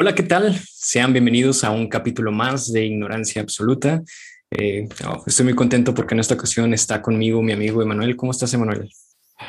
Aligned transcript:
Hola, 0.00 0.14
¿qué 0.14 0.22
tal? 0.22 0.56
Sean 0.64 1.12
bienvenidos 1.12 1.64
a 1.64 1.72
un 1.72 1.88
capítulo 1.88 2.30
más 2.30 2.72
de 2.72 2.86
Ignorancia 2.86 3.42
Absoluta. 3.42 4.00
Eh, 4.48 4.88
oh, 5.04 5.24
estoy 5.26 5.46
muy 5.46 5.56
contento 5.56 5.92
porque 5.92 6.14
en 6.14 6.20
esta 6.20 6.34
ocasión 6.34 6.72
está 6.72 7.02
conmigo 7.02 7.42
mi 7.42 7.50
amigo 7.50 7.82
Emanuel. 7.82 8.14
¿Cómo 8.14 8.30
estás, 8.30 8.54
Emanuel? 8.54 8.88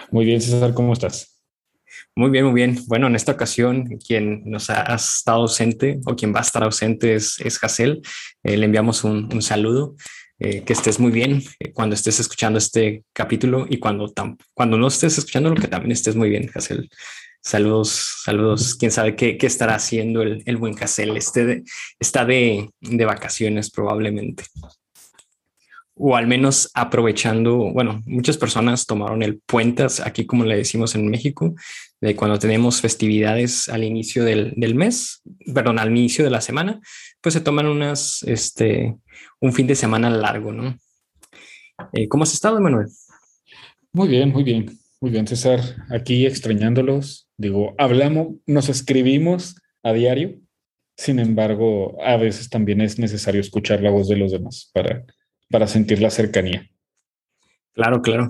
Muy 0.10 0.26
bien, 0.26 0.42
César, 0.42 0.74
¿cómo 0.74 0.94
estás? 0.94 1.40
Muy 2.16 2.32
bien, 2.32 2.46
muy 2.46 2.56
bien. 2.56 2.80
Bueno, 2.88 3.06
en 3.06 3.16
esta 3.16 3.34
ocasión 3.34 4.00
quien 4.00 4.42
nos 4.44 4.72
ha 4.72 4.96
estado 4.96 5.42
ausente 5.42 6.00
o 6.08 6.16
quien 6.16 6.34
va 6.34 6.40
a 6.40 6.42
estar 6.42 6.64
ausente 6.64 7.14
es, 7.14 7.40
es 7.42 7.64
Hassel. 7.64 8.02
Eh, 8.42 8.58
le 8.58 8.66
enviamos 8.66 9.04
un, 9.04 9.44
saludo. 9.44 9.98
Eh, 10.40 10.64
que 10.64 10.74
estés 10.74 11.00
muy 11.00 11.12
bien 11.12 11.44
cuando 11.74 11.94
estés 11.94 12.20
escuchando 12.20 12.58
este 12.58 13.04
capítulo 13.14 13.68
y 13.70 13.78
cuando, 13.78 14.12
cuando 14.56 14.78
no 14.80 14.88
estés 14.88 15.18
escuchando 15.18 15.50
lo 15.50 15.58
que 15.58 15.68
también 15.68 15.92
estés 15.92 16.16
muy 16.16 16.30
bien, 16.30 16.50
Hassel. 16.56 16.90
Saludos, 17.42 18.22
saludos. 18.24 18.76
Quién 18.76 18.92
sabe 18.92 19.16
qué, 19.16 19.38
estará 19.42 19.76
haciendo 19.76 20.22
el, 20.22 20.44
el 20.46 20.58
buen 20.58 20.74
Casel. 20.74 21.16
Este 21.16 21.64
está 22.00 22.26
de, 22.26 22.70
de, 22.82 23.06
vacaciones 23.06 23.72
probablemente. 23.72 24.44
O 25.96 26.16
al 26.16 26.28
menos 26.28 26.70
aprovechando, 26.74 27.72
bueno, 27.74 28.02
muchas 28.06 28.38
personas 28.38 28.86
tomaron 28.86 29.24
el 29.24 29.40
puente, 29.40 29.86
aquí 30.04 30.26
como 30.26 30.46
le 30.46 30.58
decimos 30.58 30.96
en 30.96 31.08
México, 31.08 31.56
de 32.02 32.16
cuando 32.16 32.40
tenemos 32.40 32.82
festividades 32.82 33.68
al 33.68 33.84
inicio 33.84 34.24
del, 34.24 34.54
del 34.56 34.76
mes, 34.76 35.22
perdón, 35.54 35.80
al 35.80 35.90
inicio 35.90 36.24
de 36.24 36.32
la 36.32 36.42
semana, 36.42 36.80
pues 37.22 37.34
se 37.34 37.42
toman 37.42 37.68
unas, 37.68 38.24
este, 38.24 38.96
un 39.42 39.54
fin 39.54 39.68
de 39.68 39.76
semana 39.76 40.10
largo, 40.10 40.52
¿no? 40.54 40.78
Eh, 41.94 42.08
¿Cómo 42.08 42.24
has 42.24 42.34
estado, 42.34 42.58
Emanuel? 42.58 42.88
Muy 43.92 44.08
bien, 44.08 44.30
muy 44.30 44.44
bien. 44.44 44.78
Muy 45.02 45.12
bien, 45.12 45.26
César. 45.26 45.62
Aquí 45.90 46.26
extrañándolos. 46.26 47.29
Digo, 47.40 47.74
hablamos, 47.78 48.36
nos 48.46 48.68
escribimos 48.68 49.56
a 49.82 49.94
diario. 49.94 50.42
Sin 50.98 51.20
embargo, 51.20 51.96
a 52.04 52.18
veces 52.18 52.50
también 52.50 52.82
es 52.82 53.00
necesario 53.00 53.40
escuchar 53.40 53.82
la 53.82 53.92
voz 53.92 54.10
de 54.10 54.18
los 54.18 54.34
demás 54.34 54.70
para, 54.74 55.06
para 55.50 55.66
sentir 55.66 56.02
la 56.02 56.10
cercanía. 56.10 56.70
Claro, 57.72 58.02
claro. 58.02 58.28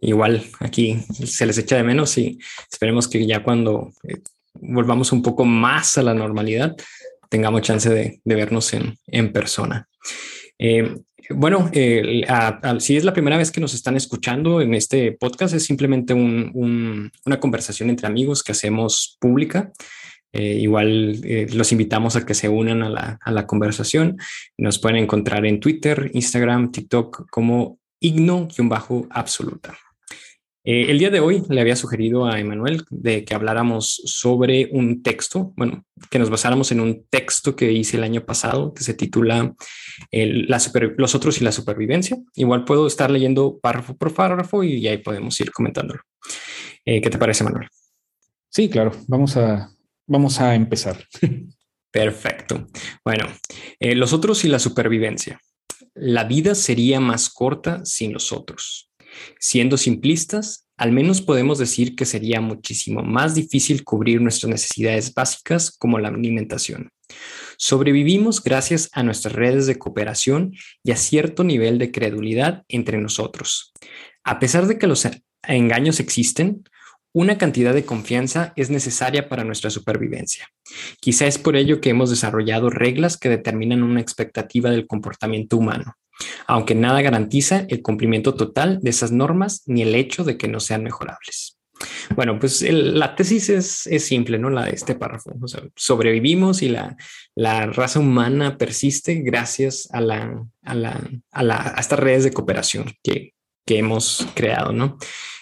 Igual 0.00 0.44
aquí 0.60 1.00
se 1.10 1.44
les 1.44 1.58
echa 1.58 1.74
de 1.74 1.82
menos 1.82 2.16
y 2.18 2.38
esperemos 2.70 3.08
que 3.08 3.26
ya 3.26 3.42
cuando 3.42 3.90
eh, 4.04 4.22
volvamos 4.54 5.10
un 5.10 5.20
poco 5.20 5.44
más 5.44 5.98
a 5.98 6.04
la 6.04 6.14
normalidad, 6.14 6.76
tengamos 7.28 7.62
chance 7.62 7.90
de, 7.90 8.20
vernos 8.24 8.72
en, 8.74 8.96
en 9.08 9.32
persona. 9.32 9.88
Eh, 10.56 10.94
bueno, 11.30 11.70
si 11.72 12.96
es 12.96 13.04
la 13.04 13.12
primera 13.12 13.36
vez 13.36 13.50
que 13.50 13.60
nos 13.60 13.74
están 13.74 13.96
escuchando 13.96 14.60
en 14.60 14.74
este 14.74 15.12
podcast, 15.12 15.54
es 15.54 15.64
simplemente 15.64 16.14
una 16.14 17.40
conversación 17.40 17.90
entre 17.90 18.06
amigos 18.06 18.42
que 18.42 18.52
hacemos 18.52 19.16
pública. 19.20 19.72
Eh, 20.32 20.58
igual 20.60 21.20
eh, 21.24 21.46
los 21.52 21.72
invitamos 21.72 22.14
a 22.16 22.26
que 22.26 22.34
se 22.34 22.48
unan 22.48 22.82
a 22.82 22.90
la, 22.90 23.18
a 23.22 23.30
la 23.30 23.46
conversación. 23.46 24.18
Nos 24.58 24.78
pueden 24.78 24.98
encontrar 24.98 25.46
en 25.46 25.58
Twitter, 25.58 26.10
Instagram, 26.12 26.70
TikTok 26.70 27.30
como 27.30 27.78
igno-absoluta. 28.00 29.76
Eh, 30.70 30.90
el 30.90 30.98
día 30.98 31.08
de 31.08 31.20
hoy 31.20 31.42
le 31.48 31.62
había 31.62 31.76
sugerido 31.76 32.26
a 32.26 32.38
Emanuel 32.38 32.84
de 32.90 33.24
que 33.24 33.34
habláramos 33.34 34.02
sobre 34.04 34.68
un 34.70 35.02
texto, 35.02 35.54
bueno, 35.56 35.86
que 36.10 36.18
nos 36.18 36.28
basáramos 36.28 36.70
en 36.72 36.80
un 36.80 37.06
texto 37.08 37.56
que 37.56 37.72
hice 37.72 37.96
el 37.96 38.04
año 38.04 38.26
pasado 38.26 38.74
que 38.74 38.84
se 38.84 38.92
titula 38.92 39.54
Los 40.12 41.14
otros 41.14 41.40
y 41.40 41.44
la 41.44 41.52
supervivencia. 41.52 42.18
Igual 42.34 42.66
puedo 42.66 42.86
estar 42.86 43.10
leyendo 43.10 43.58
párrafo 43.58 43.96
por 43.96 44.12
párrafo 44.12 44.62
y 44.62 44.86
ahí 44.86 44.98
podemos 44.98 45.40
ir 45.40 45.52
comentándolo. 45.52 46.02
Eh, 46.84 47.00
¿Qué 47.00 47.08
te 47.08 47.16
parece, 47.16 47.44
Manuel? 47.44 47.68
Sí, 48.50 48.68
claro, 48.68 48.92
vamos 49.06 49.38
a, 49.38 49.74
vamos 50.06 50.38
a 50.38 50.54
empezar. 50.54 51.02
Perfecto. 51.90 52.68
Bueno, 53.02 53.24
eh, 53.80 53.94
los 53.94 54.12
otros 54.12 54.44
y 54.44 54.48
la 54.48 54.58
supervivencia. 54.58 55.40
La 55.94 56.24
vida 56.24 56.54
sería 56.54 57.00
más 57.00 57.30
corta 57.30 57.86
sin 57.86 58.12
los 58.12 58.32
otros. 58.32 58.87
Siendo 59.38 59.76
simplistas, 59.76 60.66
al 60.76 60.92
menos 60.92 61.20
podemos 61.20 61.58
decir 61.58 61.96
que 61.96 62.04
sería 62.04 62.40
muchísimo 62.40 63.02
más 63.02 63.34
difícil 63.34 63.84
cubrir 63.84 64.20
nuestras 64.20 64.50
necesidades 64.50 65.12
básicas 65.12 65.76
como 65.76 65.98
la 65.98 66.08
alimentación. 66.08 66.90
Sobrevivimos 67.56 68.42
gracias 68.42 68.88
a 68.92 69.02
nuestras 69.02 69.34
redes 69.34 69.66
de 69.66 69.78
cooperación 69.78 70.54
y 70.84 70.92
a 70.92 70.96
cierto 70.96 71.42
nivel 71.42 71.78
de 71.78 71.90
credulidad 71.90 72.62
entre 72.68 72.98
nosotros. 72.98 73.72
A 74.22 74.38
pesar 74.38 74.66
de 74.66 74.78
que 74.78 74.86
los 74.86 75.08
engaños 75.42 75.98
existen, 75.98 76.62
una 77.12 77.38
cantidad 77.38 77.74
de 77.74 77.84
confianza 77.84 78.52
es 78.54 78.70
necesaria 78.70 79.28
para 79.28 79.42
nuestra 79.42 79.70
supervivencia. 79.70 80.46
Quizá 81.00 81.26
es 81.26 81.38
por 81.38 81.56
ello 81.56 81.80
que 81.80 81.90
hemos 81.90 82.10
desarrollado 82.10 82.70
reglas 82.70 83.16
que 83.16 83.28
determinan 83.28 83.82
una 83.82 84.00
expectativa 84.00 84.70
del 84.70 84.86
comportamiento 84.86 85.56
humano 85.56 85.96
aunque 86.46 86.74
nada 86.74 87.02
garantiza 87.02 87.66
el 87.68 87.82
cumplimiento 87.82 88.34
total 88.34 88.80
de 88.82 88.90
esas 88.90 89.12
normas 89.12 89.62
ni 89.66 89.82
el 89.82 89.94
hecho 89.94 90.24
de 90.24 90.36
que 90.36 90.48
no 90.48 90.60
sean 90.60 90.82
mejorables. 90.82 91.58
Bueno, 92.14 92.38
pues 92.38 92.62
la 92.62 93.14
tesis 93.14 93.48
es, 93.50 94.04
simple, 94.04 94.38
¿no? 94.38 94.50
La 94.50 94.64
de 94.64 94.72
este 94.72 94.94
párrafo. 94.94 95.32
sobrevivimos 95.76 96.62
y 96.62 96.68
la, 96.68 96.96
raza 97.66 98.00
humana 98.00 98.56
persiste 98.58 99.16
gracias 99.16 99.88
a, 99.92 100.00
la, 100.00 100.44
a, 100.62 101.80
estas 101.80 101.98
redes 101.98 102.24
de 102.24 102.32
cooperación 102.32 102.92
que, 103.02 103.32
hemos 103.66 104.26
creado, 104.34 104.72
¿no? 104.72 104.96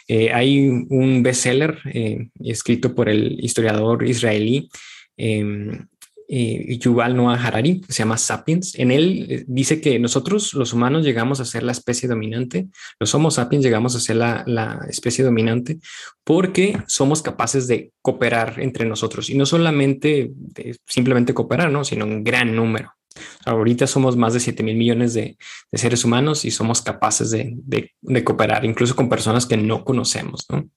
Eh, 0.09 0.33
hay 0.33 0.69
un 0.69 1.23
bestseller 1.23 1.79
eh, 1.93 2.29
escrito 2.41 2.95
por 2.95 3.09
el 3.09 3.39
historiador 3.39 4.05
israelí 4.05 4.69
em, 5.17 5.87
eh, 6.29 6.79
Yuval 6.79 7.17
Noah 7.17 7.35
Harari, 7.35 7.83
se 7.89 7.99
llama 7.99 8.19
Sapiens. 8.19 8.75
En 8.75 8.91
él 8.91 9.27
eh, 9.29 9.45
dice 9.47 9.81
que 9.81 9.99
nosotros, 9.99 10.55
los 10.55 10.73
humanos, 10.73 11.05
llegamos 11.05 11.41
a 11.41 11.45
ser 11.45 11.63
la 11.63 11.73
especie 11.73 12.09
dominante, 12.09 12.67
los 12.99 13.15
Homo 13.15 13.31
sapiens 13.31 13.65
llegamos 13.65 13.95
a 13.95 14.01
ser 14.01 14.17
la, 14.17 14.45
especie 14.89 15.25
dominante 15.25 15.79
porque 16.25 16.79
somos 16.87 17.23
capaces 17.23 17.69
de 17.69 17.93
cooperar 18.03 18.61
entre 18.61 18.87
nosotros 18.87 19.31
y 19.31 19.37
no 19.37 19.47
solamente 19.47 20.33
simplemente 20.87 21.35
cooperar, 21.35 21.71
¿no? 21.71 21.85
sino 21.85 22.05
un 22.05 22.25
gran 22.25 22.55
número. 22.55 22.93
Ahorita 23.45 23.87
somos 23.87 24.17
más 24.17 24.35
de 24.35 24.41
7 24.41 24.63
mil 24.63 24.77
millones 24.77 25.15
de, 25.15 25.39
seres 25.73 26.05
humanos 26.05 26.45
y 26.45 26.51
somos 26.51 26.83
capaces 26.83 27.31
de, 27.31 27.93
cooperar, 28.25 28.65
incluso 28.65 28.97
con 28.97 29.09
personas 29.09 29.47
que 29.47 29.57
no 29.57 29.85
conocemos. 29.85 30.45
¿no? 30.51 30.69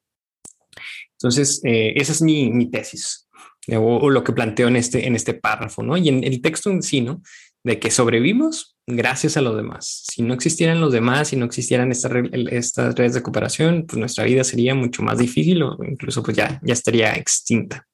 Entonces, 1.14 1.62
eh, 1.64 1.94
esa 1.96 2.12
es 2.12 2.22
mi, 2.22 2.50
mi 2.52 2.70
tesis 2.70 3.29
o, 3.78 4.10
lo 4.10 4.24
que 4.24 4.34
planteo 4.34 4.68
en 4.68 4.76
este, 4.76 5.08
en 5.08 5.16
este 5.16 5.34
párrafo, 5.34 5.84
¿no? 5.84 5.98
Y 5.98 6.10
en 6.10 6.24
el 6.24 6.42
texto 6.42 6.70
en 6.70 6.82
sí, 6.82 7.02
¿no? 7.02 7.22
De 7.64 7.80
que 7.80 7.92
sobrevivimos 7.92 8.78
gracias 8.88 9.38
a 9.38 9.42
los 9.42 9.56
demás. 9.56 10.06
Si 10.12 10.24
no 10.24 10.34
existieran 10.34 10.82
los 10.82 10.92
demás, 10.92 11.30
si 11.30 11.36
no 11.36 11.46
existieran 11.46 11.92
estas, 11.92 12.12
estas 12.52 12.96
redes 12.96 13.14
de 13.14 13.22
cooperación, 13.22 13.86
pues 13.88 14.00
nuestra 14.00 14.24
vida 14.24 14.44
sería 14.44 14.76
mucho 14.76 15.04
más 15.04 15.20
difícil 15.20 15.62
o 15.64 15.78
incluso 15.84 16.24
pues 16.24 16.38
ya, 16.38 16.60
ya 16.64 16.74
estaría 16.74 17.14
extinta. 17.14 17.86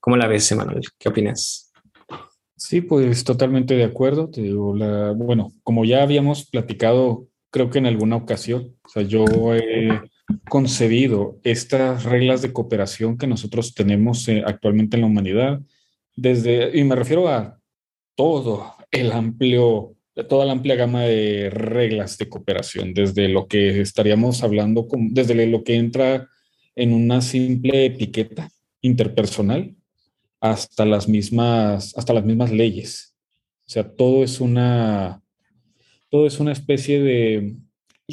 ¿Cómo 0.00 0.16
la 0.16 0.26
ves, 0.26 0.50
Emanuel? 0.52 0.82
¿Qué 0.98 1.08
opinas? 1.08 1.72
Sí, 2.56 2.80
pues 2.80 3.24
totalmente 3.24 3.74
de 3.74 3.84
acuerdo. 3.84 4.30
Te 4.30 4.40
digo, 4.42 4.74
la, 4.74 5.12
bueno, 5.12 5.52
como 5.62 5.84
ya 5.84 6.02
habíamos 6.02 6.48
platicado, 6.48 7.26
creo 7.50 7.70
que 7.70 7.78
en 7.78 7.86
alguna 7.86 8.16
ocasión, 8.16 8.76
o 8.84 8.88
sea, 8.88 9.02
yo 9.02 9.24
he 9.54 10.00
concebido 10.48 11.38
estas 11.44 12.04
reglas 12.04 12.42
de 12.42 12.52
cooperación 12.52 13.16
que 13.18 13.26
nosotros 13.26 13.74
tenemos 13.74 14.26
eh, 14.28 14.42
actualmente 14.44 14.96
en 14.96 15.02
la 15.02 15.06
humanidad, 15.06 15.60
desde, 16.16 16.76
y 16.76 16.84
me 16.84 16.96
refiero 16.96 17.28
a 17.28 17.60
todo 18.14 18.74
el 18.90 19.12
amplio, 19.12 19.94
toda 20.28 20.46
la 20.46 20.52
amplia 20.52 20.74
gama 20.74 21.02
de 21.02 21.50
reglas 21.50 22.18
de 22.18 22.28
cooperación, 22.28 22.94
desde 22.94 23.28
lo 23.28 23.46
que 23.46 23.80
estaríamos 23.80 24.42
hablando, 24.42 24.88
desde 25.10 25.46
lo 25.46 25.62
que 25.62 25.76
entra 25.76 26.28
en 26.74 26.92
una 26.92 27.20
simple 27.20 27.86
etiqueta 27.86 28.50
interpersonal 28.80 29.76
hasta 30.40 30.84
las 30.84 31.08
mismas, 31.08 31.96
hasta 31.96 32.12
las 32.12 32.24
mismas 32.24 32.50
leyes. 32.50 33.14
O 33.66 33.70
sea, 33.70 33.88
todo 33.88 34.22
es 34.22 34.40
una, 34.40 35.22
todo 36.08 36.26
es 36.26 36.38
una 36.38 36.52
especie 36.52 37.02
de 37.02 37.56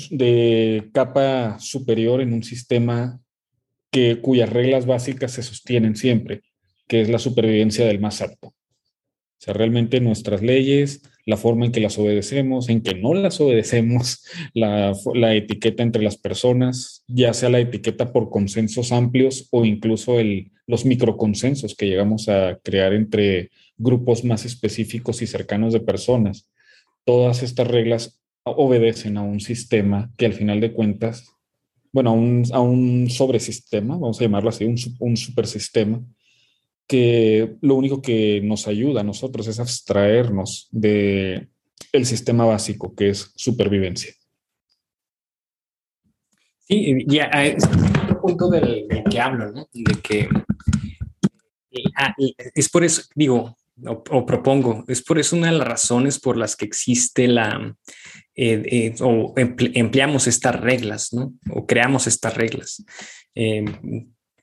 de 0.10 0.90
capa 0.94 1.60
superior 1.60 2.22
en 2.22 2.34
un 2.34 2.44
sistema 2.44 3.20
que, 3.92 4.20
cuyas 4.22 4.50
reglas 4.50 4.86
básicas 4.86 5.32
se 5.34 5.44
sostienen 5.44 5.96
siempre, 5.96 6.42
que 6.88 7.02
es 7.02 7.10
la 7.10 7.20
supervivencia 7.20 7.86
del 7.86 8.00
más 8.00 8.22
alto. 8.22 8.48
O 8.48 9.46
sea, 9.46 9.54
realmente 9.54 10.00
nuestras 10.00 10.42
leyes, 10.42 11.04
la 11.26 11.38
forma 11.38 11.66
en 11.66 11.72
que 11.72 11.80
las 11.80 11.98
obedecemos, 11.98 12.70
en 12.70 12.82
que 12.82 12.96
no 12.96 13.14
las 13.14 13.40
obedecemos, 13.40 14.26
la, 14.54 14.94
la 15.14 15.36
etiqueta 15.36 15.84
entre 15.84 16.02
las 16.02 16.18
personas, 16.18 17.04
ya 17.08 17.34
sea 17.34 17.50
la 17.50 17.60
etiqueta 17.60 18.12
por 18.12 18.30
consensos 18.30 18.92
amplios 18.92 19.48
o 19.52 19.66
incluso 19.66 20.20
el, 20.20 20.52
los 20.66 20.86
microconsensos 20.86 21.76
que 21.76 21.88
llegamos 21.88 22.30
a 22.30 22.60
crear 22.64 22.94
entre 22.94 23.52
grupos 23.78 24.24
más 24.24 24.46
específicos 24.46 25.22
y 25.22 25.28
cercanos 25.28 25.74
de 25.74 25.82
personas. 25.82 26.50
Todas 27.06 27.44
estas 27.44 27.68
reglas 27.68 28.23
obedecen 28.44 29.18
a 29.18 29.22
un 29.24 29.40
sistema 29.40 30.12
que 30.18 30.26
al 30.26 30.34
final 30.34 30.60
de 30.60 30.74
cuentas, 30.74 31.28
bueno, 31.92 32.12
a 32.12 32.14
un, 32.14 32.44
a 32.52 32.60
un 32.60 33.10
sobresistema, 33.10 33.96
vamos 33.96 34.20
a 34.20 34.24
llamarlo 34.24 34.50
así, 34.50 34.66
un, 34.66 34.76
un 35.00 35.18
supersistema, 35.18 36.04
que 36.88 37.56
lo 37.62 37.76
único 37.76 38.02
que 38.02 38.42
nos 38.44 38.68
ayuda 38.68 39.02
a 39.02 39.06
nosotros 39.06 39.48
es 39.48 39.60
abstraernos 39.60 40.68
de 40.72 41.48
sistema 42.04 42.46
básico 42.46 42.96
que 42.96 43.10
es 43.10 43.32
supervivencia. 43.36 44.14
Sí, 46.68 47.06
ya 47.08 47.26
es 47.26 47.64
el 48.10 48.18
punto 48.18 48.50
del, 48.50 48.88
que 49.10 49.20
hablo, 49.20 49.52
¿no? 49.52 49.68
De 49.74 49.96
que 50.02 50.28
ah, 51.98 52.16
es 52.56 52.70
por 52.70 52.84
eso, 52.84 53.04
digo, 53.16 53.58
o, 53.86 54.26
propongo, 54.26 54.86
es 54.88 55.04
por 55.04 55.20
eso 55.20 55.36
una 55.36 55.52
de 55.52 55.58
las 55.58 55.68
razones 55.68 56.20
por 56.20 56.38
las 56.38 56.56
que 56.56 56.66
existe 56.66 57.28
la, 57.28 57.76
eh, 58.36 58.64
eh, 58.66 58.96
o 59.02 59.34
empleamos 59.36 60.28
estas 60.28 60.60
reglas, 60.60 61.14
¿no? 61.14 61.34
O 61.52 61.68
creamos 61.68 62.08
estas 62.08 62.36
reglas. 62.36 62.84
Eh, 63.36 63.64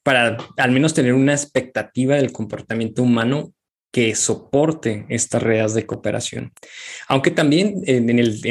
para 0.02 0.38
al 0.56 0.70
menos 0.70 0.94
tener 0.94 1.12
una 1.12 1.32
expectativa 1.32 2.16
del 2.16 2.32
comportamiento 2.32 3.02
humano 3.02 3.52
que 3.92 4.14
soporte 4.14 5.06
estas 5.08 5.42
redes 5.42 5.75
de 5.75 5.87
cooperación. 5.87 6.52
Aunque 7.08 7.31
también 7.31 7.82
en 7.87 8.08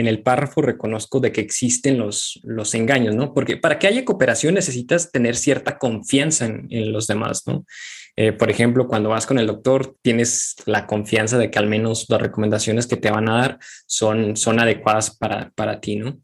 el, 0.08 0.22
párrafo 0.22 0.62
reconozco 0.62 1.20
de 1.20 1.32
que 1.32 1.42
existen 1.42 1.98
los, 1.98 2.40
los 2.44 2.76
engaños, 2.76 3.16
¿no? 3.16 3.34
Porque 3.34 3.56
para 3.58 3.80
que 3.80 3.88
haya 3.88 4.04
cooperación 4.04 4.56
necesitas 4.56 5.12
tener 5.12 5.36
cierta 5.38 5.78
confianza 5.78 6.46
en, 6.46 6.68
en 6.70 6.92
los 6.92 7.08
demás, 7.08 7.44
¿no? 7.46 7.66
Eh, 8.22 8.34
por 8.34 8.52
ejemplo, 8.52 8.86
cuando 8.86 9.08
vas 9.08 9.26
con 9.26 9.40
el 9.40 9.48
doctor, 9.48 9.96
tienes 10.02 10.56
la 10.66 10.86
confianza 10.88 11.38
de 11.38 11.50
que 11.50 11.58
al 11.58 11.68
menos 11.68 12.06
las 12.10 12.22
recomendaciones 12.22 12.86
que 12.86 12.98
te 12.98 13.10
van 13.10 13.30
a 13.30 13.38
dar 13.38 13.60
son, 13.86 14.36
son 14.36 14.60
adecuadas 14.60 15.16
para, 15.16 15.52
para 15.56 15.80
ti, 15.80 15.96
¿no? 15.96 16.20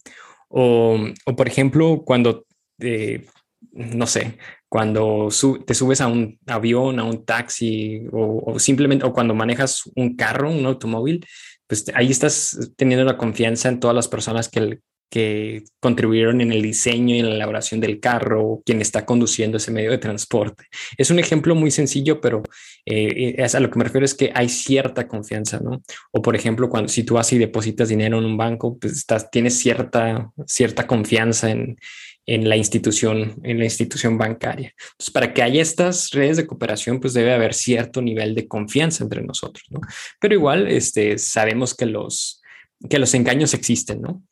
O, 0.50 1.00
o, 1.26 1.36
por 1.38 1.48
ejemplo, 1.48 2.04
cuando, 2.06 2.46
eh, 2.80 3.26
no 3.72 4.08
sé, 4.08 4.38
cuando 4.70 5.30
te 5.66 5.74
subes 5.74 6.02
a 6.02 6.08
un 6.08 6.40
avión, 6.48 7.00
a 7.00 7.04
un 7.04 7.26
taxi 7.26 8.04
o, 8.12 8.58
simplemente 8.60 9.06
o 9.06 9.14
cuando 9.14 9.34
manejas 9.34 9.84
un 9.96 10.16
carro, 10.16 10.52
un 10.52 10.66
automóvil, 10.66 11.26
pues 11.68 11.86
ahí 11.94 12.12
estás 12.12 12.72
teniendo 12.76 13.06
la 13.06 13.18
confianza 13.18 13.70
en 13.70 13.80
todas 13.80 13.96
las 13.96 14.08
personas 14.08 14.50
que, 14.50 14.80
que 15.10 15.64
contribuyeron 15.80 16.42
en 16.42 16.52
el 16.52 16.62
diseño 16.62 17.16
y 17.16 17.20
en 17.20 17.30
la 17.30 17.36
elaboración 17.36 17.80
del 17.80 18.00
carro 18.00 18.46
o 18.46 18.64
quien 18.64 18.82
está 18.82 19.06
conduciendo 19.06 19.58
ese 19.58 19.72
medio 19.72 19.92
de 19.92 19.98
transporte. 19.98 20.66
Es 20.98 21.10
un 21.10 21.20
ejemplo 21.20 21.56
muy 21.56 21.72
sencillo, 21.72 22.20
pero 22.22 22.44
eh, 22.86 23.36
es 23.38 23.56
a 23.56 23.60
lo 23.60 23.72
que 23.72 23.78
me 23.78 23.86
refiero 23.86 24.06
es 24.06 24.14
que 24.14 24.32
hay 24.36 24.50
cierta 24.50 25.08
confianza, 25.08 25.60
¿no? 25.60 25.82
O 26.12 26.22
por 26.22 26.36
ejemplo, 26.36 26.70
cuando 26.70 26.90
si 26.90 27.04
tú 27.04 27.16
vas 27.16 27.32
y 27.34 27.38
depositas 27.38 27.90
dinero 27.90 28.20
en 28.20 28.26
un 28.26 28.38
banco, 28.38 28.78
pues 28.78 28.94
estás, 28.94 29.32
tienes 29.32 29.58
cierta, 29.58 30.32
cierta 30.46 30.86
confianza 30.86 31.50
en, 31.50 31.78
en 32.26 32.50
la 32.50 32.58
institución, 32.58 33.36
en 33.44 33.60
la 33.60 33.66
institución 33.66 34.18
bancaria. 34.18 34.74
Entonces, 34.78 35.12
para 35.12 35.34
que 35.34 35.44
haya 35.44 35.62
estas 35.62 36.10
redes 36.12 36.38
de 36.38 36.48
cooperación, 36.48 37.00
pues 37.00 37.14
debe 37.14 37.34
haber 37.34 37.54
cierto 37.54 38.02
nivel 38.02 38.34
de 38.34 38.48
confianza 38.48 39.04
entre 39.04 39.22
nosotros, 39.22 39.66
¿no? 39.70 39.80
Pero 40.20 40.34
igual, 40.34 40.68
este, 40.68 41.18
sabemos 41.18 41.76
que 41.76 41.86
los, 41.86 42.42
que 42.90 43.00
los 43.00 43.14
engaños 43.14 43.54
existen, 43.54 44.02
¿no? 44.02 44.24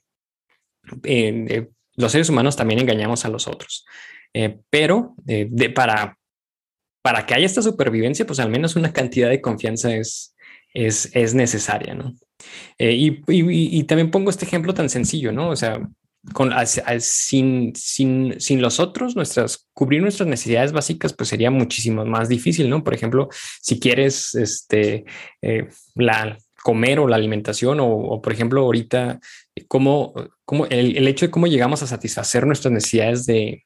Eh, 1.03 1.67
los 1.95 2.11
seres 2.11 2.29
humanos 2.29 2.55
también 2.55 2.79
engañamos 2.79 3.25
a 3.25 3.29
los 3.29 3.47
otros, 3.47 3.85
eh, 4.33 4.57
pero 4.69 5.15
eh, 5.27 5.47
de, 5.49 5.69
para, 5.69 6.17
para 7.03 7.25
que 7.25 7.35
haya 7.35 7.45
esta 7.45 7.61
supervivencia, 7.61 8.25
pues 8.25 8.39
al 8.39 8.49
menos 8.49 8.75
una 8.75 8.91
cantidad 8.91 9.29
de 9.29 9.41
confianza 9.41 9.95
es, 9.95 10.35
es, 10.73 11.11
es 11.13 11.35
necesaria, 11.35 11.93
¿no? 11.93 12.15
Y, 12.77 13.21
y, 13.31 13.79
y, 13.79 13.83
también 13.83 14.11
pongo 14.11 14.29
este 14.29 14.43
ejemplo 14.45 14.73
tan 14.73 14.89
sencillo, 14.89 15.31
¿no? 15.31 15.49
O 15.49 15.55
sea, 15.55 15.79
con, 16.31 16.51
sin, 16.99 17.75
sin, 17.75 18.39
sin 18.39 18.61
los 18.61 18.79
otros, 18.79 19.15
nuestras, 19.15 19.67
cubrir 19.73 20.01
nuestras 20.01 20.27
necesidades 20.29 20.71
básicas, 20.71 21.13
pues 21.13 21.29
sería 21.29 21.51
muchísimo 21.51 22.05
más 22.05 22.29
difícil, 22.29 22.69
¿no? 22.69 22.83
Por 22.83 22.93
ejemplo, 22.93 23.27
si 23.61 23.79
quieres 23.79 24.33
este, 24.35 25.03
eh, 25.41 25.67
la, 25.95 26.37
comer 26.63 26.99
o 26.99 27.07
la 27.07 27.17
alimentación, 27.17 27.79
o, 27.81 28.21
por 28.21 28.31
ejemplo, 28.31 28.61
ahorita, 28.61 29.19
cómo, 29.67 30.13
cómo 30.45 30.65
el, 30.67 30.95
el, 30.97 31.07
hecho 31.07 31.25
de 31.25 31.31
cómo 31.31 31.47
llegamos 31.47 31.83
a 31.83 31.87
satisfacer 31.87 32.47
nuestras 32.47 32.71
necesidades 32.71 33.25
de, 33.25 33.65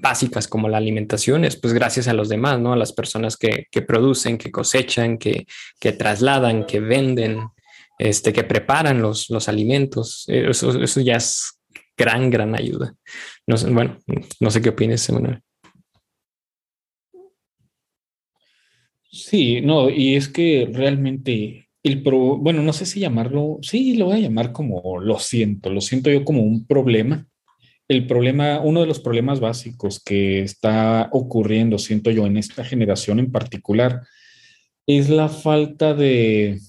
básicas 0.00 0.48
como 0.48 0.66
la 0.70 0.78
alimentación 0.78 1.44
es 1.44 1.56
pues 1.56 1.74
gracias 1.74 2.08
a 2.08 2.14
los 2.14 2.30
demás, 2.30 2.58
¿no? 2.58 2.72
A 2.72 2.76
las 2.76 2.94
personas 2.94 3.36
que, 3.36 3.66
que 3.70 3.82
producen, 3.82 4.38
que 4.38 4.50
cosechan, 4.50 5.18
que, 5.18 5.46
que 5.78 5.92
trasladan, 5.92 6.64
que 6.64 6.80
venden, 6.80 7.40
este, 7.98 8.32
que 8.32 8.44
preparan 8.44 9.02
los, 9.02 9.28
los 9.28 9.46
alimentos. 9.46 10.24
Eso, 10.26 10.82
eso 10.82 11.00
ya 11.02 11.16
es 11.16 11.57
gran, 11.98 12.30
gran 12.30 12.54
ayuda. 12.54 12.94
No 13.46 13.58
sé, 13.58 13.68
bueno, 13.70 13.98
no 14.40 14.50
sé 14.50 14.62
qué 14.62 14.70
opinas, 14.70 15.06
Emanuel. 15.08 15.42
Sí, 19.10 19.60
no, 19.60 19.90
y 19.90 20.14
es 20.14 20.28
que 20.28 20.68
realmente 20.72 21.68
el 21.82 22.02
pro, 22.02 22.36
bueno, 22.36 22.62
no 22.62 22.72
sé 22.72 22.86
si 22.86 23.00
llamarlo, 23.00 23.58
sí, 23.62 23.96
lo 23.96 24.06
voy 24.06 24.18
a 24.18 24.20
llamar 24.20 24.52
como 24.52 25.00
lo 25.00 25.18
siento, 25.18 25.70
lo 25.70 25.80
siento 25.80 26.10
yo 26.10 26.24
como 26.24 26.42
un 26.42 26.66
problema. 26.66 27.26
El 27.88 28.06
problema, 28.06 28.60
uno 28.60 28.82
de 28.82 28.86
los 28.86 29.00
problemas 29.00 29.40
básicos 29.40 30.02
que 30.04 30.42
está 30.42 31.08
ocurriendo, 31.12 31.78
siento 31.78 32.10
yo, 32.10 32.26
en 32.26 32.36
esta 32.36 32.64
generación 32.64 33.18
en 33.18 33.32
particular, 33.32 34.02
es 34.86 35.08
la 35.08 35.28
falta 35.28 35.94
de, 35.94 36.60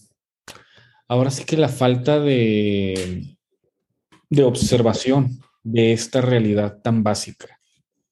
ahora 1.10 1.30
sí 1.30 1.44
que 1.44 1.58
la 1.58 1.68
falta 1.68 2.22
de, 2.22 3.38
de 4.30 4.44
observación 4.44 5.40
de 5.64 5.94
esta 5.94 6.22
realidad 6.22 6.80
tan 6.82 7.04
básica, 7.04 7.60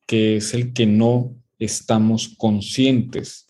que 0.06 0.38
es 0.38 0.54
el 0.54 0.74
que 0.74 0.86
no 0.86 1.36
estamos 1.60 2.36
conscientes 2.38 3.48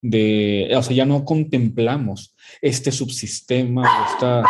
de, 0.00 0.72
o 0.76 0.82
sea, 0.82 0.96
ya 0.96 1.04
no 1.04 1.24
contemplamos 1.24 2.34
este 2.60 2.90
subsistema, 2.90 3.88
esta... 4.10 4.42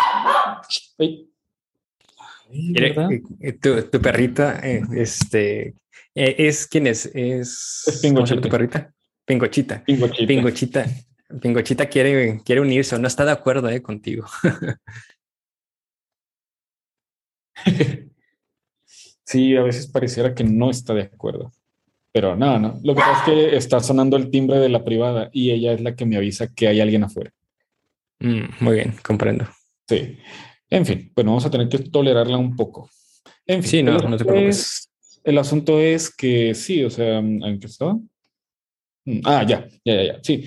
Tu, 3.60 4.00
perrita, 4.00 4.60
eh, 4.62 4.82
este, 4.94 5.74
eh, 6.14 6.36
es 6.38 6.66
quien 6.66 6.86
es, 6.86 7.06
es, 7.14 7.84
es 7.86 7.98
Pingochita. 8.02 8.40
tu 8.40 8.48
perrita, 8.48 8.92
Pingochita. 9.24 9.84
Pingochita. 9.84 10.26
Pingochita. 10.26 10.86
Pingochita 11.40 11.86
quiere, 11.86 12.42
quiere 12.44 12.60
unirse, 12.60 12.98
no 12.98 13.08
está 13.08 13.24
de 13.24 13.32
acuerdo 13.32 13.70
eh, 13.70 13.80
contigo. 13.80 14.26
sí, 19.24 19.56
a 19.56 19.62
veces 19.62 19.86
pareciera 19.86 20.34
que 20.34 20.44
no 20.44 20.70
está 20.70 20.94
de 20.94 21.02
acuerdo. 21.02 21.52
Pero 22.12 22.36
no, 22.36 22.58
no. 22.58 22.78
Lo 22.82 22.94
que 22.94 23.00
pasa 23.00 23.18
es 23.18 23.24
que 23.24 23.56
está 23.56 23.80
sonando 23.80 24.16
el 24.16 24.30
timbre 24.30 24.58
de 24.58 24.68
la 24.68 24.84
privada 24.84 25.30
y 25.32 25.50
ella 25.50 25.72
es 25.72 25.80
la 25.80 25.96
que 25.96 26.04
me 26.04 26.16
avisa 26.16 26.52
que 26.54 26.68
hay 26.68 26.80
alguien 26.80 27.04
afuera. 27.04 27.32
Mm, 28.20 28.42
muy 28.60 28.74
bien, 28.74 28.94
comprendo. 29.02 29.46
Sí. 29.88 30.18
En 30.68 30.86
fin, 30.86 31.10
bueno, 31.14 31.32
vamos 31.32 31.46
a 31.46 31.50
tener 31.50 31.68
que 31.68 31.78
tolerarla 31.78 32.36
un 32.36 32.54
poco. 32.54 32.88
En 33.46 33.62
fin, 33.62 33.70
sí, 33.70 33.82
no, 33.82 33.98
no 33.98 34.16
te 34.16 34.24
preocupes. 34.24 34.90
el 35.24 35.38
asunto 35.38 35.80
es 35.80 36.14
que 36.14 36.54
sí, 36.54 36.84
o 36.84 36.90
sea, 36.90 37.18
¿en 37.18 37.58
qué 37.58 37.66
estaba? 37.66 37.94
Mm, 39.04 39.20
ah, 39.24 39.44
ya, 39.46 39.66
ya, 39.84 39.94
ya, 39.94 40.04
ya. 40.04 40.18
Sí. 40.22 40.44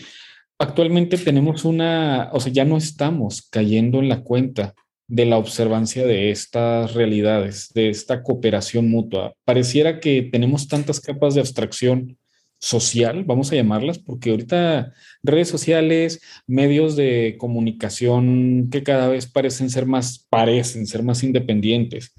Actualmente 0.57 1.17
tenemos 1.17 1.65
una, 1.65 2.29
o 2.31 2.39
sea, 2.39 2.51
ya 2.53 2.63
no 2.63 2.77
estamos 2.77 3.41
cayendo 3.49 3.99
en 3.99 4.07
la 4.07 4.21
cuenta 4.21 4.73
de 5.07 5.25
la 5.25 5.37
observancia 5.37 6.05
de 6.05 6.31
estas 6.31 6.93
realidades, 6.93 7.71
de 7.73 7.89
esta 7.89 8.23
cooperación 8.23 8.89
mutua. 8.89 9.33
Pareciera 9.45 9.99
que 9.99 10.23
tenemos 10.31 10.67
tantas 10.67 10.99
capas 10.99 11.35
de 11.35 11.41
abstracción 11.41 12.17
social, 12.59 13.23
vamos 13.25 13.51
a 13.51 13.55
llamarlas, 13.55 13.99
porque 13.99 14.31
ahorita 14.31 14.93
redes 15.21 15.49
sociales, 15.49 16.21
medios 16.47 16.95
de 16.95 17.35
comunicación 17.37 18.69
que 18.71 18.81
cada 18.81 19.09
vez 19.09 19.27
parecen 19.27 19.69
ser 19.69 19.85
más, 19.85 20.25
parecen 20.29 20.87
ser 20.87 21.03
más 21.03 21.23
independientes. 21.23 22.13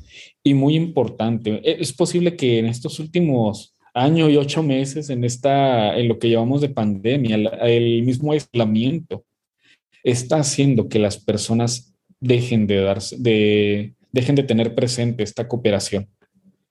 Y 0.45 0.55
muy 0.55 0.77
importante, 0.77 1.61
e, 1.65 1.79
es 1.81 1.93
posible 1.93 2.37
que 2.37 2.59
en 2.59 2.67
estos 2.67 3.01
últimos 3.01 3.75
años 3.95 4.31
y 4.31 4.37
ocho 4.37 4.63
meses, 4.63 5.11
en, 5.11 5.25
esta, 5.25 5.97
en 5.99 6.07
lo 6.09 6.19
que 6.19 6.29
llevamos 6.29 6.61
de 6.61 6.69
pandemia, 6.69 7.37
el 7.63 8.03
mismo 8.05 8.33
aislamiento, 8.33 9.25
está 10.05 10.37
haciendo 10.37 10.89
que 10.89 11.01
las 11.01 11.19
personas 11.19 11.96
dejen 12.21 12.67
de 12.67 12.81
darse, 12.81 13.17
de, 13.19 13.95
dejen 14.13 14.35
de 14.35 14.43
tener 14.43 14.75
presente 14.75 15.23
esta 15.23 15.49
cooperación. 15.49 16.09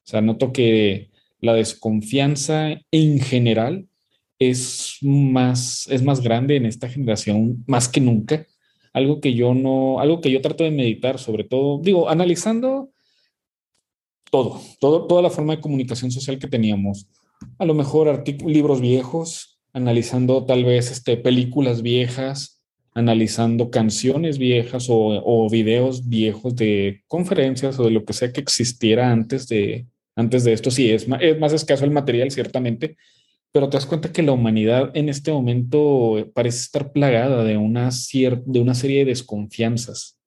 O 0.06 0.08
sea, 0.08 0.22
noto 0.22 0.52
que 0.52 1.10
la 1.40 1.54
desconfianza 1.54 2.80
en 2.92 3.20
general 3.20 3.88
es 4.40 4.98
más, 5.02 5.88
es 5.90 6.04
más 6.04 6.22
grande 6.22 6.56
en 6.56 6.66
esta 6.66 6.90
generación, 6.90 7.64
más 7.68 7.88
que 7.88 8.02
nunca. 8.02 8.46
Algo 8.94 9.20
que 9.20 9.34
yo 9.34 9.54
no, 9.54 10.00
algo 10.00 10.22
que 10.22 10.32
yo 10.32 10.42
trato 10.42 10.64
de 10.64 10.72
meditar, 10.72 11.20
sobre 11.20 11.44
todo, 11.44 11.80
digo, 11.82 12.10
analizando 12.10 12.92
todo, 14.32 14.62
todo 14.80 15.08
toda 15.08 15.22
la 15.22 15.30
forma 15.30 15.56
de 15.56 15.62
comunicación 15.62 16.12
social 16.12 16.40
que 16.40 16.48
teníamos. 16.48 17.08
A 17.58 17.66
lo 17.66 17.74
mejor 17.74 18.24
libros 18.46 18.82
viejos, 18.82 19.60
analizando 19.74 20.46
tal 20.46 20.64
vez 20.64 20.92
este, 20.92 21.18
películas 21.18 21.82
viejas, 21.82 22.55
analizando 22.96 23.70
canciones 23.70 24.38
viejas 24.38 24.88
o, 24.90 25.48
videos 25.52 26.08
viejos 26.08 26.56
de 26.56 27.04
conferencias 27.08 27.78
o 27.78 27.84
de 27.84 27.92
lo 27.92 28.06
que 28.06 28.14
sea 28.14 28.32
que 28.32 28.40
existiera 28.42 29.12
antes 29.12 29.48
de, 29.48 29.86
antes 30.16 30.46
de 30.46 30.54
esto. 30.54 30.72
Sí, 30.72 30.90
es 30.90 31.08
más, 31.08 31.22
es 31.22 31.38
más 31.38 31.54
escaso 31.54 31.84
el 31.84 31.92
material, 31.92 32.32
ciertamente, 32.32 32.98
pero 33.52 33.70
te 33.70 33.78
das 33.78 33.86
cuenta 33.86 34.12
que 34.12 34.24
la 34.24 34.32
humanidad 34.32 34.92
en 34.96 35.10
este 35.10 35.32
momento 35.32 36.32
parece 36.34 36.60
estar 36.60 36.94
plagada 36.94 37.44
de 37.44 37.58
una, 37.58 37.90
de 37.92 38.60
una 38.60 38.74
serie 38.74 39.00
de 39.00 39.12
desconfianzas, 39.12 40.18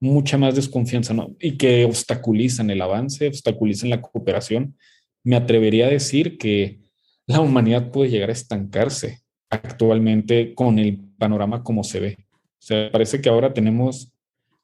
mucha 0.00 0.38
más 0.38 0.54
desconfianza, 0.54 1.14
¿no? 1.14 1.34
Y 1.40 1.56
que 1.56 1.84
obstaculizan 1.84 2.70
el 2.70 2.80
avance, 2.80 3.26
obstaculizan 3.26 3.90
la 3.90 4.00
cooperación. 4.00 4.76
Me 5.24 5.36
atrevería 5.36 5.86
a 5.86 5.90
decir 5.90 6.38
que 6.38 6.80
la 7.26 7.40
humanidad 7.40 7.90
puede 7.90 8.10
llegar 8.10 8.30
a 8.30 8.34
estancarse 8.34 9.20
actualmente 9.50 10.54
con 10.54 10.78
el 10.78 10.98
panorama 11.22 11.62
como 11.62 11.84
se 11.84 12.00
ve. 12.00 12.16
O 12.18 12.64
sea, 12.66 12.90
parece 12.90 13.20
que 13.20 13.28
ahora 13.28 13.54
tenemos 13.54 14.12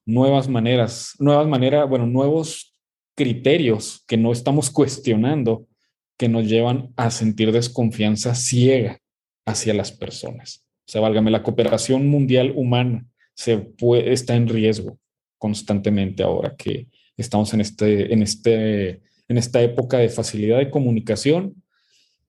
nuevas 0.04 0.48
maneras, 0.48 1.14
nuevas 1.20 1.46
maneras, 1.46 1.88
bueno, 1.88 2.04
nuevos 2.04 2.74
criterios 3.14 4.02
que 4.08 4.16
no 4.16 4.32
estamos 4.32 4.68
cuestionando 4.78 5.68
que 6.18 6.28
nos 6.28 6.48
llevan 6.48 6.92
a 6.96 7.12
sentir 7.12 7.52
desconfianza 7.52 8.34
ciega 8.34 8.98
hacia 9.46 9.72
las 9.72 9.92
personas. 9.92 10.64
O 10.88 10.90
sea, 10.90 11.00
válgame, 11.00 11.30
la 11.30 11.44
cooperación 11.44 12.08
mundial 12.08 12.52
humana 12.56 13.06
se 13.34 13.72
está 14.06 14.34
en 14.34 14.48
riesgo 14.48 14.98
constantemente 15.38 16.24
ahora 16.24 16.56
que 16.56 16.88
estamos 17.16 17.54
en, 17.54 17.60
este, 17.60 18.12
en, 18.12 18.22
este, 18.22 19.00
en 19.28 19.38
esta 19.38 19.62
época 19.62 19.98
de 19.98 20.08
facilidad 20.08 20.58
de 20.58 20.70
comunicación 20.70 21.62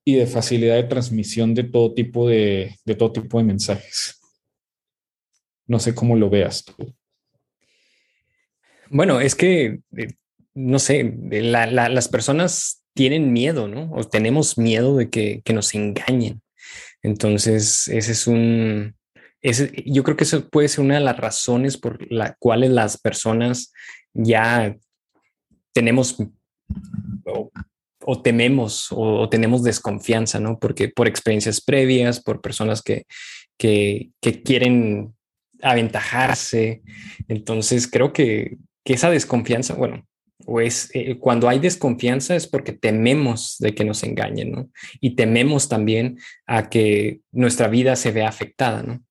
y 0.05 0.15
de 0.15 0.27
facilidad 0.27 0.75
de 0.75 0.83
transmisión 0.83 1.55
de 1.55 1.63
todo 1.63 1.95
tipo 1.95 2.29
de, 2.29 2.75
de 2.85 2.95
todo 2.95 3.11
tipo 3.11 3.39
de 3.39 3.45
mensajes. 3.45 4.18
No 5.69 5.79
sé 5.79 5.93
cómo 5.93 6.15
lo 6.15 6.31
veas 6.31 6.65
tú. 6.65 6.93
Bueno, 8.89 9.21
es 9.21 9.35
que, 9.35 9.81
eh, 9.95 10.13
no 10.55 10.79
sé, 10.79 11.15
las 11.29 12.07
personas 12.07 12.81
tienen 12.95 13.31
miedo, 13.31 13.67
¿no? 13.67 13.91
O 13.93 14.03
tenemos 14.03 14.57
miedo 14.57 14.97
de 14.97 15.11
que, 15.11 15.43
nos 15.53 15.75
engañen. 15.75 16.41
Entonces, 17.03 17.87
ese 17.87 18.11
es 18.11 18.25
un, 18.25 18.95
ese, 19.41 19.71
yo 19.85 20.03
creo 20.03 20.17
que 20.17 20.23
eso 20.23 20.49
puede 20.49 20.67
ser 20.67 20.83
una 20.83 20.95
de 20.95 21.01
las 21.01 21.17
razones 21.17 21.77
por 21.77 22.11
las 22.11 22.33
cuales 22.39 22.71
las 22.71 22.97
personas 22.97 23.71
ya 24.13 24.75
tenemos 25.71 26.17
o, 28.05 28.21
tememos 28.23 28.87
o, 28.89 29.29
tenemos 29.29 29.61
desconfianza, 29.61 30.39
¿no? 30.39 30.57
Porque 30.57 30.89
por 30.89 31.07
experiencias 31.07 31.61
previas, 31.61 32.19
por 32.19 32.41
personas 32.41 32.81
que, 32.81 33.05
que, 33.55 34.09
que 34.19 34.41
quieren 34.41 35.13
aventajarse. 35.61 36.81
Entonces, 37.27 37.87
creo 37.89 38.13
que, 38.13 38.57
que 38.83 38.93
esa 38.93 39.09
desconfianza, 39.09 39.73
bueno, 39.75 40.05
o 40.45 40.61
es 40.61 40.89
eh, 40.93 41.17
cuando 41.19 41.49
hay 41.49 41.59
desconfianza 41.59 42.35
es 42.35 42.47
porque 42.47 42.73
tememos 42.73 43.57
de 43.59 43.75
que 43.75 43.85
nos 43.85 44.03
engañen, 44.03 44.51
¿no? 44.51 44.69
Y 44.99 45.15
tememos 45.15 45.69
también 45.69 46.17
a 46.47 46.69
que 46.69 47.21
nuestra 47.31 47.67
vida 47.67 47.95
se 47.95 48.11
vea 48.11 48.29
afectada, 48.29 48.83
¿no? 48.83 49.03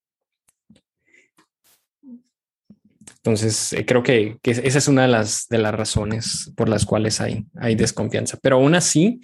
Entonces, 3.18 3.72
eh, 3.74 3.84
creo 3.84 4.02
que, 4.02 4.38
esa 4.42 4.78
es 4.78 4.88
una 4.88 5.02
de 5.02 5.08
las, 5.08 5.48
de 5.48 5.58
las 5.58 5.74
razones 5.74 6.52
por 6.56 6.68
las 6.68 6.86
cuales 6.86 7.20
hay, 7.20 7.44
hay 7.56 7.74
desconfianza. 7.74 8.38
Pero 8.40 8.56
aún 8.56 8.74
así, 8.74 9.20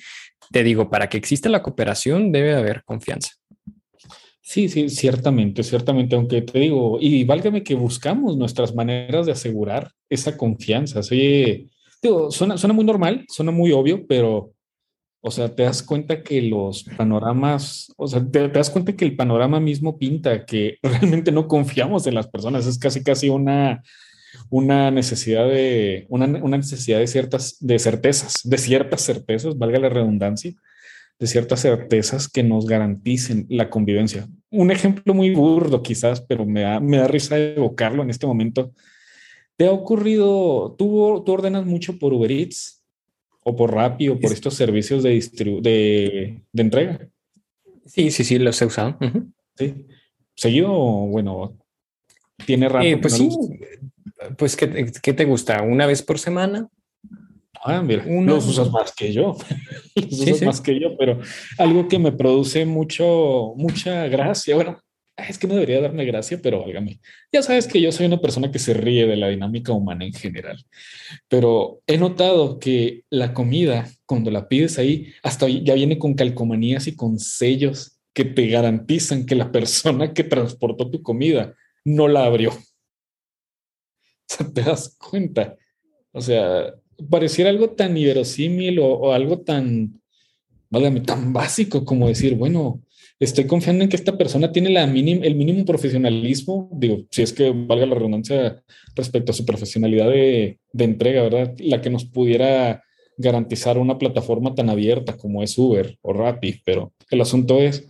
te 0.53 0.63
digo, 0.63 0.91
para 0.91 1.09
que 1.09 1.17
exista 1.17 1.49
la 1.49 1.63
cooperación 1.63 2.31
debe 2.31 2.55
haber 2.55 2.85
confianza. 2.85 3.31
Sí, 4.47 4.69
sí, 4.69 4.91
ciertamente, 4.91 5.63
ciertamente, 5.63 6.15
aunque 6.17 6.43
te 6.43 6.59
digo, 6.59 6.99
y 7.01 7.25
válgame 7.25 7.63
que 7.63 7.75
buscamos 7.75 8.37
nuestras 8.37 8.75
maneras 8.75 9.25
de 9.25 9.33
asegurar 9.33 9.91
esa 10.11 10.37
confianza. 10.37 11.01
Oye, 11.11 11.71
suena, 12.29 12.59
suena 12.59 12.75
muy 12.75 12.85
normal, 12.85 13.25
suena 13.27 13.53
muy 13.53 13.73
obvio, 13.73 14.07
pero, 14.07 14.53
o 15.23 15.31
sea, 15.31 15.55
te 15.55 15.63
das 15.63 15.83
cuenta 15.83 16.23
que 16.23 16.43
los 16.43 16.85
panoramas, 16.85 17.91
o 17.97 18.07
sea, 18.07 18.23
te, 18.23 18.49
das 18.49 18.69
cuenta 18.69 18.95
que 18.95 19.07
el 19.07 19.17
panorama 19.17 19.61
mismo 19.61 19.99
pinta 19.99 20.45
que 20.45 20.77
realmente 20.83 21.33
no 21.33 21.49
confiamos 21.49 22.07
en 22.07 22.15
las 22.15 22.29
personas. 22.29 22.67
Es 22.67 22.79
casi, 22.79 23.03
casi 23.03 23.31
una, 23.31 23.83
una 24.51 24.91
necesidad 24.91 25.49
de, 25.49 26.05
una, 26.11 26.27
una 26.27 26.59
necesidad 26.59 26.99
de 26.99 27.07
ciertas, 27.07 27.57
de 27.61 27.79
certezas, 27.79 28.41
de 28.45 28.59
ciertas 28.59 29.01
certezas, 29.01 29.57
valga 29.57 29.79
la 29.79 29.89
redundancia, 29.89 30.53
de 31.19 31.27
ciertas 31.27 31.61
certezas 31.61 32.29
que 32.29 32.43
nos 32.43 32.67
garanticen 32.67 33.47
la 33.49 33.71
convivencia. 33.71 34.29
Un 34.51 34.71
ejemplo 34.71 35.15
muy 35.15 35.35
burdo 35.35 35.83
quizás, 35.83 36.21
pero 36.21 36.45
me 36.45 36.63
da, 36.63 36.81
me 36.81 36.99
da 36.99 37.09
risa 37.09 37.39
evocarlo 37.39 38.03
en 38.03 38.11
este 38.11 38.27
momento 38.27 38.73
¿Te 39.57 39.67
ha 39.67 39.73
ocurrido, 39.73 40.75
tú, 40.77 41.23
tú 41.25 41.33
ordenas 41.33 41.65
mucho 41.65 41.99
por 41.99 42.13
Uber 42.13 42.31
Eats 42.31 42.83
o 43.41 43.55
por 43.55 43.73
Rappi 43.73 44.09
o 44.09 44.19
por 44.19 44.33
estos 44.33 44.55
servicios 44.55 45.03
de, 45.03 45.11
de, 45.63 46.43
de, 46.53 46.63
entrega? 46.63 47.09
Sí, 47.87 48.11
sí, 48.11 48.25
sí, 48.25 48.39
los 48.39 48.61
he 48.61 48.67
usado. 48.67 48.99
Sí. 49.57 49.87
¿Seguido 50.35 50.73
bueno, 50.73 51.57
tiene 52.45 52.69
rato? 52.69 52.85
Eh, 52.85 52.97
pues 52.97 53.13
sí, 53.13 53.29
pues 54.37 54.57
¿qué, 54.57 55.13
te 55.13 55.25
gusta? 55.25 55.63
¿Una 55.63 55.87
vez 55.87 56.03
por 56.03 56.19
semana? 56.19 56.69
Ah, 57.67 57.81
mira, 57.81 58.05
los 58.07 58.47
usas 58.47 58.71
más 58.71 58.93
que 58.95 59.11
yo. 59.11 59.35
los 59.97 60.21
usas 60.21 60.43
más 60.43 60.61
que 60.61 60.79
yo, 60.79 60.99
pero 60.99 61.19
algo 61.57 61.89
que 61.89 61.99
me 61.99 62.13
produce 62.13 62.67
mucho, 62.67 63.55
mucha 63.57 64.07
gracia. 64.07 64.55
Bueno, 64.55 64.79
es 65.17 65.39
que 65.39 65.47
no 65.47 65.55
debería 65.55 65.81
darme 65.81 66.05
gracia, 66.05 66.39
pero 66.43 66.61
válgame. 66.61 67.01
Ya 67.33 67.43
sabes 67.43 67.67
que 67.67 67.81
yo 67.81 67.91
soy 67.91 68.05
una 68.05 68.21
persona 68.21 68.53
que 68.53 68.59
se 68.59 68.75
ríe 68.75 69.07
de 69.07 69.17
la 69.17 69.29
dinámica 69.29 69.73
humana 69.73 70.05
en 70.05 70.13
general, 70.13 70.63
pero 71.27 71.81
he 71.87 71.97
notado 71.97 72.59
que 72.59 73.05
la 73.09 73.33
comida, 73.33 73.89
cuando 74.05 74.31
la 74.31 74.47
pides 74.47 74.79
ahí, 74.79 75.15
hasta 75.23 75.49
ya 75.49 75.73
viene 75.73 75.99
con 75.99 76.13
calcomanías 76.13 76.87
y 76.87 76.95
con 76.95 77.19
sellos 77.19 77.99
que 78.13 78.27
te 78.27 78.47
garantizan 78.49 79.25
que 79.25 79.37
la 79.37 79.51
persona 79.51 80.13
que 80.13 80.25
transportó 80.25 80.91
tu 80.91 81.03
comida 81.03 81.55
no 81.85 82.09
la 82.09 82.25
abrió. 82.27 82.53
O 84.27 84.37
sea, 84.37 84.51
te 84.51 84.63
das 84.63 84.97
cuenta. 84.99 85.55
O 86.11 86.21
sea, 86.21 86.73
pareciera 87.09 87.51
algo 87.51 87.71
tan 87.71 87.97
inverosímil 87.97 88.79
o, 88.79 89.13
algo 89.13 89.41
tan, 89.41 90.01
válgame, 90.71 91.01
tan 91.01 91.33
básico 91.33 91.85
como 91.85 92.09
decir, 92.09 92.35
bueno, 92.35 92.83
estoy 93.21 93.47
confiando 93.47 93.85
en 93.85 93.91
que 93.91 93.97
esta 93.97 94.17
persona 94.17 94.53
tiene 94.53 94.71
la 94.71 94.85
el 94.85 95.35
mínimo 95.37 95.65
profesionalismo, 95.65 96.69
digo, 96.73 97.05
si 97.11 97.23
es 97.23 97.33
que 97.33 97.51
valga 97.51 97.87
la 97.87 97.95
redundancia 97.95 98.63
respecto 98.95 99.33
a 99.33 99.35
su 99.35 99.45
profesionalidad 99.45 100.09
de, 100.09 100.59
entrega, 100.79 101.23
¿verdad? 101.23 101.55
La 101.59 101.81
que 101.81 101.91
nos 101.91 102.05
pudiera 102.05 102.83
garantizar 103.17 103.79
una 103.79 103.99
plataforma 103.99 104.55
tan 104.55 104.71
abierta 104.71 105.17
como 105.17 105.43
es 105.43 105.57
Uber 105.57 105.97
o 106.03 106.13
Rappi, 106.13 106.61
pero 106.65 106.93
el 107.11 107.21
asunto 107.21 107.61
es, 107.61 107.87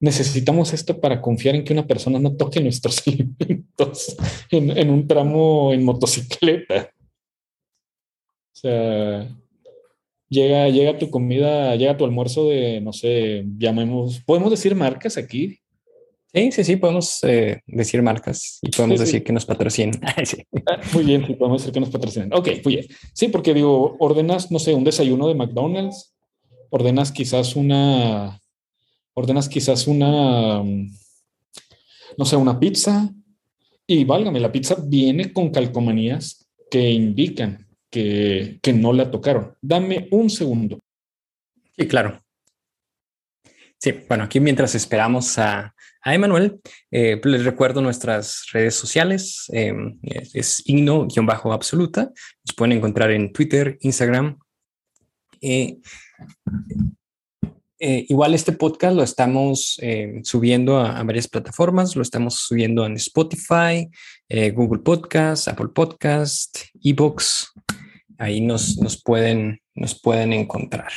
necesitamos 0.00 0.72
esto 0.72 1.00
para 1.00 1.20
confiar 1.20 1.54
en 1.54 1.64
que 1.64 1.72
una 1.72 1.86
persona 1.86 2.18
no 2.18 2.36
toque 2.36 2.60
nuestros 2.60 3.02
alimentos 3.06 4.16
en, 4.50 4.76
en 4.76 4.90
un 4.90 5.06
tramo 5.06 5.72
en 5.72 5.84
motocicleta. 5.84 6.90
O 8.54 8.56
sea, 8.56 9.28
llega, 10.28 10.68
llega 10.68 10.98
tu 10.98 11.10
comida, 11.10 11.74
llega 11.74 11.96
tu 11.96 12.04
almuerzo 12.04 12.48
de, 12.48 12.80
no 12.80 12.92
sé, 12.92 13.44
llamemos, 13.58 14.20
¿podemos 14.20 14.50
decir 14.50 14.76
marcas 14.76 15.16
aquí? 15.16 15.58
Sí, 16.32 16.52
sí, 16.52 16.64
sí, 16.64 16.76
podemos 16.76 17.18
eh, 17.24 17.60
decir 17.66 18.00
marcas 18.02 18.58
y 18.62 18.70
podemos 18.70 19.00
decir 19.00 19.24
que 19.24 19.32
nos 19.32 19.44
patrocinen. 19.44 20.00
Ah, 20.66 20.80
muy 20.92 21.04
bien, 21.04 21.26
sí, 21.26 21.34
podemos 21.34 21.62
decir 21.62 21.74
que 21.74 21.80
nos 21.80 21.90
patrocinen. 21.90 22.32
Ok, 22.32 22.48
muy 22.64 22.76
bien. 22.76 22.86
Sí, 23.12 23.28
porque 23.28 23.54
digo, 23.54 23.96
ordenas, 23.98 24.50
no 24.50 24.58
sé, 24.58 24.72
un 24.72 24.84
desayuno 24.84 25.28
de 25.28 25.34
McDonald's, 25.34 26.14
ordenas 26.70 27.12
quizás 27.12 27.56
una, 27.56 28.40
ordenas 29.14 29.48
quizás 29.48 29.86
una, 29.88 30.62
no 30.62 32.24
sé, 32.24 32.36
una 32.36 32.58
pizza 32.58 33.10
y 33.86 34.04
válgame, 34.04 34.40
la 34.40 34.52
pizza 34.52 34.76
viene 34.84 35.32
con 35.32 35.50
calcomanías 35.50 36.48
que 36.70 36.90
indican 36.90 37.63
que, 37.94 38.72
no 38.74 38.92
la 38.92 39.10
tocaron. 39.10 39.54
Dame 39.62 40.08
un 40.10 40.28
segundo. 40.28 40.80
Sí, 41.76 41.86
claro. 41.86 42.20
Sí, 43.78 43.92
bueno, 44.08 44.24
aquí 44.24 44.40
mientras 44.40 44.74
esperamos 44.74 45.38
a, 45.38 45.74
a 46.02 46.14
Emanuel, 46.14 46.60
eh, 46.90 47.20
les 47.22 47.44
recuerdo 47.44 47.80
nuestras 47.80 48.46
redes 48.52 48.74
sociales. 48.74 49.44
Em, 49.52 49.98
es 50.02 50.62
igno-absoluta. 50.64 52.10
Nos 52.44 52.56
pueden 52.56 52.78
encontrar 52.78 53.10
en 53.12 53.32
Twitter, 53.32 53.78
Instagram. 53.80 54.38
Eh, 55.40 55.78
eh, 57.78 58.06
igual 58.08 58.34
este 58.34 58.52
podcast 58.52 58.96
lo 58.96 59.02
estamos 59.02 59.78
subiendo 60.22 60.78
a, 60.78 61.02
varias 61.04 61.28
plataformas. 61.28 61.94
Lo 61.94 62.02
estamos 62.02 62.36
subiendo 62.36 62.86
en 62.86 62.94
Spotify, 62.94 63.88
Google 64.52 64.80
Podcast, 64.82 65.48
Apple 65.48 65.68
Podcast, 65.68 66.58
Ebox 66.82 67.52
ahí 68.18 68.40
nos, 68.40 68.78
nos, 68.78 69.02
pueden, 69.02 69.60
nos 69.74 70.00
pueden 70.00 70.32
encontrar. 70.32 70.90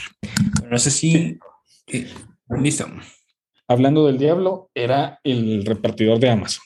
No 0.69 0.77
sé 0.77 0.91
si... 0.91 1.39
Eh, 1.87 2.07
listo. 2.49 2.85
Hablando 3.67 4.07
del 4.07 4.17
diablo, 4.17 4.69
era 4.73 5.19
el 5.23 5.65
repartidor 5.65 6.19
de 6.19 6.29
Amazon. 6.29 6.63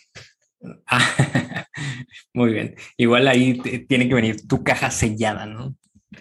Ah, 0.86 1.65
muy 2.34 2.53
bien. 2.53 2.75
Igual 2.98 3.27
ahí 3.27 3.60
tiene 3.88 4.08
que 4.08 4.13
venir 4.13 4.48
tu 4.48 4.63
caja 4.63 4.91
sellada, 4.91 5.46
¿no? 5.46 5.75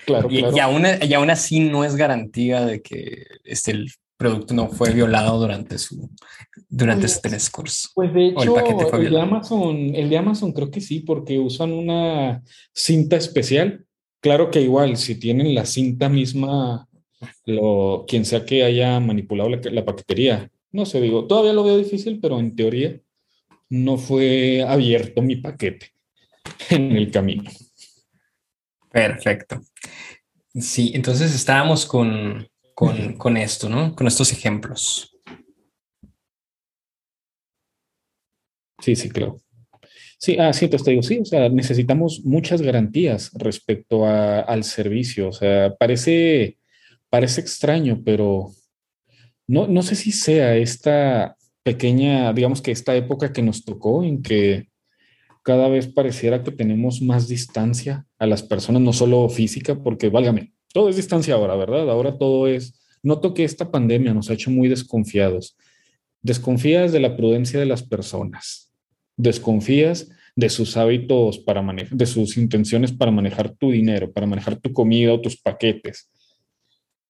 Claro, 0.07 0.29
y, 0.31 0.39
claro. 0.39 0.57
Y, 0.57 0.61
aún, 0.61 0.85
y 1.03 1.15
aún 1.15 1.31
así 1.31 1.61
no 1.61 1.85
es 1.85 1.97
garantía 1.97 2.65
de 2.65 2.81
que 2.81 3.27
este, 3.45 3.85
producto 4.21 4.53
no 4.53 4.69
fue 4.69 4.93
violado 4.93 5.39
durante 5.39 5.79
su 5.79 6.11
durante 6.69 7.03
pues, 7.03 7.15
su 7.15 7.21
transcurso. 7.23 7.89
Pues 7.95 8.13
de 8.13 8.29
hecho, 8.29 8.57
el, 8.99 9.11
de 9.11 9.21
Amazon, 9.21 9.77
el 9.95 10.11
de 10.11 10.19
Amazon 10.19 10.53
creo 10.53 10.71
que 10.71 10.83
sí, 10.83 11.01
porque 11.01 11.39
usan 11.39 11.73
una 11.73 12.43
cinta 12.75 13.17
especial. 13.17 13.87
Claro 14.21 14.51
que 14.51 14.61
igual, 14.61 14.97
si 14.97 15.19
tienen 15.19 15.55
la 15.55 15.67
cinta 15.67 16.09
misma, 16.09 16.89
lo, 17.47 18.05
quien 18.07 18.25
sea 18.25 18.45
que 18.45 18.63
haya 18.63 19.01
manipulado 19.01 19.51
la, 19.51 19.61
la 19.71 19.85
paquetería, 19.85 20.51
no 20.73 20.87
sé, 20.87 21.01
digo, 21.01 21.27
todavía 21.27 21.53
lo 21.53 21.65
veo 21.65 21.79
difícil, 21.79 22.21
pero 22.21 22.39
en 22.39 22.55
teoría 22.55 23.01
no 23.71 23.97
fue 23.97 24.63
abierto 24.63 25.23
mi 25.23 25.37
paquete 25.37 25.93
en 26.71 26.93
el 26.93 27.11
camino. 27.11 27.51
Perfecto. 28.91 29.63
Sí, 30.53 30.91
entonces 30.95 31.33
estábamos 31.33 31.87
con, 31.87 32.49
con, 32.75 33.37
esto, 33.37 33.69
¿no? 33.69 33.95
Con 33.95 34.09
estos 34.09 34.33
ejemplos. 34.33 35.17
Sí, 38.81 38.97
sí, 38.97 39.09
claro. 39.11 39.37
Sí, 40.23 40.37
ah, 40.39 40.53
sí, 40.53 40.69
te 40.69 40.77
digo, 40.91 41.03
sí, 41.03 41.19
o 41.19 41.25
sea, 41.25 41.49
necesitamos 41.49 42.21
muchas 42.25 42.61
garantías 42.61 43.31
respecto 43.33 44.05
al 44.07 44.65
servicio. 44.65 45.29
O 45.29 45.33
sea, 45.33 45.75
parece, 45.77 46.59
parece 47.09 47.41
extraño, 47.41 48.03
pero 48.05 48.51
no, 49.47 49.67
no 49.67 49.81
sé 49.83 49.95
si 49.95 50.13
sea 50.13 50.57
esta 50.57 51.37
pequeña, 51.63 52.35
digamos 52.35 52.61
que 52.61 52.71
esta 52.71 52.95
época 52.95 53.33
que 53.33 53.41
nos 53.41 53.65
tocó 53.65 54.05
en 54.05 54.23
que 54.23 54.69
cada 55.43 55.69
vez 55.69 55.87
pareciera 55.87 56.43
que 56.43 56.53
tenemos 56.53 57.01
más 57.01 57.27
distancia 57.27 58.05
a 58.19 58.27
las 58.27 58.43
personas, 58.43 58.83
no 58.83 58.93
solo 58.93 59.27
física, 59.31 59.83
porque 59.83 60.11
válgame, 60.11 60.53
todo 60.75 60.91
es 60.91 60.97
distancia 60.97 61.33
ahora, 61.35 61.57
¿verdad? 61.57 61.89
Ahora 61.89 62.19
todo 62.19 62.47
es, 62.47 62.79
noto 63.03 63.33
que 63.33 63.45
esta 63.45 63.71
pandemia 63.71 64.13
nos 64.13 64.29
ha 64.29 64.35
hecho 64.35 64.51
muy 64.51 64.69
desconfiados. 64.69 65.57
Desconfías 66.21 66.93
de 66.93 67.01
la 67.01 67.17
prudencia 67.17 67.59
de 67.59 67.65
las 67.65 67.83
personas, 67.83 68.70
desconfías 69.21 70.11
de 70.37 70.49
sus 70.49 70.77
hábitos 70.77 71.39
para 71.39 71.63
manejar, 71.63 71.97
de 71.97 72.07
sus 72.07 72.37
intenciones 72.37 72.93
para 72.93 73.11
manejar 73.11 73.51
tu 73.51 73.71
dinero, 73.71 74.11
para 74.13 74.27
manejar 74.27 74.57
tu 74.57 74.73
comida 74.73 75.13
o 75.13 75.21
tus 75.21 75.41
paquetes. 75.41 76.11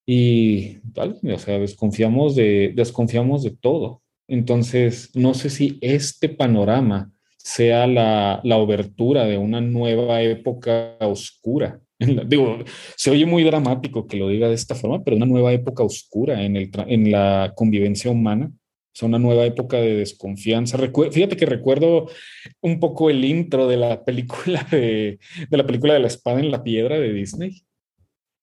Y, 0.06 0.78
¿vale? 0.82 1.14
o 1.32 1.38
sea, 1.38 1.58
desconfiamos 1.58 2.34
de, 2.34 2.72
desconfiamos 2.74 3.42
de 3.44 3.52
todo. 3.52 4.02
Entonces, 4.26 5.10
no 5.14 5.34
sé 5.34 5.50
si 5.50 5.78
este 5.80 6.28
panorama 6.28 7.12
sea 7.36 7.86
la, 7.86 8.40
la 8.44 8.56
obertura 8.56 9.24
de 9.24 9.38
una 9.38 9.60
nueva 9.60 10.22
época 10.22 10.96
oscura. 11.00 11.80
digo, 12.26 12.58
se 12.96 13.10
oye 13.10 13.26
muy 13.26 13.44
dramático 13.44 14.06
que 14.06 14.16
lo 14.16 14.28
diga 14.28 14.48
de 14.48 14.54
esta 14.54 14.74
forma, 14.74 15.04
pero 15.04 15.16
una 15.16 15.26
nueva 15.26 15.52
época 15.52 15.82
oscura 15.82 16.42
en, 16.42 16.56
el, 16.56 16.70
en 16.86 17.10
la 17.10 17.52
convivencia 17.54 18.10
humana. 18.10 18.50
Es 19.00 19.04
una 19.04 19.18
nueva 19.18 19.46
época 19.46 19.78
de 19.78 19.96
desconfianza. 19.96 20.76
fíjate 20.76 21.34
que 21.34 21.46
recuerdo 21.46 22.10
un 22.60 22.78
poco 22.80 23.08
el 23.08 23.24
intro 23.24 23.66
de 23.66 23.78
la 23.78 24.04
película 24.04 24.62
de, 24.70 25.18
de 25.48 25.56
la 25.56 25.66
película 25.66 25.94
de 25.94 26.00
la 26.00 26.06
espada 26.08 26.38
en 26.38 26.50
la 26.50 26.62
piedra 26.62 27.00
de 27.00 27.10
Disney. 27.10 27.62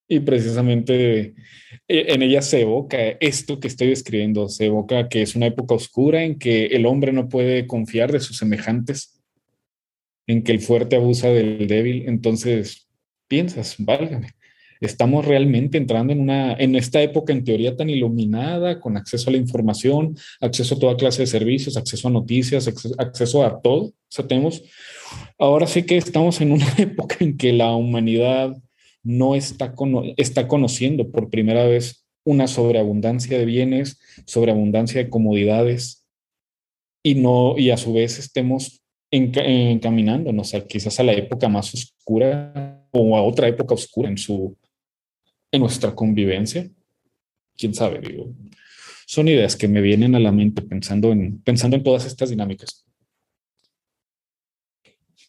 Y 0.08 0.20
precisamente 0.22 1.36
eh, 1.88 2.06
en 2.08 2.24
ella 2.24 2.42
se 2.42 2.62
evoca 2.62 2.98
esto 3.20 3.60
que 3.60 3.68
estoy 3.68 3.90
describiendo, 3.90 4.50
se 4.50 4.66
evoca 4.66 5.10
que 5.10 5.22
es 5.22 5.36
una 5.36 5.46
época 5.46 5.76
oscura 5.76 6.24
en 6.24 6.40
que 6.40 6.66
el 6.66 6.88
hombre 6.88 7.14
no 7.14 7.30
puede 7.30 7.68
confiar 7.68 8.12
de 8.12 8.20
sus 8.20 8.38
semejantes, 8.38 9.22
en 10.26 10.42
que 10.42 10.54
el 10.54 10.60
fuerte 10.60 10.96
abusa 10.96 11.30
del 11.30 11.68
débil. 11.68 12.06
Entonces, 12.08 12.90
piensas, 13.28 13.76
válgame, 13.78 14.32
estamos 14.82 15.26
realmente 15.26 15.78
entrando 15.78 16.14
en, 16.14 16.22
una, 16.22 16.54
en 16.54 16.76
esta 16.76 17.02
época 17.02 17.34
en 17.34 17.44
teoría 17.44 17.76
tan 17.76 17.90
iluminada, 17.90 18.80
con 18.80 18.98
acceso 18.98 19.30
a 19.30 19.34
la 19.34 19.40
información, 19.40 20.18
acceso 20.40 20.76
a 20.76 20.80
toda 20.80 20.98
clase 20.98 21.24
de 21.24 21.28
servicios, 21.28 21.78
acceso 21.78 22.08
a 22.08 22.12
noticias, 22.12 22.68
acceso 22.98 23.44
a 23.44 23.62
todo. 23.62 23.84
O 23.84 23.94
sea, 24.10 24.28
tenemos, 24.28 24.64
ahora 25.38 25.68
sí 25.68 25.84
que 25.84 25.98
estamos 25.98 26.42
en 26.42 26.52
una 26.52 26.68
época 26.78 27.18
en 27.20 27.38
que 27.38 27.54
la 27.54 27.76
humanidad 27.76 28.56
no 29.04 29.36
está, 29.36 29.74
está 30.18 30.48
conociendo 30.48 31.10
por 31.12 31.30
primera 31.30 31.66
vez 31.66 32.06
una 32.26 32.48
sobreabundancia 32.48 33.38
de 33.38 33.46
bienes, 33.46 34.00
sobreabundancia 34.26 35.02
de 35.02 35.10
comodidades 35.10 36.06
y 37.02 37.16
no 37.16 37.58
y 37.58 37.70
a 37.70 37.78
su 37.78 37.94
vez 37.94 38.20
estemos 38.20 38.82
encaminándonos 39.12 40.54
a 40.54 40.68
quizás 40.68 41.00
a 41.00 41.04
la 41.04 41.14
época 41.14 41.48
más 41.48 41.74
oscura 41.74 42.86
o 42.92 43.16
a 43.16 43.24
otra 43.24 43.48
época 43.48 43.76
oscura 43.76 44.10
en 44.10 44.18
su 44.18 44.58
en 45.52 45.62
nuestra 45.62 45.96
convivencia. 45.96 46.70
Quién 47.56 47.74
sabe, 47.74 48.00
digo. 48.00 48.34
Son 49.06 49.28
ideas 49.28 49.56
que 49.56 49.68
me 49.68 49.82
vienen 49.82 50.16
a 50.16 50.20
la 50.20 50.32
mente 50.32 50.62
pensando 50.62 51.12
en 51.12 51.42
pensando 51.42 51.78
en 51.78 51.84
todas 51.84 52.06
estas 52.06 52.30
dinámicas. 52.30 52.88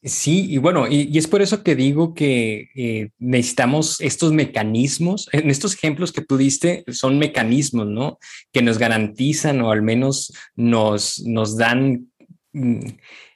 Sí, 0.02 0.46
y 0.48 0.58
bueno, 0.58 0.86
y, 0.88 1.16
es 1.18 1.26
por 1.26 1.42
eso 1.42 1.64
que 1.64 1.74
digo 1.74 2.14
que 2.14 2.68
eh, 2.76 3.10
necesitamos 3.18 4.00
estos 4.00 4.32
mecanismos, 4.32 5.28
en 5.32 5.50
estos 5.50 5.74
ejemplos 5.74 6.12
que 6.12 6.22
tú 6.22 6.36
diste, 6.36 6.84
son 6.88 7.18
mecanismos, 7.18 7.88
¿no? 7.88 8.18
Que 8.52 8.62
nos 8.62 8.78
garantizan 8.78 9.60
o 9.60 9.72
al 9.72 9.82
menos 9.82 10.32
nos, 10.54 11.20
nos 11.26 11.56
dan, 11.56 12.08
mm, 12.52 12.80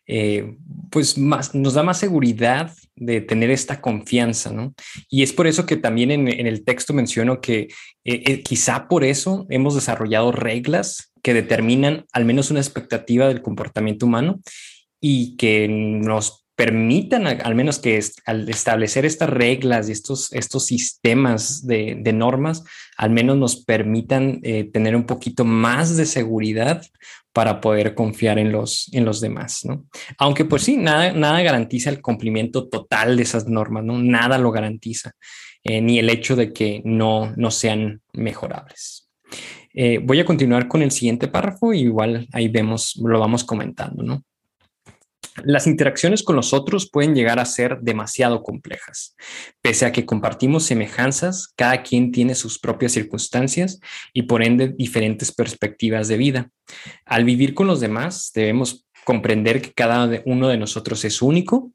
eh, 0.06 0.56
pues 0.90 1.18
más, 1.18 1.52
nos 1.52 1.74
da 1.74 1.82
más 1.82 1.98
seguridad 1.98 2.72
de 2.96 3.20
tener 3.20 3.50
esta 3.50 3.80
confianza, 3.80 4.52
¿no? 4.52 4.74
Y 5.08 5.22
es 5.22 5.32
por 5.32 5.46
eso 5.46 5.66
que 5.66 5.76
también 5.76 6.10
en, 6.10 6.28
el 6.28 6.64
texto 6.64 6.92
menciono 6.92 7.40
que 7.40 7.68
eh, 8.04 8.42
quizá 8.42 8.88
por 8.88 9.04
eso 9.04 9.46
hemos 9.48 9.74
desarrollado 9.74 10.32
reglas 10.32 11.12
que 11.22 11.34
determinan 11.34 12.04
al 12.12 12.24
menos 12.24 12.50
una 12.50 12.60
expectativa 12.60 13.28
del 13.28 13.42
comportamiento 13.42 14.06
humano 14.06 14.40
y 15.00 15.36
que 15.36 15.68
nos 15.68 16.41
permitan 16.54 17.26
al 17.26 17.54
menos 17.54 17.78
que 17.78 18.00
al 18.26 18.48
establecer 18.48 19.04
estas 19.04 19.30
reglas 19.30 19.88
y 19.88 19.92
estos, 19.92 20.32
estos 20.32 20.66
sistemas 20.66 21.66
de, 21.66 22.12
normas, 22.12 22.62
al 22.96 23.10
menos 23.10 23.36
nos 23.36 23.56
permitan 23.64 24.40
eh, 24.42 24.64
tener 24.64 24.94
un 24.94 25.04
poquito 25.04 25.44
más 25.44 25.96
de 25.96 26.06
seguridad 26.06 26.82
para 27.32 27.60
poder 27.60 27.94
confiar 27.94 28.38
en 28.38 28.52
los, 28.52 28.90
en 28.92 29.06
los 29.06 29.20
demás, 29.20 29.64
¿no? 29.64 29.86
Aunque 30.18 30.44
pues 30.44 30.62
sí, 30.62 30.76
nada, 30.76 31.12
nada 31.12 31.40
garantiza 31.42 31.88
el 31.88 32.02
cumplimiento 32.02 32.68
total 32.68 33.16
de 33.16 33.22
esas 33.22 33.48
normas, 33.48 33.84
¿no? 33.84 33.98
Nada 33.98 34.36
lo 34.36 34.52
garantiza, 34.52 35.12
eh, 35.64 35.80
ni 35.80 35.98
el 35.98 36.10
hecho 36.10 36.36
de 36.36 36.52
que 36.52 36.82
no, 36.84 37.32
no 37.36 37.50
sean 37.50 38.02
mejorables. 38.12 39.08
Eh, 39.72 39.98
voy 40.02 40.20
a 40.20 40.26
continuar 40.26 40.68
con 40.68 40.82
el 40.82 40.90
siguiente 40.90 41.28
párrafo 41.28 41.72
y 41.72 41.80
igual 41.80 42.28
ahí 42.32 42.48
vemos, 42.48 43.00
lo 43.02 43.18
vamos 43.18 43.44
comentando, 43.44 44.02
¿no? 44.02 44.22
Las 45.44 45.66
interacciones 45.66 46.22
con 46.22 46.36
los 46.36 46.52
otros 46.52 46.90
pueden 46.90 47.14
llegar 47.14 47.38
a 47.38 47.44
ser 47.44 47.78
demasiado 47.80 48.42
complejas. 48.42 49.16
Pese 49.60 49.86
a 49.86 49.92
que 49.92 50.04
compartimos 50.04 50.64
semejanzas, 50.64 51.52
cada 51.56 51.82
quien 51.82 52.12
tiene 52.12 52.34
sus 52.34 52.58
propias 52.58 52.92
circunstancias 52.92 53.80
y 54.12 54.22
por 54.22 54.42
ende 54.42 54.68
diferentes 54.68 55.32
perspectivas 55.32 56.08
de 56.08 56.16
vida. 56.16 56.50
Al 57.06 57.24
vivir 57.24 57.54
con 57.54 57.66
los 57.66 57.80
demás, 57.80 58.30
debemos 58.34 58.86
comprender 59.04 59.62
que 59.62 59.72
cada 59.72 60.22
uno 60.26 60.48
de 60.48 60.58
nosotros 60.58 61.04
es 61.04 61.22
único. 61.22 61.72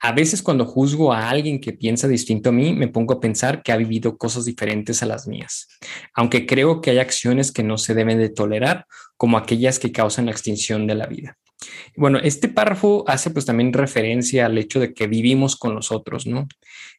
A 0.00 0.12
veces 0.12 0.42
cuando 0.42 0.64
juzgo 0.64 1.12
a 1.12 1.30
alguien 1.30 1.60
que 1.60 1.72
piensa 1.72 2.08
distinto 2.08 2.48
a 2.50 2.52
mí, 2.52 2.72
me 2.72 2.88
pongo 2.88 3.14
a 3.14 3.20
pensar 3.20 3.62
que 3.62 3.72
ha 3.72 3.76
vivido 3.76 4.18
cosas 4.18 4.44
diferentes 4.44 5.02
a 5.02 5.06
las 5.06 5.26
mías, 5.26 5.68
aunque 6.14 6.46
creo 6.46 6.80
que 6.80 6.90
hay 6.90 6.98
acciones 6.98 7.52
que 7.52 7.62
no 7.62 7.78
se 7.78 7.94
deben 7.94 8.18
de 8.18 8.28
tolerar, 8.28 8.86
como 9.16 9.38
aquellas 9.38 9.78
que 9.78 9.92
causan 9.92 10.26
la 10.26 10.32
extinción 10.32 10.86
de 10.86 10.94
la 10.94 11.06
vida. 11.06 11.38
Bueno, 11.96 12.18
este 12.18 12.48
párrafo 12.48 13.04
hace 13.06 13.30
pues 13.30 13.46
también 13.46 13.72
referencia 13.72 14.46
al 14.46 14.58
hecho 14.58 14.80
de 14.80 14.94
que 14.94 15.06
vivimos 15.06 15.56
con 15.56 15.74
nosotros, 15.74 16.26
¿no? 16.26 16.48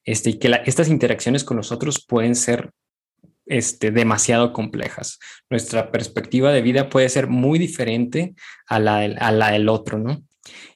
Este, 0.03 0.31
y 0.31 0.39
que 0.39 0.61
estas 0.65 0.89
interacciones 0.89 1.43
con 1.43 1.57
nosotros 1.57 2.03
pueden 2.05 2.35
ser 2.35 2.71
este, 3.45 3.91
demasiado 3.91 4.53
complejas. 4.53 5.19
Nuestra 5.49 5.91
perspectiva 5.91 6.51
de 6.51 6.61
vida 6.61 6.89
puede 6.89 7.09
ser 7.09 7.27
muy 7.27 7.59
diferente 7.59 8.35
a 8.67 8.79
la, 8.79 8.99
a 8.99 9.31
la 9.31 9.51
del 9.51 9.69
otro, 9.69 9.99
¿no? 9.99 10.23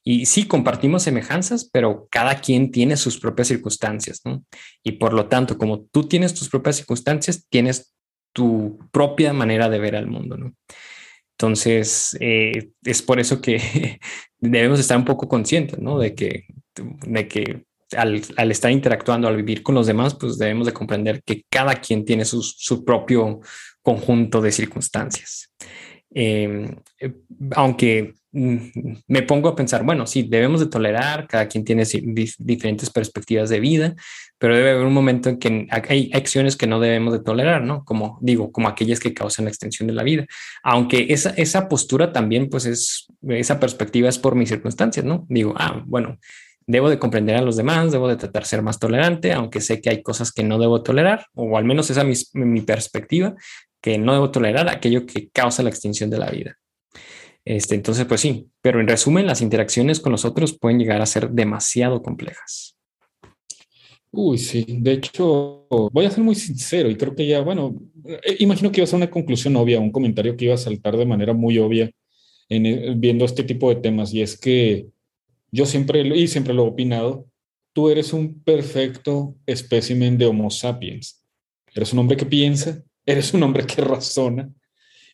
Y 0.03 0.25
sí, 0.25 0.47
compartimos 0.47 1.03
semejanzas, 1.03 1.69
pero 1.71 2.07
cada 2.09 2.41
quien 2.41 2.71
tiene 2.71 2.97
sus 2.97 3.19
propias 3.19 3.49
circunstancias, 3.49 4.21
¿no? 4.25 4.43
Y 4.83 4.93
por 4.93 5.13
lo 5.13 5.27
tanto, 5.27 5.57
como 5.57 5.81
tú 5.81 6.07
tienes 6.07 6.33
tus 6.33 6.49
propias 6.49 6.77
circunstancias, 6.77 7.45
tienes 7.49 7.93
tu 8.33 8.79
propia 8.91 9.33
manera 9.33 9.69
de 9.69 9.79
ver 9.79 9.95
al 9.95 10.07
mundo, 10.07 10.37
¿no? 10.37 10.53
Entonces, 11.39 12.17
eh, 12.19 12.71
es 12.83 13.01
por 13.01 13.17
eso 13.17 13.39
que 13.39 13.61
debemos 14.39 14.77
estar 14.77 14.97
un 14.97 15.05
poco 15.05 15.29
conscientes, 15.29 15.79
¿no? 15.79 15.97
De 15.97 16.13
que, 16.13 16.43
de 16.75 17.27
que 17.29 17.63
al, 17.95 18.51
estar 18.51 18.69
interactuando, 18.69 19.29
al 19.29 19.37
vivir 19.37 19.63
con 19.63 19.75
los 19.75 19.87
demás, 19.87 20.15
pues 20.15 20.37
debemos 20.37 20.67
de 20.67 20.73
comprender 20.73 21.23
que 21.23 21.45
cada 21.49 21.75
quien 21.75 22.03
tiene 22.03 22.25
su, 22.25 22.43
su 22.43 22.83
propio 22.83 23.39
conjunto 23.81 24.41
de 24.41 24.51
circunstancias. 24.51 25.53
Em, 26.11 26.75
aunque 27.55 28.03
mm, 28.03 28.18
me 28.31 29.23
pongo 29.23 29.49
a 29.49 29.55
pensar, 29.55 29.83
bueno, 29.83 30.05
sí, 30.05 30.23
debemos 30.23 30.59
de 30.59 30.67
tolerar, 30.67 31.27
cada 31.27 31.47
quien 31.47 31.63
tiene 31.63 31.83
diferentes 32.37 32.89
perspectivas 32.89 33.49
de 33.49 33.59
vida, 33.59 33.95
pero 34.37 34.55
debe 34.55 34.71
haber 34.71 34.85
un 34.85 34.93
momento 34.93 35.29
en 35.29 35.39
que 35.39 35.67
hay 35.71 36.11
acciones 36.13 36.55
que 36.55 36.67
no 36.67 36.79
debemos 36.79 37.13
de 37.13 37.19
tolerar, 37.19 37.63
¿no? 37.63 37.83
Como 37.83 38.19
digo, 38.21 38.51
como 38.51 38.67
aquellas 38.67 38.99
que 38.99 39.13
causan 39.13 39.45
la 39.45 39.51
extensión 39.51 39.87
de 39.87 39.93
la 39.93 40.03
vida. 40.03 40.25
Aunque 40.63 41.07
esa, 41.09 41.31
esa 41.31 41.67
postura 41.67 42.13
también, 42.13 42.49
pues 42.49 42.65
es, 42.65 43.07
esa 43.27 43.59
perspectiva 43.59 44.09
es 44.09 44.19
por 44.19 44.35
mis 44.35 44.49
circunstancias, 44.49 45.05
¿no? 45.05 45.25
Digo, 45.27 45.55
ah, 45.57 45.83
bueno, 45.85 46.19
debo 46.67 46.89
de 46.91 46.99
comprender 46.99 47.35
a 47.35 47.41
los 47.41 47.57
demás, 47.57 47.91
debo 47.91 48.07
de 48.07 48.15
tratar 48.15 48.43
de 48.43 48.49
ser 48.49 48.61
más 48.61 48.77
tolerante, 48.77 49.33
aunque 49.33 49.59
sé 49.59 49.81
que 49.81 49.89
hay 49.89 50.03
cosas 50.03 50.31
que 50.31 50.43
no 50.43 50.59
debo 50.59 50.83
tolerar, 50.83 51.25
o 51.33 51.57
al 51.57 51.65
menos 51.65 51.89
esa 51.89 52.03
es 52.03 52.29
mi, 52.35 52.45
mi 52.45 52.61
perspectiva, 52.61 53.33
que 53.81 53.97
no 53.97 54.13
debo 54.13 54.29
tolerar 54.29 54.69
aquello 54.69 55.07
que 55.07 55.29
causa 55.29 55.63
la 55.63 55.69
extinción 55.69 56.11
de 56.11 56.19
la 56.19 56.29
vida. 56.29 56.57
Este, 57.49 57.73
entonces, 57.73 58.05
pues 58.05 58.21
sí, 58.21 58.47
pero 58.61 58.79
en 58.79 58.87
resumen, 58.87 59.25
las 59.25 59.41
interacciones 59.41 59.99
con 59.99 60.11
los 60.11 60.23
otros 60.23 60.55
pueden 60.55 60.77
llegar 60.77 61.01
a 61.01 61.07
ser 61.07 61.31
demasiado 61.31 62.03
complejas. 62.03 62.77
Uy, 64.11 64.37
sí, 64.37 64.67
de 64.67 64.91
hecho, 64.91 65.65
voy 65.91 66.05
a 66.05 66.11
ser 66.11 66.23
muy 66.23 66.35
sincero 66.35 66.91
y 66.91 66.95
creo 66.95 67.15
que 67.15 67.25
ya, 67.25 67.41
bueno, 67.41 67.75
eh, 68.05 68.35
imagino 68.37 68.71
que 68.71 68.81
iba 68.81 68.83
a 68.83 68.87
ser 68.87 68.97
una 68.97 69.09
conclusión 69.09 69.55
obvia, 69.55 69.79
un 69.79 69.91
comentario 69.91 70.37
que 70.37 70.45
iba 70.45 70.53
a 70.53 70.57
saltar 70.57 70.95
de 70.95 71.07
manera 71.07 71.33
muy 71.33 71.57
obvia 71.57 71.89
en, 72.49 72.67
eh, 72.67 72.93
viendo 72.95 73.25
este 73.25 73.43
tipo 73.43 73.73
de 73.73 73.81
temas 73.81 74.13
y 74.13 74.21
es 74.21 74.39
que 74.39 74.85
yo 75.51 75.65
siempre, 75.65 76.01
y 76.01 76.27
siempre 76.27 76.53
lo 76.53 76.65
he 76.65 76.69
opinado, 76.69 77.25
tú 77.73 77.89
eres 77.89 78.13
un 78.13 78.43
perfecto 78.43 79.35
espécimen 79.47 80.19
de 80.19 80.27
Homo 80.27 80.51
sapiens. 80.51 81.25
Eres 81.73 81.93
un 81.93 81.97
hombre 81.97 82.15
que 82.15 82.27
piensa, 82.27 82.83
eres 83.07 83.33
un 83.33 83.41
hombre 83.41 83.65
que 83.65 83.81
razona. 83.81 84.51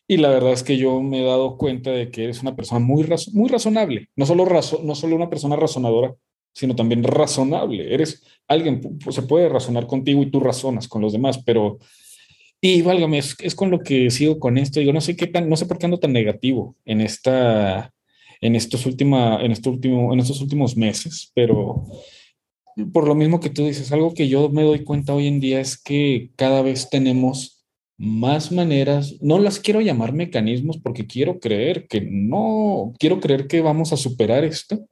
Y 0.08 0.18
la 0.18 0.28
verdad 0.28 0.52
es 0.52 0.62
que 0.62 0.76
yo 0.76 1.00
me 1.02 1.20
he 1.20 1.24
dado 1.24 1.56
cuenta 1.56 1.90
de 1.90 2.10
que 2.10 2.24
eres 2.24 2.40
una 2.42 2.54
persona 2.54 2.78
muy, 2.78 3.06
muy 3.32 3.48
razonable. 3.48 4.08
No 4.14 4.24
solo, 4.24 4.46
no 4.82 4.94
solo 4.94 5.16
una 5.16 5.28
persona 5.28 5.56
razonadora, 5.56 6.14
sino 6.52 6.76
también 6.76 7.02
razonable. 7.02 7.92
Eres 7.92 8.22
alguien, 8.46 8.98
se 9.10 9.22
puede 9.22 9.48
razonar 9.48 9.86
contigo 9.86 10.22
y 10.22 10.30
tú 10.30 10.40
razonas 10.40 10.88
con 10.88 11.02
los 11.02 11.12
demás, 11.12 11.42
pero... 11.44 11.78
Y 12.60 12.80
válgame, 12.82 13.18
es, 13.18 13.36
es 13.40 13.54
con 13.54 13.70
lo 13.70 13.80
que 13.80 14.10
sigo 14.10 14.38
con 14.40 14.56
esto. 14.56 14.80
Digo, 14.80 14.92
no 14.92 15.00
sé 15.00 15.14
qué 15.14 15.26
tan, 15.26 15.48
no 15.48 15.56
sé 15.56 15.66
por 15.66 15.76
qué 15.78 15.86
ando 15.86 15.98
tan 15.98 16.12
negativo 16.12 16.74
en 16.86 17.02
esta, 17.02 17.92
en 18.40 18.56
estos, 18.56 18.86
última, 18.86 19.40
en, 19.42 19.52
este 19.52 19.68
último, 19.68 20.12
en 20.12 20.20
estos 20.20 20.40
últimos 20.40 20.76
meses, 20.76 21.30
pero 21.34 21.84
por 22.92 23.06
lo 23.06 23.14
mismo 23.14 23.40
que 23.40 23.50
tú 23.50 23.64
dices, 23.66 23.92
algo 23.92 24.14
que 24.14 24.28
yo 24.28 24.48
me 24.50 24.62
doy 24.62 24.84
cuenta 24.84 25.14
hoy 25.14 25.26
en 25.26 25.40
día 25.40 25.60
es 25.60 25.80
que 25.80 26.30
cada 26.36 26.62
vez 26.62 26.90
tenemos 26.90 27.55
más 27.98 28.52
maneras, 28.52 29.16
no 29.20 29.38
las 29.38 29.58
quiero 29.58 29.80
llamar 29.80 30.12
mecanismos 30.12 30.78
porque 30.78 31.06
quiero 31.06 31.40
creer 31.40 31.86
que 31.88 32.00
no, 32.02 32.92
quiero 32.98 33.20
creer 33.20 33.46
que 33.46 33.60
vamos 33.60 33.92
a 33.92 33.96
superar 33.96 34.44
esto, 34.44 34.86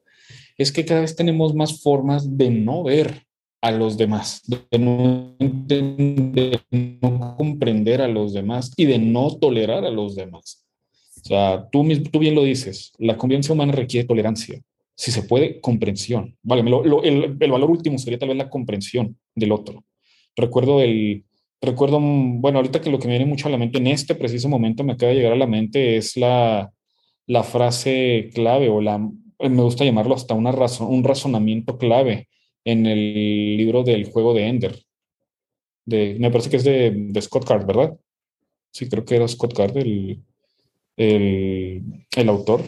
es 0.56 0.72
que 0.72 0.84
cada 0.84 1.00
vez 1.00 1.16
tenemos 1.16 1.54
más 1.54 1.82
formas 1.82 2.36
de 2.36 2.50
no 2.50 2.84
ver 2.84 3.24
a 3.60 3.70
los 3.70 3.96
demás, 3.96 4.42
de 4.46 4.78
no 4.78 5.36
de 5.38 6.60
no 6.70 7.36
comprender 7.36 8.02
a 8.02 8.08
los 8.08 8.32
demás 8.32 8.72
y 8.76 8.84
de 8.84 8.98
no 8.98 9.36
tolerar 9.36 9.84
a 9.84 9.90
los 9.90 10.14
demás. 10.14 10.64
O 11.24 11.28
sea, 11.28 11.66
tú, 11.72 11.86
tú 12.12 12.18
bien 12.18 12.34
lo 12.34 12.44
dices, 12.44 12.92
la 12.98 13.16
convivencia 13.16 13.54
humana 13.54 13.72
requiere 13.72 14.06
tolerancia. 14.06 14.60
Si 14.94 15.10
se 15.10 15.22
puede, 15.22 15.60
comprensión. 15.60 16.36
Vale, 16.42 16.62
el, 17.04 17.36
el, 17.40 17.50
valor 17.50 17.70
último 17.70 17.98
sería 17.98 18.18
tal 18.18 18.28
vez 18.28 18.38
la 18.38 18.50
comprensión 18.50 19.16
del 19.34 19.50
otro. 19.50 19.82
Recuerdo 20.36 20.82
el, 20.82 21.24
recuerdo, 21.60 21.98
bueno, 22.00 22.58
ahorita 22.58 22.80
que 22.80 22.90
lo 22.90 22.98
que 22.98 23.08
me 23.08 23.14
viene 23.18 23.30
mucho 23.30 23.48
a 23.48 23.50
la 23.50 23.58
mente 23.58 23.78
en 23.78 23.86
este 23.86 24.14
preciso 24.14 24.48
momento 24.48 24.84
me 24.84 24.92
acaba 24.92 25.10
de 25.10 25.16
llegar 25.16 25.32
a 25.32 25.36
la 25.36 25.46
mente 25.46 25.96
es 25.96 26.16
la, 26.16 26.72
la 27.26 27.42
frase 27.42 28.30
clave 28.34 28.68
o 28.68 28.80
la, 28.80 28.98
me 28.98 29.62
gusta 29.62 29.84
llamarlo 29.84 30.14
hasta 30.14 30.34
una 30.34 30.52
razón, 30.52 30.88
un 30.88 31.04
razonamiento 31.04 31.78
clave 31.78 32.28
en 32.64 32.86
el 32.86 33.56
libro 33.56 33.82
del 33.82 34.10
juego 34.10 34.34
de 34.34 34.46
Ender. 34.46 34.82
De, 35.84 36.16
me 36.18 36.30
parece 36.30 36.50
que 36.50 36.56
es 36.56 36.64
de, 36.64 36.92
de 36.94 37.22
Scott 37.22 37.46
Card, 37.46 37.66
¿verdad? 37.66 37.96
Sí, 38.70 38.88
creo 38.88 39.04
que 39.04 39.16
era 39.16 39.28
Scott 39.28 39.54
Card 39.54 39.76
el, 39.76 40.22
el, 40.96 42.06
el 42.16 42.28
autor. 42.28 42.62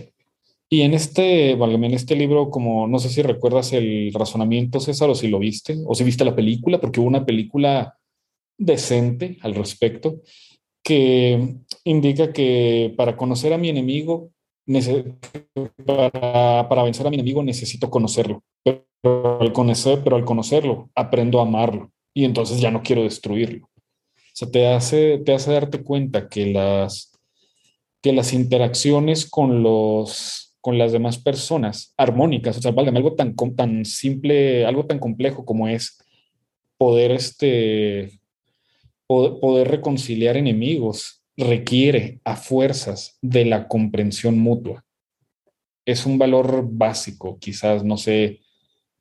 Y 0.68 0.82
en 0.82 0.94
este, 0.94 1.52
en 1.52 1.84
este 1.84 2.16
libro, 2.16 2.50
como 2.50 2.88
no 2.88 2.98
sé 2.98 3.08
si 3.08 3.22
recuerdas 3.22 3.72
el 3.72 4.12
razonamiento, 4.12 4.80
César, 4.80 5.08
o 5.08 5.14
si 5.14 5.28
lo 5.28 5.38
viste, 5.38 5.76
o 5.86 5.94
si 5.94 6.02
viste 6.02 6.24
la 6.24 6.34
película, 6.34 6.80
porque 6.80 7.00
hubo 7.00 7.08
una 7.08 7.24
película 7.24 7.96
decente 8.58 9.38
al 9.42 9.54
respecto, 9.54 10.22
que 10.82 11.56
indica 11.84 12.32
que 12.32 12.94
para 12.96 13.16
conocer 13.16 13.52
a 13.52 13.58
mi 13.58 13.68
enemigo, 13.68 14.30
para, 15.84 16.68
para 16.68 16.82
vencer 16.82 17.06
a 17.06 17.10
mi 17.10 17.16
enemigo 17.16 17.42
necesito 17.42 17.90
conocerlo, 17.90 18.42
pero 18.62 19.40
al, 19.40 19.52
conocer, 19.52 20.00
pero 20.02 20.16
al 20.16 20.24
conocerlo 20.24 20.90
aprendo 20.94 21.38
a 21.38 21.42
amarlo 21.42 21.92
y 22.14 22.24
entonces 22.24 22.60
ya 22.60 22.70
no 22.70 22.82
quiero 22.82 23.02
destruirlo. 23.02 23.66
O 23.66 24.38
sea, 24.38 24.50
te 24.50 24.68
hace, 24.68 25.18
te 25.18 25.34
hace 25.34 25.52
darte 25.52 25.82
cuenta 25.82 26.28
que 26.28 26.46
las, 26.46 27.12
que 28.02 28.12
las 28.12 28.32
interacciones 28.32 29.28
con, 29.28 29.62
los, 29.62 30.56
con 30.60 30.78
las 30.78 30.92
demás 30.92 31.18
personas 31.18 31.94
armónicas, 31.96 32.58
o 32.58 32.62
sea, 32.62 32.70
válgame, 32.70 32.98
algo 32.98 33.14
tan, 33.14 33.34
tan 33.56 33.84
simple, 33.84 34.66
algo 34.66 34.86
tan 34.86 34.98
complejo 34.98 35.44
como 35.44 35.68
es 35.68 35.98
poder, 36.78 37.12
este, 37.12 38.20
poder, 39.06 39.68
reconciliar 39.68 40.36
enemigos, 40.36 41.22
requiere 41.36 42.20
a 42.24 42.36
fuerzas 42.36 43.18
de 43.22 43.44
la 43.44 43.68
comprensión 43.68 44.38
mutua. 44.38 44.84
Es 45.84 46.06
un 46.06 46.18
valor 46.18 46.66
básico, 46.68 47.38
quizás, 47.38 47.84
no 47.84 47.96
sé, 47.96 48.40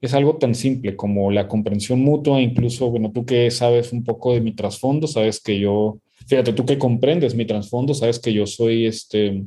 es 0.01 0.13
algo 0.13 0.37
tan 0.37 0.53
simple 0.53 0.95
como 0.95 1.31
la 1.31 1.47
comprensión 1.47 2.01
mutua, 2.01 2.41
incluso, 2.41 2.91
bueno, 2.91 3.11
tú 3.11 3.25
que 3.25 3.49
sabes 3.49 3.91
un 3.91 4.03
poco 4.03 4.33
de 4.33 4.41
mi 4.41 4.51
trasfondo, 4.53 5.07
sabes 5.07 5.39
que 5.39 5.59
yo 5.59 5.99
Fíjate, 6.27 6.53
tú 6.53 6.65
que 6.65 6.79
comprendes 6.79 7.35
mi 7.35 7.45
trasfondo, 7.45 7.93
sabes 7.93 8.19
que 8.19 8.33
yo 8.33 8.47
soy 8.47 8.87
este, 8.87 9.45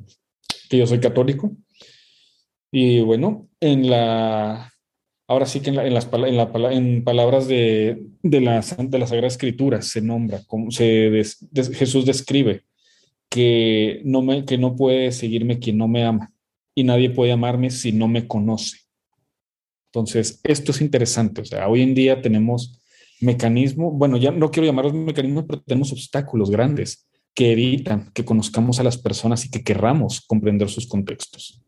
que 0.70 0.78
yo 0.78 0.86
soy 0.86 1.00
católico. 1.00 1.50
Y 2.70 3.00
bueno, 3.00 3.48
en 3.60 3.90
la, 3.90 4.72
ahora 5.28 5.46
sí 5.46 5.60
que 5.60 5.70
en, 5.70 5.94
las 5.94 6.06
palabras 6.06 7.46
de, 7.46 8.02
de, 8.22 8.40
la, 8.40 8.60
de 8.60 8.98
la 8.98 9.06
Sagrada 9.06 9.28
Escritura 9.28 9.82
se 9.82 10.00
nombra, 10.00 10.40
como 10.46 10.70
se 10.70 11.22
Jesús 11.74 12.06
describe 12.06 12.64
que 13.28 14.00
no, 14.04 14.22
me, 14.22 14.46
que 14.46 14.56
no 14.56 14.74
puede 14.74 15.12
seguirme 15.12 15.58
quien 15.58 15.76
no 15.76 15.86
me 15.86 16.02
ama 16.04 16.32
y 16.74 16.82
nadie 16.82 17.10
puede 17.10 17.32
amarme 17.32 17.70
si 17.70 17.92
no 17.92 18.08
me 18.08 18.26
conoce. 18.26 18.78
Entonces, 19.92 20.40
esto 20.44 20.72
es 20.72 20.80
interesante. 20.80 21.42
Hoy 21.66 21.82
en 21.82 21.94
día 21.94 22.22
tenemos 22.22 22.80
mecanismo, 23.20 23.90
bueno, 23.90 24.16
ya 24.16 24.30
no 24.30 24.50
quiero 24.50 24.66
llamarlos 24.66 24.94
mecanismos, 24.94 25.44
pero 25.46 25.60
tenemos 25.60 25.92
obstáculos 25.92 26.50
grandes 26.50 27.06
que 27.34 27.52
evitan 27.52 28.10
que 28.14 28.24
conozcamos 28.24 28.80
a 28.80 28.82
las 28.82 28.96
personas 28.96 29.44
y 29.44 29.50
que 29.50 29.62
querramos 29.62 30.22
comprender 30.22 30.70
sus 30.70 30.86
contextos. 30.86 31.62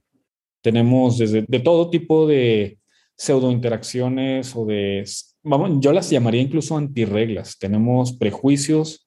Tenemos 0.62 1.18
desde 1.18 1.44
de 1.46 1.60
todo 1.60 1.90
tipo 1.90 2.26
de 2.26 2.79
pseudo 3.20 3.50
interacciones 3.50 4.56
o 4.56 4.64
de, 4.64 5.04
vamos, 5.42 5.72
yo 5.80 5.92
las 5.92 6.08
llamaría 6.08 6.40
incluso 6.40 6.78
antirreglas. 6.78 7.58
Tenemos 7.58 8.14
prejuicios 8.14 9.06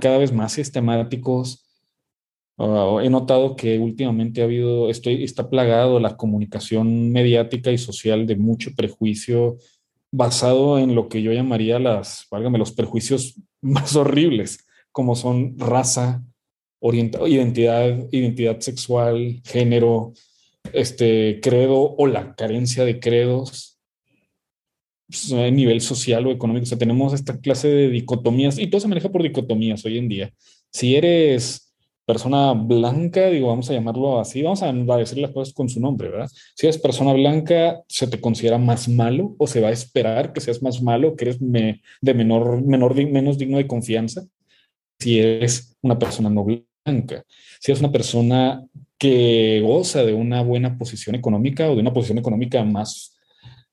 cada 0.00 0.16
vez 0.16 0.32
más 0.32 0.54
sistemáticos. 0.54 1.62
Ah, 2.56 3.00
he 3.02 3.10
notado 3.10 3.54
que 3.54 3.78
últimamente 3.78 4.40
ha 4.40 4.44
habido, 4.44 4.88
estoy, 4.88 5.24
está 5.24 5.50
plagado 5.50 6.00
la 6.00 6.16
comunicación 6.16 7.12
mediática 7.12 7.70
y 7.70 7.76
social 7.76 8.26
de 8.26 8.36
mucho 8.36 8.70
prejuicio, 8.74 9.58
basado 10.10 10.78
en 10.78 10.94
lo 10.94 11.10
que 11.10 11.20
yo 11.20 11.30
llamaría 11.30 11.78
las, 11.78 12.26
válgame, 12.30 12.56
los 12.56 12.72
perjuicios 12.72 13.34
más 13.60 13.94
horribles, 13.94 14.66
como 14.90 15.16
son 15.16 15.58
raza, 15.58 16.24
identidad, 16.80 18.08
identidad 18.10 18.58
sexual, 18.60 19.42
género, 19.44 20.14
este 20.72 21.40
credo 21.42 21.94
o 21.96 22.06
la 22.06 22.34
carencia 22.34 22.84
de 22.84 23.00
credos 23.00 23.78
pues, 25.06 25.32
a 25.32 25.50
nivel 25.50 25.80
social 25.80 26.26
o 26.26 26.30
económico. 26.30 26.64
O 26.64 26.66
sea, 26.66 26.78
tenemos 26.78 27.12
esta 27.12 27.38
clase 27.38 27.68
de 27.68 27.88
dicotomías 27.88 28.58
y 28.58 28.66
todo 28.68 28.80
se 28.80 28.88
maneja 28.88 29.10
por 29.10 29.22
dicotomías 29.22 29.84
hoy 29.84 29.98
en 29.98 30.08
día. 30.08 30.32
Si 30.70 30.96
eres 30.96 31.74
persona 32.06 32.52
blanca, 32.52 33.28
digo, 33.30 33.48
vamos 33.48 33.70
a 33.70 33.72
llamarlo 33.72 34.20
así, 34.20 34.42
vamos 34.42 34.62
a 34.62 34.72
decir 34.72 35.18
las 35.18 35.30
cosas 35.30 35.54
con 35.54 35.68
su 35.68 35.80
nombre, 35.80 36.10
¿verdad? 36.10 36.30
Si 36.54 36.66
eres 36.66 36.78
persona 36.78 37.12
blanca, 37.12 37.82
se 37.88 38.06
te 38.06 38.20
considera 38.20 38.58
más 38.58 38.88
malo 38.88 39.34
o 39.38 39.46
se 39.46 39.60
va 39.60 39.68
a 39.68 39.72
esperar 39.72 40.32
que 40.32 40.40
seas 40.40 40.62
más 40.62 40.82
malo, 40.82 41.16
que 41.16 41.24
eres 41.26 41.38
de 41.40 42.14
menor, 42.14 42.62
menor, 42.62 42.94
menos 43.06 43.38
digno 43.38 43.56
de 43.56 43.66
confianza. 43.66 44.26
Si 44.98 45.18
eres 45.18 45.76
una 45.82 45.98
persona 45.98 46.28
no 46.28 46.44
blanca, 46.44 46.66
si 47.60 47.70
eres 47.72 47.80
una 47.80 47.92
persona 47.92 48.62
que 48.98 49.60
goza 49.64 50.04
de 50.04 50.12
una 50.12 50.42
buena 50.42 50.78
posición 50.78 51.14
económica 51.14 51.70
o 51.70 51.74
de 51.74 51.80
una 51.80 51.92
posición 51.92 52.18
económica 52.18 52.62
más 52.64 53.14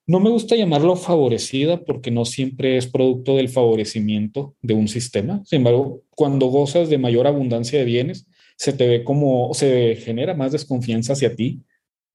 no 0.07 0.19
me 0.19 0.29
gusta 0.29 0.55
llamarlo 0.55 0.95
favorecida 0.95 1.85
porque 1.85 2.11
no 2.11 2.25
siempre 2.25 2.75
es 2.75 2.87
producto 2.87 3.37
del 3.37 3.49
favorecimiento 3.49 4.55
de 4.61 4.73
un 4.73 4.87
sistema. 4.87 5.41
Sin 5.45 5.57
embargo, 5.57 6.01
cuando 6.09 6.47
gozas 6.47 6.89
de 6.89 6.97
mayor 6.97 7.27
abundancia 7.27 7.79
de 7.79 7.85
bienes, 7.85 8.27
se 8.57 8.73
te 8.73 8.87
ve 8.87 9.03
como, 9.03 9.53
se 9.53 9.95
genera 9.95 10.33
más 10.33 10.51
desconfianza 10.51 11.13
hacia 11.13 11.35
ti 11.35 11.61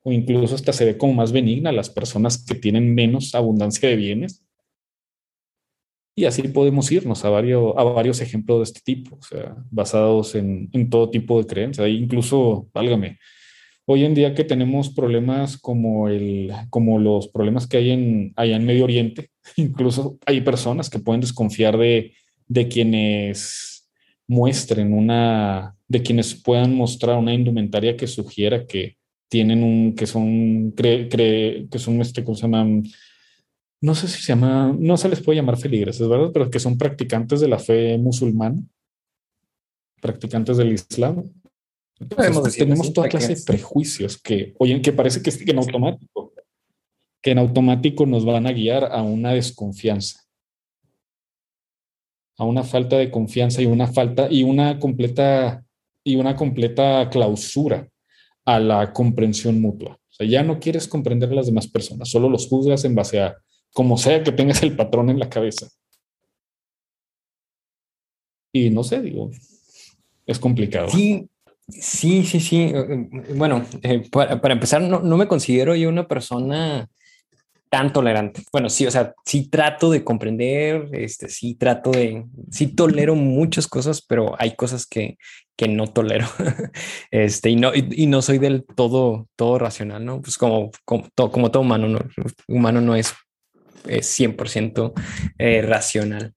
o 0.03 0.13
incluso 0.13 0.55
hasta 0.55 0.73
se 0.73 0.85
ve 0.85 0.99
como 0.99 1.15
más 1.15 1.33
benigna 1.33 1.71
a 1.71 1.73
las 1.73 1.89
personas 1.89 2.45
que 2.45 2.55
tienen 2.55 2.95
menos 2.95 3.35
abundancia 3.35 3.89
de 3.89 3.97
bienes. 3.97 4.45
Y 6.19 6.25
así 6.25 6.43
podemos 6.49 6.91
irnos 6.91 7.25
a 7.27 7.29
varios, 7.29 7.75
a 7.77 7.85
varios 7.85 8.23
ejemplos 8.23 8.59
de 8.59 8.65
este 8.65 8.81
tipo, 8.81 9.17
o 9.17 9.23
sea, 9.23 9.55
basados 9.71 10.35
en, 10.35 10.71
en 10.73 10.89
todo 10.89 11.11
tipo 11.11 11.39
de 11.39 11.47
creencias. 11.47 11.87
Incluso, 11.91 12.71
válgame, 12.73 13.19
hoy 13.85 14.05
en 14.05 14.15
día 14.15 14.35
que 14.35 14.43
tenemos 14.43 14.89
problemas 14.89 15.59
como, 15.59 16.09
el, 16.09 16.53
como 16.71 16.99
los 16.99 17.29
problemas 17.29 17.67
que 17.67 17.77
hay 17.77 17.91
en, 17.91 18.33
allá 18.35 18.57
en 18.57 18.65
Medio 18.65 18.85
Oriente, 18.85 19.29
incluso 19.57 20.19
hay 20.25 20.41
personas 20.41 20.89
que 20.89 20.99
pueden 20.99 21.21
desconfiar 21.21 21.77
de, 21.77 22.15
de 22.49 22.67
quienes 22.67 23.89
muestren 24.27 24.95
una, 24.95 25.77
de 25.87 26.03
quienes 26.03 26.35
puedan 26.35 26.75
mostrar 26.75 27.19
una 27.19 27.35
indumentaria 27.35 27.97
que 27.97 28.07
sugiera 28.07 28.67
que 28.67 28.97
tienen 29.29 29.63
un, 29.63 29.95
que 29.95 30.07
son, 30.07 30.71
cre, 30.73 31.09
cre, 31.09 31.67
que 31.71 31.79
son, 31.79 32.01
este, 32.01 32.25
¿cómo 32.25 32.37
se 32.37 32.43
llaman? 32.43 32.85
No 33.87 33.95
sé 33.95 34.09
si 34.09 34.21
se 34.21 34.33
llama, 34.33 34.75
no 34.77 34.97
se 34.97 35.09
les 35.09 35.21
puede 35.21 35.37
llamar 35.37 35.59
feligreses, 35.59 36.09
¿verdad? 36.09 36.31
Pero 36.33 36.51
que 36.51 36.59
son 36.59 36.77
practicantes 36.77 37.39
de 37.39 37.47
la 37.47 37.61
fe 37.61 37.97
musulmana, 37.97 38.61
practicantes 40.01 40.57
del 40.57 40.73
Islam. 40.73 41.23
Entonces, 42.01 42.57
tenemos 42.57 42.93
toda 42.93 43.09
clase 43.09 43.37
de 43.37 43.43
prejuicios 43.47 44.21
que, 44.21 44.55
oye, 44.59 44.83
que 44.83 44.93
parece 44.93 45.23
que, 45.23 45.31
que 45.31 45.53
en 45.53 45.59
automático, 45.59 46.33
que 47.23 47.31
en 47.31 47.39
automático 47.39 48.07
nos 48.07 48.25
van 48.25 48.49
a 48.49 48.53
guiar 48.53 48.87
a 48.91 49.03
una 49.03 49.35
desconfianza 49.35 50.19
a 52.39 52.45
una 52.45 52.65
falta 52.65 52.99
de 52.99 53.13
confianza 53.13 53.63
y 53.63 53.67
una 53.67 53.87
falta 53.87 54.27
y 54.29 54.43
una 54.43 54.81
completa 54.81 55.65
y 56.03 56.17
una 56.17 56.35
completa 56.35 57.09
clausura 57.09 57.89
a 58.45 58.59
la 58.59 58.93
comprensión 58.93 59.61
mutua. 59.61 59.93
O 59.93 60.13
sea, 60.13 60.27
ya 60.27 60.43
no 60.43 60.59
quieres 60.59 60.89
comprender 60.89 61.31
a 61.31 61.35
las 61.37 61.47
demás 61.47 61.69
personas, 61.69 62.09
solo 62.09 62.29
los 62.29 62.49
juzgas 62.49 62.85
en 62.85 62.97
base 62.97 63.21
a 63.21 63.37
como 63.77 63.99
sea 63.99 64.25
que 64.25 64.33
tengas 64.33 64.63
el 64.63 64.75
patrón 64.75 65.11
en 65.11 65.19
la 65.19 65.29
cabeza. 65.29 65.69
Y 68.51 68.71
no 68.71 68.83
sé, 68.83 69.03
digo, 69.03 69.31
es 70.25 70.39
complicado. 70.39 70.89
Sí, 70.89 71.29
sí, 71.69 72.25
sí, 72.25 72.41
sí. 72.41 72.73
Bueno, 73.35 73.67
eh, 73.83 74.09
para, 74.11 74.41
para, 74.41 74.55
empezar, 74.55 74.81
no, 74.81 75.01
no, 75.01 75.19
me 75.19 75.29
considero 75.29 75.77
yo 75.77 75.91
una 75.91 76.09
persona 76.09 76.89
tan 77.69 77.93
tolerante. 77.93 78.45
Bueno, 78.51 78.71
sí, 78.71 78.87
o 78.87 78.91
sea, 78.91 79.13
sí 79.27 79.51
trato 79.51 79.91
de 79.91 80.03
comprender, 80.03 80.89
este, 80.93 81.29
sí 81.29 81.55
trato 81.55 81.91
de, 81.91 82.25
sí 82.51 82.69
tolero 82.69 83.15
muchas 83.15 83.67
cosas, 83.67 84.01
pero 84.01 84.37
hay 84.39 84.57
cosas 84.57 84.87
que, 84.87 85.19
que 85.55 85.69
no 85.69 85.87
tolero, 85.87 86.27
este, 87.11 87.51
y 87.51 87.57
no, 87.57 87.73
y, 87.75 88.07
no 88.07 88.23
soy 88.23 88.39
del 88.39 88.65
todo, 88.65 89.29
todo 89.37 89.59
racional, 89.59 90.03
¿no? 90.03 90.23
Pues 90.23 90.39
como, 90.39 90.71
como, 90.87 91.11
todo, 91.15 91.31
como 91.31 91.51
todo 91.51 91.63
humano, 91.63 91.89
¿no? 91.89 91.99
humano 92.49 92.81
no 92.81 92.97
es, 92.97 93.13
es 93.89 94.19
100% 94.19 94.93
eh, 95.39 95.63
racional. 95.63 96.35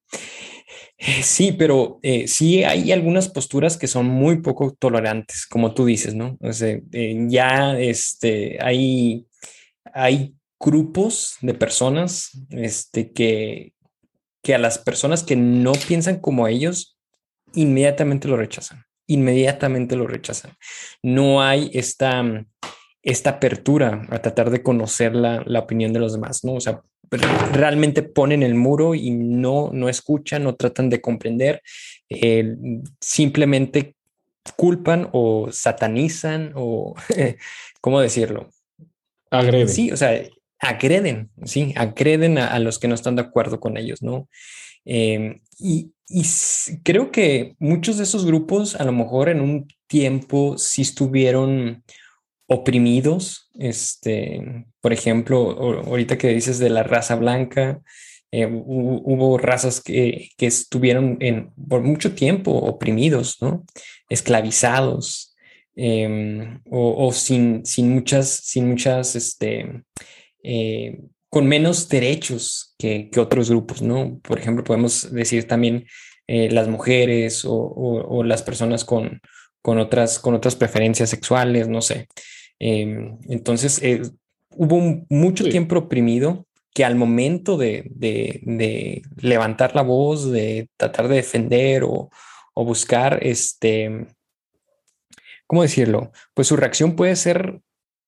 Eh, 1.02 1.22
sí, 1.22 1.52
pero 1.52 1.98
eh, 2.02 2.28
sí 2.28 2.62
hay 2.62 2.92
algunas 2.92 3.30
posturas 3.30 3.78
que 3.78 3.86
son 3.86 4.04
muy 4.04 4.42
poco 4.42 4.76
tolerantes, 4.78 5.46
como 5.46 5.72
tú 5.72 5.86
dices, 5.86 6.14
¿no? 6.14 6.36
O 6.42 6.52
sea, 6.52 6.78
eh, 6.92 7.26
ya 7.26 7.80
este, 7.80 8.58
hay, 8.60 9.26
hay 9.94 10.34
grupos 10.60 11.36
de 11.40 11.54
personas 11.54 12.32
este, 12.50 13.12
que, 13.12 13.72
que 14.42 14.54
a 14.54 14.58
las 14.58 14.76
personas 14.76 15.22
que 15.22 15.36
no 15.36 15.72
piensan 15.72 16.20
como 16.20 16.46
ellos, 16.46 16.98
inmediatamente 17.54 18.28
lo 18.28 18.36
rechazan, 18.36 18.84
inmediatamente 19.06 19.96
lo 19.96 20.06
rechazan. 20.06 20.52
No 21.02 21.40
hay 21.40 21.70
esta, 21.72 22.44
esta 23.02 23.30
apertura 23.30 24.06
a 24.10 24.18
tratar 24.18 24.50
de 24.50 24.62
conocer 24.62 25.14
la, 25.14 25.42
la 25.46 25.60
opinión 25.60 25.94
de 25.94 26.00
los 26.00 26.12
demás, 26.12 26.44
¿no? 26.44 26.52
O 26.56 26.60
sea, 26.60 26.82
realmente 27.10 28.02
ponen 28.02 28.42
el 28.42 28.54
muro 28.54 28.94
y 28.94 29.10
no, 29.10 29.70
no 29.72 29.88
escuchan, 29.88 30.44
no 30.44 30.54
tratan 30.54 30.88
de 30.88 31.00
comprender, 31.00 31.62
eh, 32.08 32.56
simplemente 33.00 33.94
culpan 34.56 35.08
o 35.12 35.48
satanizan 35.50 36.52
o, 36.54 36.94
¿cómo 37.80 38.00
decirlo? 38.00 38.50
Agreden. 39.30 39.68
Sí, 39.68 39.90
o 39.92 39.96
sea, 39.96 40.22
agreden, 40.58 41.30
sí, 41.44 41.72
agreden 41.76 42.38
a, 42.38 42.48
a, 42.48 42.58
los 42.58 42.78
que 42.78 42.88
no 42.88 42.94
están 42.94 43.16
de 43.16 43.22
acuerdo 43.22 43.60
con 43.60 43.76
ellos, 43.76 44.02
¿no? 44.02 44.28
Eh, 44.84 45.40
y, 45.58 45.92
y, 46.08 46.24
creo 46.82 47.10
que 47.12 47.54
muchos 47.58 47.98
de 47.98 48.04
esos 48.04 48.24
grupos 48.24 48.74
a 48.76 48.84
lo 48.84 48.92
mejor 48.92 49.28
en 49.28 49.40
un 49.40 49.68
tiempo 49.86 50.56
sí 50.58 50.82
estuvieron 50.82 51.84
oprimidos, 52.52 53.48
este, 53.58 54.66
por 54.80 54.92
ejemplo, 54.92 55.82
ahorita 55.86 56.18
que 56.18 56.28
dices 56.28 56.58
de 56.58 56.68
la 56.68 56.82
raza 56.82 57.14
blanca, 57.14 57.80
eh, 58.32 58.46
hubo, 58.46 59.38
razas 59.38 59.80
que, 59.80 60.30
que 60.36 60.46
estuvieron 60.46 61.16
en, 61.20 61.52
por 61.68 61.82
mucho 61.82 62.14
tiempo 62.14 62.50
oprimidos, 62.50 63.38
¿no? 63.40 63.64
Esclavizados 64.08 65.30
eh, 65.76 66.58
o, 66.68 67.12
sin, 67.12 67.64
sin 67.64 67.94
muchas, 67.94 68.28
sin 68.28 68.68
muchas, 68.68 69.14
este, 69.14 69.84
eh, 70.42 70.98
con 71.28 71.46
menos 71.46 71.88
derechos 71.88 72.74
que, 72.78 73.10
otros 73.16 73.48
grupos, 73.48 73.80
¿no? 73.80 74.18
Por 74.22 74.40
ejemplo, 74.40 74.64
podemos 74.64 75.12
decir 75.12 75.46
también 75.46 75.86
eh, 76.26 76.50
las 76.50 76.66
mujeres 76.68 77.44
o, 77.44 77.54
o, 77.54 78.18
o, 78.18 78.24
las 78.24 78.42
personas 78.42 78.84
con, 78.84 79.20
con, 79.62 79.78
otras, 79.78 80.18
con 80.18 80.34
otras 80.34 80.56
preferencias 80.56 81.10
sexuales, 81.10 81.68
no 81.68 81.80
sé. 81.80 82.08
Eh, 82.60 83.16
entonces, 83.28 83.82
eh, 83.82 84.02
hubo 84.50 84.76
un, 84.76 85.06
mucho 85.08 85.44
sí. 85.44 85.50
tiempo 85.50 85.76
oprimido 85.76 86.46
que 86.72 86.84
al 86.84 86.94
momento 86.94 87.56
de, 87.56 87.90
de, 87.90 88.40
de, 88.44 89.02
levantar 89.20 89.74
la 89.74 89.82
voz, 89.82 90.30
de 90.30 90.68
tratar 90.76 91.08
de 91.08 91.16
defender 91.16 91.82
o, 91.82 92.10
o 92.54 92.64
buscar, 92.64 93.18
este, 93.22 94.06
¿cómo 95.46 95.62
decirlo? 95.62 96.12
Pues 96.34 96.46
su 96.46 96.56
reacción 96.56 96.94
puede 96.94 97.16
ser 97.16 97.60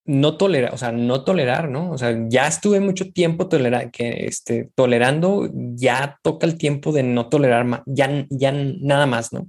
no 0.05 0.37
tolerar, 0.37 0.75
o 0.75 0.79
sea, 0.79 0.93
no 0.93 1.25
tolerar, 1.25 1.69
¿no? 1.69 1.91
O 1.91 1.99
sea, 1.99 2.17
ya 2.29 2.47
estuve 2.49 2.81
mucho 2.81 3.12
tiempo 3.12 3.49
tolerar, 3.49 3.91
que, 3.91 4.27
este, 4.27 4.71
tolerando, 4.75 5.49
ya 5.53 6.19
toca 6.23 6.47
el 6.47 6.59
tiempo 6.59 6.93
de 6.93 7.03
no 7.03 7.29
tolerar 7.29 7.65
más, 7.65 7.83
ya, 7.87 8.27
ya 8.31 8.53
nada 8.53 9.07
más, 9.07 9.33
¿no? 9.33 9.49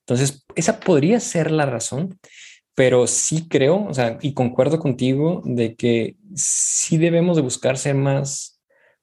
Entonces, 0.00 0.44
esa 0.54 0.80
podría 0.80 1.20
ser 1.20 1.50
la 1.50 1.66
razón, 1.66 2.18
pero 2.76 3.06
sí 3.06 3.48
creo, 3.48 3.86
o 3.86 3.94
sea, 3.94 4.18
y 4.20 4.34
concuerdo 4.34 4.78
contigo 4.78 5.42
de 5.46 5.74
que 5.76 6.16
sí 6.34 6.98
debemos 6.98 7.36
de 7.36 7.42
buscar 7.42 7.78
ser 7.78 7.94
más, 7.94 8.60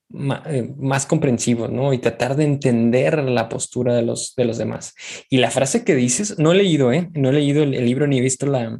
más, 0.10 0.42
eh, 0.46 0.72
más, 0.78 1.08
comprensivos, 1.08 1.72
¿no? 1.72 1.92
Y 1.92 1.98
tratar 1.98 2.36
de 2.36 2.44
entender 2.44 3.18
la 3.24 3.50
postura 3.50 3.96
de 3.96 4.04
los, 4.04 4.36
de 4.38 4.46
los 4.46 4.60
demás. 4.60 4.94
Y 5.28 5.38
la 5.38 5.50
frase 5.50 5.84
que 5.84 5.96
dices, 5.96 6.38
no 6.38 6.52
he 6.52 6.56
leído, 6.56 6.94
¿eh? 6.94 7.10
No 7.14 7.30
he 7.30 7.34
leído 7.34 7.64
el, 7.64 7.72
libro 7.72 8.06
ni 8.06 8.20
he 8.20 8.22
visto 8.22 8.46
la, 8.46 8.78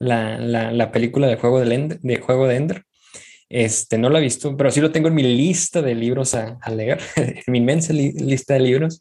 la, 0.00 0.36
la, 0.38 0.72
la 0.72 0.90
película 0.90 1.28
de 1.28 1.36
Juego 1.36 1.60
de, 1.60 1.72
Ender, 1.72 2.00
de 2.00 2.16
Juego 2.16 2.48
de 2.48 2.56
Ender. 2.56 2.84
Este, 3.48 3.98
no 3.98 4.08
lo 4.08 4.18
he 4.18 4.20
visto, 4.20 4.56
pero 4.56 4.72
sí 4.72 4.80
lo 4.80 4.90
tengo 4.90 5.06
en 5.06 5.14
mi 5.14 5.22
lista 5.22 5.80
de 5.80 5.94
libros 5.94 6.34
a, 6.34 6.58
leer, 6.70 6.98
en 7.16 7.42
mi 7.46 7.58
inmensa 7.58 7.92
li 7.92 8.10
lista 8.10 8.54
de 8.54 8.60
libros. 8.60 9.00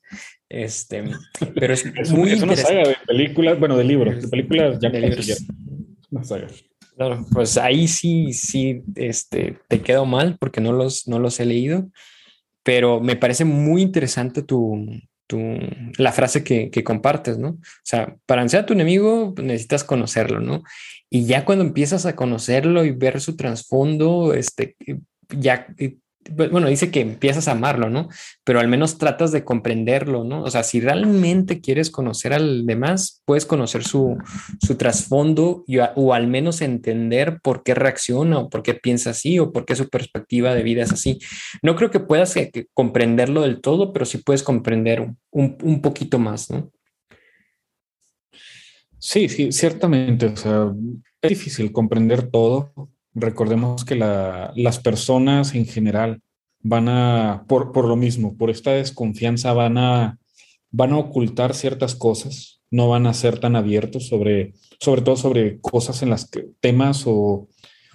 Este, 0.53 1.03
pero 1.55 1.73
es, 1.73 1.83
es 1.85 2.11
muy 2.11 2.31
es 2.31 2.43
una 2.43 2.55
saga 2.55 2.87
de 2.87 2.95
películas, 3.07 3.59
bueno, 3.59 3.75
de 3.75 3.83
libros, 3.83 4.21
de 4.21 4.27
películas 4.27 4.77
ya 4.79 4.89
de 4.89 5.01
libros. 5.01 5.45
Una 6.11 6.23
saga. 6.23 6.47
Claro, 6.95 7.25
pues 7.31 7.57
ahí 7.57 7.87
sí, 7.87 8.33
sí, 8.33 8.83
este, 8.95 9.57
te 9.67 9.81
quedo 9.81 10.05
mal 10.05 10.37
porque 10.39 10.61
no 10.61 10.71
los, 10.71 11.07
no 11.07 11.17
los 11.17 11.39
he 11.39 11.45
leído, 11.45 11.89
pero 12.61 12.99
me 12.99 13.15
parece 13.15 13.45
muy 13.45 13.81
interesante 13.81 14.43
tu, 14.43 14.85
tu, 15.25 15.39
la 15.97 16.11
frase 16.11 16.43
que, 16.43 16.69
que, 16.69 16.83
compartes, 16.83 17.39
¿no? 17.39 17.49
O 17.49 17.83
sea, 17.83 18.15
para 18.27 18.43
vencer 18.43 18.59
a 18.59 18.65
tu 18.67 18.73
enemigo 18.73 19.33
necesitas 19.41 19.83
conocerlo, 19.83 20.39
¿no? 20.39 20.61
Y 21.09 21.25
ya 21.25 21.45
cuando 21.45 21.63
empiezas 21.63 22.05
a 22.05 22.15
conocerlo 22.15 22.85
y 22.85 22.91
ver 22.91 23.19
su 23.21 23.35
trasfondo, 23.35 24.35
este, 24.35 24.75
ya, 25.29 25.65
bueno, 26.31 26.67
dice 26.67 26.91
que 26.91 27.01
empiezas 27.01 27.47
a 27.47 27.51
amarlo, 27.51 27.89
¿no? 27.89 28.09
Pero 28.43 28.59
al 28.59 28.67
menos 28.67 28.97
tratas 28.97 29.31
de 29.31 29.43
comprenderlo, 29.43 30.23
¿no? 30.23 30.43
O 30.43 30.49
sea, 30.49 30.63
si 30.63 30.79
realmente 30.79 31.61
quieres 31.61 31.89
conocer 31.89 32.33
al 32.33 32.65
demás, 32.65 33.21
puedes 33.25 33.45
conocer 33.45 33.83
su, 33.83 34.17
su 34.61 34.75
trasfondo 34.75 35.63
y, 35.67 35.77
o 35.95 36.13
al 36.13 36.27
menos 36.27 36.61
entender 36.61 37.39
por 37.41 37.63
qué 37.63 37.75
reacciona 37.75 38.39
o 38.39 38.49
por 38.49 38.63
qué 38.63 38.73
piensa 38.73 39.11
así 39.11 39.39
o 39.39 39.51
por 39.51 39.65
qué 39.65 39.75
su 39.75 39.89
perspectiva 39.89 40.53
de 40.53 40.63
vida 40.63 40.83
es 40.83 40.91
así. 40.91 41.19
No 41.61 41.75
creo 41.75 41.91
que 41.91 41.99
puedas 41.99 42.33
que, 42.33 42.49
que 42.51 42.67
comprenderlo 42.73 43.41
del 43.41 43.61
todo, 43.61 43.93
pero 43.93 44.05
sí 44.05 44.19
puedes 44.19 44.43
comprender 44.43 45.01
un, 45.31 45.57
un 45.61 45.81
poquito 45.81 46.19
más, 46.19 46.49
¿no? 46.49 46.71
Sí, 49.03 49.27
sí, 49.27 49.51
ciertamente. 49.51 50.27
O 50.27 50.37
sea, 50.37 50.71
es 51.21 51.29
difícil 51.29 51.73
comprender 51.73 52.29
todo. 52.31 52.71
Recordemos 53.15 53.85
que 53.85 53.95
la, 53.95 54.51
las 54.55 54.79
personas 54.79 55.53
en 55.53 55.65
general 55.65 56.21
van 56.61 56.87
a, 56.89 57.45
por, 57.47 57.71
por, 57.71 57.87
lo 57.87 57.95
mismo, 57.95 58.37
por 58.37 58.49
esta 58.49 58.71
desconfianza, 58.71 59.53
van 59.53 59.77
a, 59.77 60.17
van 60.71 60.93
a 60.93 60.97
ocultar 60.97 61.53
ciertas 61.53 61.93
cosas, 61.93 62.61
no 62.71 62.89
van 62.89 63.05
a 63.05 63.13
ser 63.13 63.39
tan 63.39 63.55
abiertos 63.55 64.07
sobre, 64.07 64.53
sobre 64.79 65.01
todo 65.01 65.15
sobre 65.15 65.59
cosas 65.59 66.01
en 66.01 66.09
las 66.09 66.29
temas 66.59 67.03
o, 67.05 67.47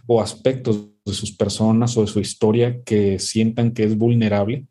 o 0.07 0.20
aspectos 0.20 0.88
de 1.04 1.12
sus 1.12 1.33
personas 1.33 1.96
o 1.96 2.02
de 2.02 2.07
su 2.07 2.20
historia 2.20 2.83
que 2.85 3.18
sientan 3.18 3.72
que 3.72 3.85
es 3.85 3.96
vulnerable. 3.96 4.66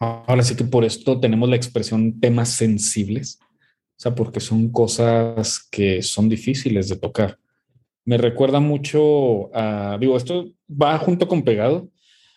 Ahora 0.00 0.42
sí 0.42 0.56
que 0.56 0.64
por 0.64 0.84
esto 0.84 1.20
tenemos 1.20 1.48
la 1.48 1.56
expresión 1.56 2.20
temas 2.20 2.50
sensibles, 2.50 3.38
o 3.42 3.98
sea, 3.98 4.14
porque 4.14 4.40
son 4.40 4.70
cosas 4.70 5.66
que 5.70 6.02
son 6.02 6.28
difíciles 6.28 6.88
de 6.88 6.96
tocar. 6.96 7.38
Me 8.06 8.16
recuerda 8.18 8.60
mucho 8.60 9.54
a, 9.54 9.98
digo, 10.00 10.16
esto 10.16 10.46
va 10.70 10.96
junto 10.98 11.26
con 11.26 11.42
pegado. 11.42 11.90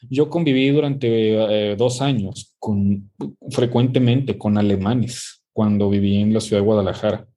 Yo 0.10 0.28
conviví 0.28 0.70
durante 0.70 1.72
eh, 1.72 1.76
dos 1.76 2.02
años 2.02 2.56
con, 2.58 3.12
frecuentemente 3.52 4.36
con 4.38 4.58
alemanes 4.58 5.44
cuando 5.54 5.88
viví 5.90 6.18
en 6.18 6.34
la 6.34 6.42
ciudad 6.42 6.64
de 6.64 6.66
Guadalajara. 6.66 7.28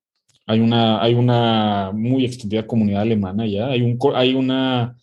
Hay 0.47 0.61
una, 0.61 1.03
hay 1.03 1.13
una 1.13 1.93
muy 1.93 2.25
extendida 2.25 2.67
comunidad 2.67 3.03
alemana 3.03 3.47
ya. 3.47 3.67
Hay, 3.67 3.83
un, 3.83 3.99
hay 4.15 4.33
una, 4.33 4.97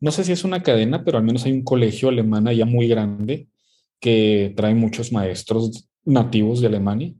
no 0.00 0.10
sé 0.12 0.22
si 0.22 0.30
es 0.30 0.44
una 0.44 0.62
cadena, 0.62 1.04
pero 1.04 1.18
al 1.18 1.24
menos 1.24 1.44
hay 1.44 1.52
un 1.52 1.64
colegio 1.64 2.08
alemán 2.08 2.46
ya 2.54 2.66
muy 2.66 2.86
grande 2.86 3.48
que 3.98 4.52
trae 4.56 4.76
muchos 4.76 5.10
maestros 5.10 5.88
nativos 6.04 6.60
de 6.60 6.68
Alemania. 6.68 7.12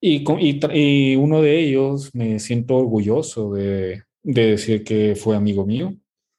Y, 0.00 0.24
y, 0.38 1.16
uno 1.16 1.42
de 1.42 1.58
ellos 1.58 2.14
me 2.14 2.38
siento 2.38 2.76
orgulloso 2.76 3.52
de, 3.54 4.04
de, 4.22 4.46
decir 4.46 4.84
que 4.84 5.14
fue 5.14 5.36
amigo 5.36 5.66
mío. 5.66 5.94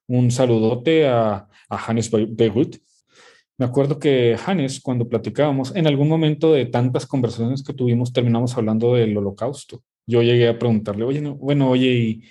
Un 0.08 0.32
saludote 0.32 1.08
a, 1.08 1.48
a 1.70 1.86
Hannes 1.88 2.12
Beirut. 2.12 2.78
Me 3.58 3.66
acuerdo 3.66 4.00
que 4.00 4.36
Hannes, 4.46 4.82
cuando 4.82 5.08
platicábamos, 5.08 5.76
en 5.76 5.88
algún 5.88 6.08
momento 6.08 6.52
de 6.54 6.66
tantas 6.66 7.06
conversaciones 7.06 7.64
que 7.64 7.74
tuvimos, 7.74 8.12
terminamos 8.12 8.58
hablando 8.58 8.96
del 8.96 9.16
holocausto. 9.16 9.84
Yo 10.08 10.22
llegué 10.24 10.48
a 10.48 10.58
preguntarle, 10.58 11.06
oye, 11.06 11.22
bueno, 11.22 11.70
oye, 11.70 11.94
y 11.94 12.24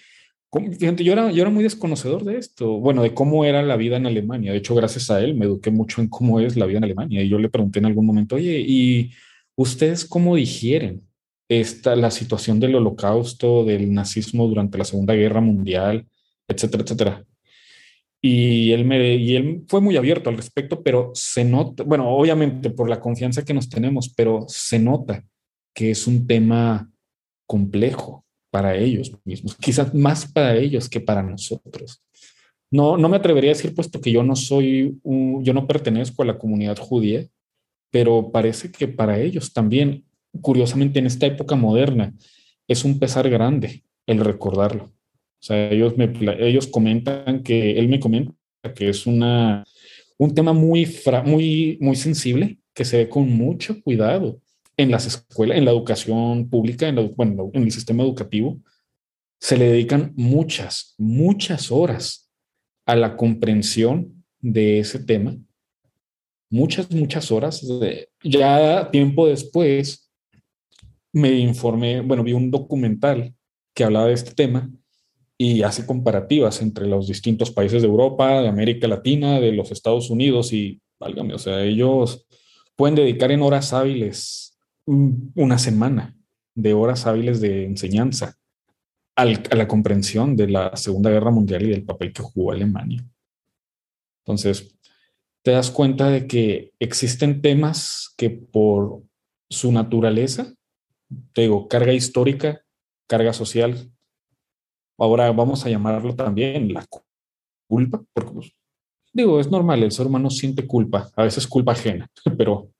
yo 0.78 1.12
era, 1.12 1.30
yo 1.30 1.42
era 1.42 1.50
muy 1.50 1.62
desconocedor 1.62 2.24
de 2.24 2.38
esto, 2.38 2.78
bueno, 2.80 3.02
de 3.02 3.14
cómo 3.14 3.44
era 3.44 3.62
la 3.62 3.76
vida 3.76 3.96
en 3.96 4.06
Alemania. 4.06 4.50
De 4.50 4.58
hecho, 4.58 4.74
gracias 4.74 5.10
a 5.10 5.20
él 5.22 5.34
me 5.36 5.44
eduqué 5.44 5.70
mucho 5.70 6.00
en 6.00 6.08
cómo 6.08 6.40
es 6.40 6.56
la 6.56 6.66
vida 6.66 6.78
en 6.78 6.84
Alemania. 6.84 7.22
Y 7.22 7.28
yo 7.28 7.38
le 7.38 7.48
pregunté 7.48 7.78
en 7.78 7.86
algún 7.86 8.06
momento, 8.06 8.34
oye, 8.34 8.58
¿y 8.66 9.12
ustedes 9.54 10.04
cómo 10.04 10.34
digieren 10.34 11.02
esta, 11.50 11.96
la 11.96 12.12
situación 12.12 12.60
del 12.60 12.76
holocausto, 12.76 13.64
del 13.64 13.92
nazismo 13.92 14.46
durante 14.46 14.78
la 14.78 14.84
Segunda 14.84 15.14
Guerra 15.14 15.40
Mundial, 15.40 16.06
etcétera, 16.46 16.84
etcétera? 16.84 17.24
Y 18.22 18.70
él, 18.70 18.84
me, 18.84 19.16
y 19.16 19.34
él 19.34 19.64
fue 19.66 19.80
muy 19.80 19.96
abierto 19.96 20.30
al 20.30 20.36
respecto, 20.36 20.82
pero 20.82 21.10
se 21.14 21.44
nota, 21.44 21.82
bueno, 21.82 22.08
obviamente 22.08 22.70
por 22.70 22.88
la 22.88 23.00
confianza 23.00 23.44
que 23.44 23.54
nos 23.54 23.68
tenemos, 23.68 24.12
pero 24.14 24.44
se 24.46 24.78
nota 24.78 25.24
que 25.74 25.90
es 25.90 26.06
un 26.06 26.26
tema 26.26 26.88
complejo 27.46 28.24
para 28.52 28.76
ellos 28.76 29.12
mismos, 29.24 29.56
quizás 29.60 29.92
más 29.92 30.30
para 30.30 30.56
ellos 30.56 30.88
que 30.88 31.00
para 31.00 31.22
nosotros. 31.22 32.00
No, 32.70 32.96
no 32.96 33.08
me 33.08 33.16
atrevería 33.16 33.50
a 33.50 33.54
decir, 33.54 33.74
puesto 33.74 34.00
que 34.00 34.12
yo 34.12 34.22
no 34.22 34.36
soy, 34.36 35.00
yo 35.02 35.52
no 35.52 35.66
pertenezco 35.66 36.22
a 36.22 36.26
la 36.26 36.38
comunidad 36.38 36.78
judía, 36.78 37.26
pero 37.90 38.30
parece 38.30 38.70
que 38.70 38.86
para 38.86 39.18
ellos 39.18 39.52
también, 39.52 40.04
curiosamente 40.40 40.98
en 40.98 41.06
esta 41.06 41.26
época 41.26 41.56
moderna, 41.56 42.14
es 42.68 42.84
un 42.84 42.98
pesar 42.98 43.28
grande 43.28 43.84
el 44.06 44.20
recordarlo. 44.20 44.84
O 44.84 45.42
sea, 45.42 45.70
ellos, 45.70 45.96
me, 45.96 46.12
ellos 46.38 46.66
comentan 46.66 47.42
que, 47.42 47.78
él 47.78 47.88
me 47.88 48.00
comenta 48.00 48.34
que 48.74 48.90
es 48.90 49.06
una, 49.06 49.64
un 50.18 50.34
tema 50.34 50.52
muy, 50.52 50.86
muy, 51.24 51.78
muy 51.80 51.96
sensible, 51.96 52.58
que 52.74 52.84
se 52.84 52.98
ve 52.98 53.08
con 53.08 53.28
mucho 53.30 53.82
cuidado 53.82 54.40
en 54.76 54.90
las 54.90 55.06
escuelas, 55.06 55.58
en 55.58 55.64
la 55.64 55.70
educación 55.70 56.48
pública, 56.48 56.88
en, 56.88 57.14
bueno, 57.16 57.50
en 57.52 57.62
el 57.62 57.72
sistema 57.72 58.02
educativo, 58.02 58.58
se 59.40 59.56
le 59.56 59.70
dedican 59.70 60.12
muchas, 60.16 60.94
muchas 60.98 61.70
horas 61.72 62.30
a 62.86 62.94
la 62.94 63.16
comprensión 63.16 64.24
de 64.40 64.80
ese 64.80 64.98
tema. 64.98 65.36
Muchas, 66.50 66.90
muchas 66.90 67.30
horas. 67.30 67.66
ya 68.22 68.90
tiempo 68.90 69.26
después 69.26 70.09
me 71.12 71.32
informé, 71.38 72.00
bueno, 72.00 72.22
vi 72.22 72.32
un 72.32 72.50
documental 72.50 73.34
que 73.74 73.84
hablaba 73.84 74.06
de 74.06 74.14
este 74.14 74.32
tema 74.32 74.70
y 75.36 75.62
hace 75.62 75.86
comparativas 75.86 76.60
entre 76.60 76.86
los 76.86 77.06
distintos 77.08 77.50
países 77.50 77.82
de 77.82 77.88
Europa, 77.88 78.42
de 78.42 78.48
América 78.48 78.86
Latina, 78.86 79.40
de 79.40 79.52
los 79.52 79.70
Estados 79.70 80.10
Unidos 80.10 80.52
y, 80.52 80.80
válgame, 80.98 81.34
o 81.34 81.38
sea, 81.38 81.62
ellos 81.62 82.26
pueden 82.76 82.94
dedicar 82.94 83.30
en 83.30 83.42
horas 83.42 83.72
hábiles 83.72 84.58
una 84.86 85.58
semana 85.58 86.16
de 86.54 86.74
horas 86.74 87.06
hábiles 87.06 87.40
de 87.40 87.64
enseñanza 87.64 88.36
a 89.16 89.24
la 89.24 89.68
comprensión 89.68 90.34
de 90.36 90.48
la 90.48 90.76
Segunda 90.76 91.10
Guerra 91.10 91.30
Mundial 91.30 91.62
y 91.62 91.70
del 91.70 91.84
papel 91.84 92.12
que 92.12 92.22
jugó 92.22 92.52
Alemania. 92.52 93.04
Entonces, 94.24 94.78
te 95.42 95.50
das 95.52 95.70
cuenta 95.70 96.08
de 96.08 96.26
que 96.26 96.72
existen 96.78 97.42
temas 97.42 98.14
que 98.16 98.30
por 98.30 99.02
su 99.48 99.72
naturaleza, 99.72 100.54
te 101.32 101.42
digo, 101.42 101.68
carga 101.68 101.92
histórica, 101.92 102.62
carga 103.06 103.32
social, 103.32 103.90
ahora 104.98 105.30
vamos 105.32 105.64
a 105.64 105.70
llamarlo 105.70 106.14
también 106.14 106.72
la 106.72 106.86
culpa, 107.68 108.02
porque 108.12 108.32
pues, 108.32 108.52
digo, 109.12 109.40
es 109.40 109.50
normal, 109.50 109.82
el 109.82 109.92
ser 109.92 110.06
humano 110.06 110.30
siente 110.30 110.66
culpa, 110.66 111.10
a 111.16 111.24
veces 111.24 111.46
culpa 111.46 111.72
ajena, 111.72 112.10
pero 112.38 112.70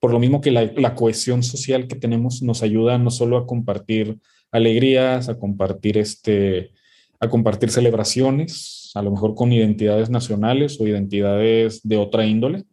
por 0.00 0.12
lo 0.12 0.18
mismo 0.18 0.40
que 0.40 0.50
la, 0.50 0.94
cohesión 0.94 1.42
social 1.42 1.88
que 1.88 1.96
tenemos 1.96 2.42
nos 2.42 2.62
ayuda 2.62 2.98
no 2.98 3.10
solo 3.10 3.38
a 3.38 3.46
compartir 3.46 4.18
alegrías, 4.52 5.28
a 5.28 5.38
compartir 5.38 5.98
este, 5.98 6.72
a 7.18 7.28
compartir 7.28 7.70
celebraciones, 7.70 8.92
a 8.94 9.02
lo 9.02 9.10
mejor 9.10 9.34
con 9.34 9.52
identidades 9.52 10.10
nacionales 10.10 10.80
o 10.80 10.86
identidades 10.86 11.80
de 11.82 11.96
otra 11.96 12.26
índole. 12.26 12.64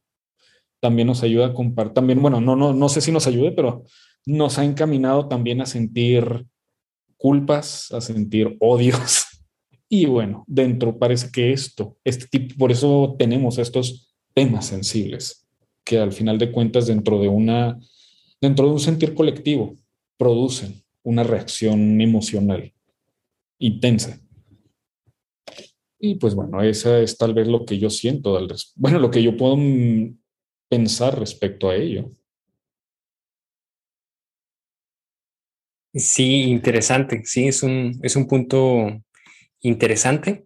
También 0.82 1.08
nos 1.08 1.24
ayuda 1.24 1.48
a 1.48 1.54
compartir, 1.54 1.94
también, 1.94 2.22
bueno, 2.22 2.42
no, 2.42 2.56
no, 2.56 2.74
no 2.74 2.90
sé 2.90 3.00
si 3.00 3.12
nos 3.12 3.26
ayude, 3.26 3.52
pero 3.52 3.86
nos 4.26 4.58
ha 4.58 4.66
encaminado 4.66 5.28
también 5.28 5.62
a 5.62 5.66
sentir 5.66 6.46
culpas, 7.18 7.92
a 7.92 8.02
sentir 8.02 8.58
odios. 8.60 9.26
Y 9.90 10.08
bueno, 10.08 10.44
dentro 10.48 10.98
parece 10.98 11.30
que 11.32 11.54
esto, 11.54 11.98
este 12.04 12.26
tipo, 12.26 12.56
por 12.58 12.72
eso 12.72 13.16
tenemos 13.20 13.60
estos 13.60 14.12
temas 14.34 14.66
sensibles 14.66 15.48
que 15.84 16.00
al 16.00 16.12
final 16.12 16.40
de 16.40 16.52
cuentas 16.52 16.88
dentro 16.88 17.20
de 17.20 17.28
una 17.28 17.78
dentro 18.42 18.66
de 18.66 18.74
un 18.74 18.80
sentir 18.80 19.14
colectivo 19.14 19.76
producen 20.18 20.84
una 21.04 21.24
reacción 21.24 22.02
emocional 22.02 22.74
intensa. 23.60 24.20
Y 26.00 26.16
pues 26.16 26.36
bueno, 26.36 26.62
esa 26.62 27.00
es 27.00 27.18
tal 27.18 27.34
vez 27.34 27.48
lo 27.48 27.64
que 27.66 27.80
yo 27.80 27.90
siento, 27.90 28.38
bueno, 28.76 29.00
lo 29.00 29.10
que 29.10 29.24
yo 29.24 29.38
puedo 29.38 29.58
pensar 30.70 31.18
respecto 31.18 31.70
a 31.70 31.76
ello. 31.76 32.12
Sí, 35.94 36.44
interesante. 36.44 37.22
Sí, 37.26 37.48
es 37.48 37.62
un, 37.64 38.00
es 38.02 38.16
un 38.16 38.28
punto 38.28 39.02
interesante. 39.62 40.46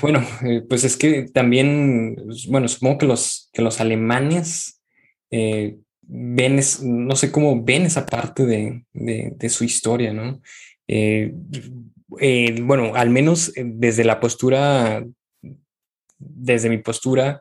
Bueno, 0.00 0.20
eh, 0.44 0.62
pues 0.68 0.82
es 0.82 0.96
que 0.96 1.28
también, 1.32 2.16
bueno, 2.48 2.66
supongo 2.66 2.98
que 2.98 3.06
los, 3.06 3.48
que 3.52 3.62
los 3.62 3.80
alemanes 3.80 4.82
eh, 5.30 5.76
ven, 6.00 6.60
no 6.82 7.14
sé 7.14 7.30
cómo 7.30 7.62
ven 7.62 7.82
esa 7.82 8.04
parte 8.04 8.44
de, 8.44 8.84
de, 8.92 9.48
su 9.48 9.62
historia, 9.62 10.12
¿no? 10.12 10.42
Eh, 10.88 11.32
bueno, 12.62 12.96
al 12.96 13.10
menos 13.10 13.52
desde 13.54 14.04
la 14.04 14.18
postura, 14.18 15.04
desde 16.18 16.68
mi 16.68 16.78
postura, 16.78 17.40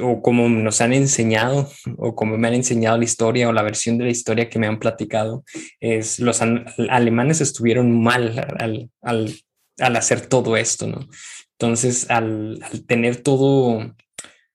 o 0.00 0.22
como 0.22 0.48
nos 0.48 0.80
han 0.80 0.92
enseñado, 0.92 1.70
o 1.98 2.14
como 2.14 2.38
me 2.38 2.48
han 2.48 2.54
enseñado 2.54 2.96
la 2.98 3.04
historia, 3.04 3.48
o 3.48 3.52
la 3.52 3.62
versión 3.62 3.98
de 3.98 4.04
la 4.04 4.10
historia 4.10 4.48
que 4.48 4.58
me 4.58 4.66
han 4.66 4.78
platicado, 4.78 5.44
es 5.80 6.18
los 6.18 6.40
alemanes 6.42 7.40
estuvieron 7.40 8.02
mal 8.02 8.38
al, 8.58 8.90
al 9.02 9.34
al 9.78 9.96
hacer 9.96 10.26
todo 10.26 10.56
esto, 10.56 10.86
¿no? 10.86 11.08
Entonces, 11.52 12.10
al, 12.10 12.60
tener 12.86 13.22
todo, 13.22 13.94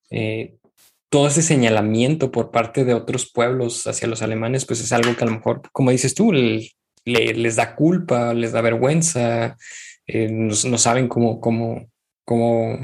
eh, 0.09 0.55
todo 1.09 1.27
ese 1.27 1.41
señalamiento 1.41 2.31
por 2.31 2.51
parte 2.51 2.85
de 2.85 2.93
otros 2.93 3.31
pueblos 3.31 3.87
hacia 3.87 4.07
los 4.07 4.21
alemanes, 4.21 4.65
pues 4.65 4.81
es 4.81 4.91
algo 4.91 5.15
que 5.15 5.23
a 5.23 5.27
lo 5.27 5.33
mejor, 5.33 5.61
como 5.71 5.91
dices 5.91 6.13
tú, 6.13 6.31
les 6.33 7.55
da 7.55 7.75
culpa, 7.75 8.33
les 8.33 8.51
da 8.51 8.61
vergüenza, 8.61 9.57
eh, 10.07 10.29
no, 10.29 10.77
saben 10.77 11.07
cómo, 11.07 11.39
cómo, 11.39 11.89
cómo, 12.25 12.77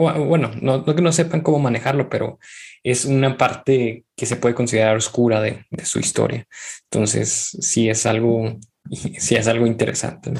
bueno, 0.00 0.50
no, 0.62 0.84
que 0.84 1.02
no 1.02 1.12
sepan 1.12 1.42
cómo 1.42 1.58
manejarlo, 1.58 2.08
pero 2.08 2.38
es 2.82 3.04
una 3.04 3.36
parte 3.36 4.04
que 4.16 4.26
se 4.26 4.36
puede 4.36 4.54
considerar 4.54 4.96
oscura 4.96 5.42
de, 5.42 5.66
su 5.84 6.00
historia. 6.00 6.46
Entonces, 6.90 7.56
sí 7.60 7.90
es 7.90 8.06
algo, 8.06 8.58
sí 9.18 9.36
es 9.36 9.46
algo 9.46 9.66
interesante. 9.66 10.32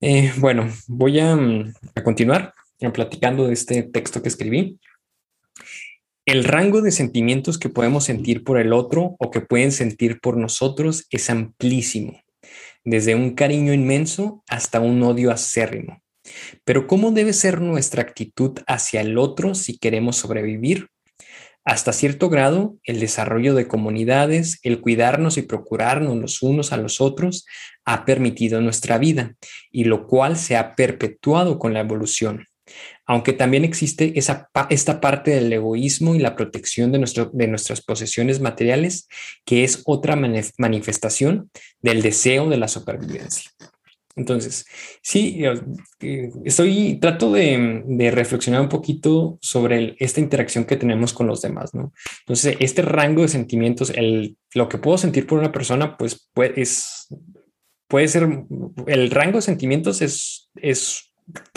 Eh, 0.00 0.32
bueno, 0.38 0.68
voy 0.88 1.20
mm, 1.20 1.72
a, 1.94 2.02
continuar 2.02 2.52
platicando 2.92 3.46
de 3.46 3.52
este 3.52 3.82
texto 3.84 4.22
que 4.22 4.28
escribí. 4.28 4.80
El 6.26 6.44
rango 6.44 6.80
de 6.80 6.90
sentimientos 6.90 7.58
que 7.58 7.68
podemos 7.68 8.04
sentir 8.04 8.42
por 8.42 8.58
el 8.58 8.72
otro 8.72 9.16
o 9.18 9.30
que 9.30 9.40
pueden 9.40 9.72
sentir 9.72 10.20
por 10.20 10.36
nosotros 10.36 11.06
es 11.10 11.30
amplísimo. 11.30 12.20
desde 12.82 13.14
un 13.14 13.34
cariño 13.34 13.74
inmenso 13.74 14.42
hasta 14.48 14.80
un 14.80 15.02
odio 15.02 15.30
acérrimo. 15.30 16.02
Pero 16.64 16.86
¿cómo 16.86 17.10
debe 17.10 17.32
ser 17.32 17.60
nuestra 17.60 18.02
actitud 18.02 18.58
hacia 18.66 19.00
el 19.00 19.18
otro 19.18 19.54
si 19.54 19.78
queremos 19.78 20.16
sobrevivir? 20.16 20.88
Hasta 21.64 21.92
cierto 21.92 22.30
grado, 22.30 22.78
el 22.84 23.00
desarrollo 23.00 23.54
de 23.54 23.68
comunidades, 23.68 24.58
el 24.62 24.80
cuidarnos 24.80 25.36
y 25.36 25.42
procurarnos 25.42 26.16
los 26.16 26.42
unos 26.42 26.72
a 26.72 26.78
los 26.78 27.00
otros 27.00 27.44
ha 27.84 28.04
permitido 28.06 28.60
nuestra 28.60 28.96
vida 28.96 29.34
y 29.70 29.84
lo 29.84 30.06
cual 30.06 30.36
se 30.36 30.56
ha 30.56 30.74
perpetuado 30.74 31.58
con 31.58 31.74
la 31.74 31.80
evolución. 31.80 32.46
Aunque 33.04 33.32
también 33.32 33.64
existe 33.64 34.14
esta 34.16 35.00
parte 35.00 35.32
del 35.32 35.52
egoísmo 35.52 36.14
y 36.14 36.20
la 36.20 36.36
protección 36.36 36.92
de 36.92 37.48
nuestras 37.48 37.82
posesiones 37.82 38.40
materiales, 38.40 39.08
que 39.44 39.64
es 39.64 39.82
otra 39.84 40.16
manifestación 40.16 41.50
del 41.80 42.02
deseo 42.02 42.48
de 42.48 42.56
la 42.56 42.68
supervivencia. 42.68 43.50
Entonces, 44.20 44.66
sí, 45.02 45.42
eh, 46.00 46.30
estoy, 46.44 46.98
trato 47.00 47.32
de, 47.32 48.10
reflexionar 48.12 48.60
un 48.60 48.68
poquito 48.68 49.38
sobre 49.40 49.96
esta 49.98 50.20
interacción 50.20 50.66
que 50.66 50.76
tenemos 50.76 51.14
con 51.14 51.26
los 51.26 51.40
demás, 51.40 51.74
¿no? 51.74 51.94
Entonces, 52.20 52.56
este 52.60 52.82
rango 52.82 53.22
de 53.22 53.28
sentimientos, 53.28 53.88
el, 53.96 54.36
lo 54.52 54.68
que 54.68 54.76
puedo 54.76 54.98
sentir 54.98 55.26
por 55.26 55.38
una 55.38 55.52
persona, 55.52 55.96
pues 55.96 56.28
puede, 56.34 56.60
es, 56.60 57.08
puede 57.88 58.08
ser, 58.08 58.44
el 58.86 59.10
rango 59.10 59.38
de 59.38 59.42
sentimientos 59.42 60.02
es, 60.02 60.50
es 60.56 61.14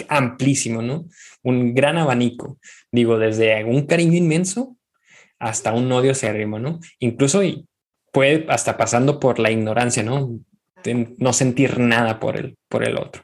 amplísimo, 0.08 0.82
¿no? 0.82 1.06
Un 1.42 1.76
gran 1.76 1.98
abanico, 1.98 2.60
digo, 2.94 3.20
desde 3.20 3.66
un 3.66 3.86
cariño 3.88 4.18
inmenso 4.18 4.78
hasta 5.38 5.74
un 5.74 5.92
odio 5.92 6.12
acérrimo, 6.12 6.60
¿no? 6.60 6.80
Incluso 7.00 7.42
puede 8.14 8.46
hasta 8.48 8.78
pasando 8.78 9.20
por 9.20 9.40
la 9.40 9.52
ignorancia, 9.52 10.02
¿no? 10.02 10.40
No 10.86 11.34
sentir 11.34 11.80
nada 11.80 12.20
por 12.20 12.38
el, 12.38 12.58
por 12.68 12.84
el 12.84 12.98
otro. 12.98 13.24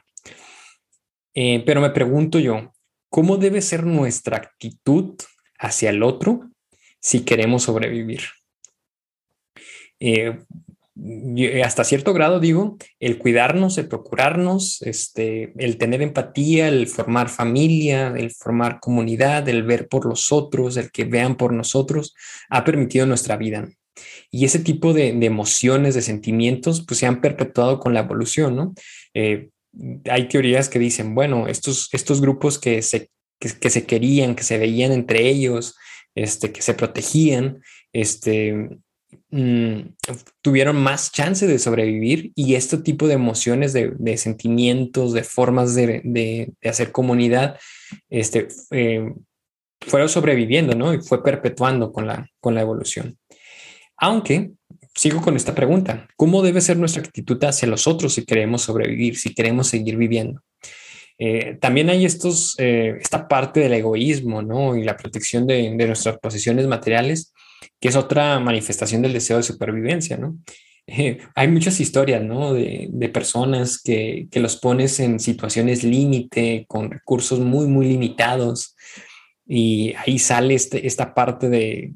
Eh, 1.34 1.62
pero 1.64 1.80
me 1.80 1.90
pregunto 1.90 2.38
yo, 2.38 2.72
¿cómo 3.08 3.36
debe 3.36 3.62
ser 3.62 3.84
nuestra 3.84 4.36
actitud 4.36 5.14
hacia 5.58 5.90
el 5.90 6.02
otro 6.02 6.50
si 7.00 7.20
queremos 7.20 7.64
sobrevivir? 7.64 8.22
Eh, 10.00 10.38
hasta 11.64 11.84
cierto 11.84 12.12
grado 12.12 12.40
digo, 12.40 12.76
el 12.98 13.18
cuidarnos, 13.18 13.78
el 13.78 13.88
procurarnos, 13.88 14.82
este, 14.82 15.52
el 15.56 15.78
tener 15.78 16.02
empatía, 16.02 16.68
el 16.68 16.88
formar 16.88 17.28
familia, 17.28 18.12
el 18.16 18.30
formar 18.32 18.80
comunidad, 18.80 19.48
el 19.48 19.62
ver 19.62 19.88
por 19.88 20.04
los 20.06 20.32
otros, 20.32 20.76
el 20.76 20.90
que 20.90 21.04
vean 21.04 21.36
por 21.36 21.52
nosotros, 21.52 22.14
ha 22.48 22.64
permitido 22.64 23.06
nuestra 23.06 23.36
vida. 23.36 23.68
Y 24.30 24.44
ese 24.44 24.58
tipo 24.58 24.92
de, 24.92 25.08
emociones, 25.08 25.94
de 25.94 26.02
sentimientos, 26.02 26.84
pues 26.86 26.98
se 26.98 27.06
han 27.06 27.20
perpetuado 27.20 27.80
con 27.80 27.94
la 27.94 28.00
evolución, 28.00 28.56
¿no? 28.56 28.74
Eh, 29.14 29.48
hay 30.08 30.28
teorías 30.28 30.68
que 30.68 30.78
dicen, 30.78 31.14
bueno, 31.14 31.46
estos, 31.46 31.88
estos 31.92 32.20
grupos 32.20 32.58
que 32.58 32.82
se, 32.82 33.10
que, 33.38 33.70
se 33.70 33.86
querían, 33.86 34.34
que 34.34 34.42
se 34.42 34.58
veían 34.58 34.92
entre 34.92 35.28
ellos, 35.28 35.76
este, 36.14 36.52
que 36.52 36.62
se 36.62 36.74
protegían, 36.74 37.62
este, 37.92 38.68
mm, 39.30 39.80
tuvieron 40.42 40.76
más 40.76 41.12
chance 41.12 41.46
de 41.46 41.58
sobrevivir 41.58 42.32
y 42.34 42.54
este 42.54 42.78
tipo 42.78 43.06
de 43.06 43.14
emociones, 43.14 43.72
de, 43.72 44.16
sentimientos, 44.16 45.12
de 45.12 45.22
formas 45.22 45.74
de, 45.74 46.52
hacer 46.64 46.92
comunidad, 46.92 47.58
este, 48.08 48.48
eh, 48.70 49.12
fueron 49.80 50.08
sobreviviendo, 50.08 50.74
¿no? 50.74 50.92
Y 50.92 51.00
fue 51.00 51.22
perpetuando 51.22 51.92
con 51.92 52.06
la, 52.06 52.28
con 52.40 52.54
la 52.54 52.60
evolución. 52.60 53.16
Aunque 54.00 54.52
sigo 54.94 55.20
con 55.20 55.36
esta 55.36 55.54
pregunta, 55.54 56.08
¿cómo 56.16 56.42
debe 56.42 56.62
ser 56.62 56.78
nuestra 56.78 57.02
actitud 57.02 57.42
hacia 57.44 57.68
los 57.68 57.86
otros 57.86 58.14
si 58.14 58.24
queremos 58.24 58.62
sobrevivir, 58.62 59.16
si 59.16 59.34
queremos 59.34 59.68
seguir 59.68 59.96
viviendo? 59.96 60.40
Eh, 61.18 61.58
también 61.60 61.90
hay 61.90 62.06
estos, 62.06 62.54
eh, 62.58 62.96
esta 62.98 63.28
parte 63.28 63.60
del 63.60 63.74
egoísmo 63.74 64.40
¿no? 64.40 64.74
y 64.74 64.84
la 64.84 64.96
protección 64.96 65.46
de, 65.46 65.70
nuestras 65.70 66.18
posesiones 66.18 66.66
materiales, 66.66 67.34
que 67.78 67.88
es 67.88 67.96
otra 67.96 68.40
manifestación 68.40 69.02
del 69.02 69.12
deseo 69.12 69.36
de 69.36 69.42
supervivencia. 69.44 70.16
¿no? 70.16 70.38
Eh, 70.92 71.18
hay 71.36 71.46
muchas 71.46 71.78
historias 71.78 72.20
¿no? 72.20 72.52
de, 72.52 73.10
personas 73.14 73.80
que, 73.80 74.26
los 74.32 74.56
pones 74.56 74.98
en 74.98 75.20
situaciones 75.20 75.84
límite, 75.84 76.64
con 76.66 76.90
recursos 76.90 77.38
muy, 77.38 77.68
muy 77.68 77.86
limitados, 77.86 78.74
y 79.46 79.94
ahí 80.04 80.18
sale 80.18 80.54
este, 80.54 80.88
esta 80.88 81.14
parte 81.14 81.48
de 81.48 81.92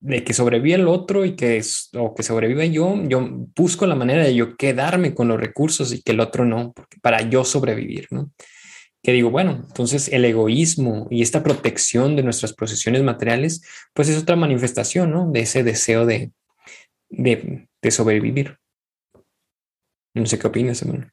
de 0.00 0.22
que 0.22 0.32
sobreviva 0.32 0.76
el 0.76 0.88
otro 0.88 1.24
y 1.24 1.34
que, 1.34 1.60
o 1.96 2.14
que 2.14 2.22
sobreviva 2.22 2.64
yo, 2.64 3.02
yo 3.08 3.28
busco 3.56 3.86
la 3.86 3.96
manera 3.96 4.24
de 4.24 4.34
yo 4.34 4.56
quedarme 4.56 5.14
con 5.14 5.28
los 5.28 5.40
recursos 5.40 5.92
y 5.92 6.02
que 6.02 6.12
el 6.12 6.20
otro 6.20 6.44
no, 6.44 6.72
para 7.02 7.22
yo 7.22 7.44
sobrevivir, 7.44 8.06
¿no? 8.10 8.30
Que 9.02 9.12
digo, 9.12 9.30
bueno, 9.30 9.64
entonces 9.66 10.08
el 10.08 10.24
egoísmo 10.24 11.06
y 11.10 11.22
esta 11.22 11.42
protección 11.42 12.16
de 12.16 12.22
nuestras 12.22 12.52
posesiones 12.52 13.02
materiales, 13.02 13.62
pues 13.92 14.08
es 14.08 14.20
otra 14.20 14.36
manifestación, 14.36 15.10
¿no? 15.10 15.30
De 15.30 15.40
ese 15.40 15.62
deseo 15.62 16.04
de, 16.04 16.32
de, 17.08 17.90
sobrevivir. 17.90 18.58
No 20.14 20.26
sé 20.26 20.38
qué 20.38 20.46
opinas, 20.46 20.82
hermano. 20.82 21.10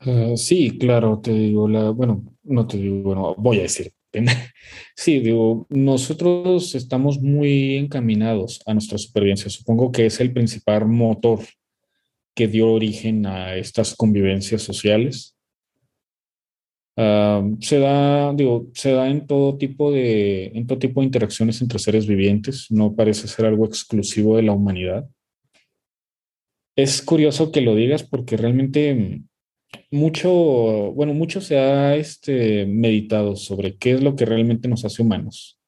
Ah, 0.00 0.34
sí, 0.36 0.76
claro, 0.78 1.20
te 1.20 1.32
digo, 1.32 1.68
la, 1.68 1.90
bueno, 1.90 2.24
no 2.42 2.66
te 2.66 2.76
digo, 2.76 3.02
bueno, 3.02 3.34
voy 3.38 3.58
a 3.60 3.62
decir, 3.62 3.92
Sí, 4.96 5.20
digo, 5.20 5.66
nosotros 5.68 6.74
estamos 6.74 7.20
muy 7.20 7.76
encaminados 7.76 8.60
a 8.66 8.72
nuestra 8.72 8.98
supervivencia. 8.98 9.50
Supongo 9.50 9.92
que 9.92 10.06
es 10.06 10.20
el 10.20 10.32
principal 10.32 10.86
motor 10.86 11.40
que 12.34 12.48
dio 12.48 12.72
origen 12.72 13.26
a 13.26 13.56
estas 13.56 13.94
convivencias 13.94 14.62
sociales. 14.62 15.36
Ah, 16.96 17.42
se 17.60 17.78
da, 17.78 18.32
digo, 18.32 18.68
se 18.72 18.92
da 18.92 19.08
en 19.08 19.26
todo 19.26 19.58
tipo 19.58 19.92
de, 19.92 20.46
en 20.46 20.66
todo 20.66 20.78
tipo 20.78 21.00
de 21.00 21.06
interacciones 21.06 21.60
entre 21.60 21.78
seres 21.78 22.06
vivientes. 22.06 22.70
No 22.70 22.94
parece 22.94 23.28
ser 23.28 23.46
algo 23.46 23.66
exclusivo 23.66 24.36
de 24.36 24.42
la 24.42 24.52
humanidad. 24.52 25.06
Es 26.74 27.00
curioso 27.02 27.52
que 27.52 27.62
lo 27.62 27.74
digas 27.74 28.02
porque 28.02 28.36
realmente 28.36 29.22
mucho, 29.90 30.30
bueno, 30.92 31.14
mucho 31.14 31.40
se 31.40 31.58
ha 31.58 31.96
este, 31.96 32.66
meditado 32.66 33.36
sobre 33.36 33.76
qué 33.76 33.92
es 33.92 34.02
lo 34.02 34.16
que 34.16 34.24
realmente 34.24 34.68
nos 34.68 34.84
hace 34.84 35.02
humanos. 35.02 35.58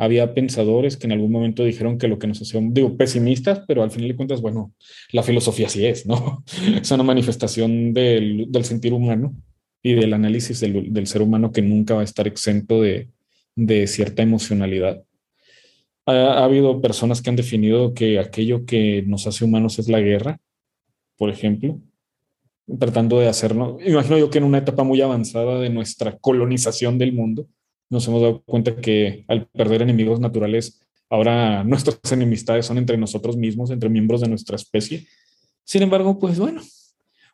Había 0.00 0.32
pensadores 0.32 0.96
que 0.96 1.06
en 1.06 1.12
algún 1.12 1.32
momento 1.32 1.64
dijeron 1.64 1.98
que 1.98 2.06
lo 2.06 2.18
que 2.18 2.28
nos 2.28 2.40
hace, 2.40 2.58
digo, 2.70 2.96
pesimistas, 2.96 3.64
pero 3.66 3.82
al 3.82 3.90
final 3.90 4.08
de 4.08 4.16
cuentas, 4.16 4.40
bueno, 4.40 4.72
la 5.12 5.22
filosofía 5.24 5.68
sí 5.68 5.84
es, 5.86 6.06
¿no? 6.06 6.44
es 6.80 6.90
una 6.90 7.02
manifestación 7.02 7.92
del, 7.92 8.46
del 8.48 8.64
sentir 8.64 8.92
humano 8.92 9.34
y 9.82 9.94
del 9.94 10.12
análisis 10.14 10.60
del, 10.60 10.92
del, 10.92 11.06
ser 11.06 11.22
humano 11.22 11.52
que 11.52 11.62
nunca 11.62 11.94
va 11.94 12.02
a 12.02 12.04
estar 12.04 12.26
exento 12.26 12.80
de, 12.80 13.08
de 13.56 13.86
cierta 13.86 14.22
emocionalidad. 14.22 15.02
Ha 16.06 16.44
habido 16.44 16.80
personas 16.80 17.20
que 17.20 17.28
han 17.28 17.36
definido 17.36 17.92
que 17.92 18.18
aquello 18.18 18.64
que 18.64 19.02
nos 19.06 19.26
hace 19.26 19.44
humanos 19.44 19.78
es 19.78 19.88
la 19.88 20.00
guerra, 20.00 20.40
por 21.16 21.28
ejemplo, 21.28 21.82
tratando 22.78 23.18
de 23.18 23.28
hacerlo. 23.28 23.78
Imagino 23.84 24.18
yo 24.18 24.30
que 24.30 24.38
en 24.38 24.44
una 24.44 24.58
etapa 24.58 24.84
muy 24.84 25.00
avanzada 25.00 25.58
de 25.60 25.70
nuestra 25.70 26.18
colonización 26.18 26.98
del 26.98 27.12
mundo, 27.12 27.46
nos 27.90 28.06
hemos 28.06 28.20
dado 28.20 28.42
cuenta 28.44 28.76
que 28.76 29.24
al 29.28 29.46
perder 29.46 29.82
enemigos 29.82 30.20
naturales, 30.20 30.80
ahora 31.08 31.64
nuestras 31.64 31.98
enemistades 32.12 32.66
son 32.66 32.78
entre 32.78 32.98
nosotros 32.98 33.36
mismos, 33.36 33.70
entre 33.70 33.88
miembros 33.88 34.20
de 34.20 34.28
nuestra 34.28 34.56
especie. 34.56 35.06
Sin 35.64 35.82
embargo, 35.82 36.18
pues 36.18 36.38
bueno, 36.38 36.60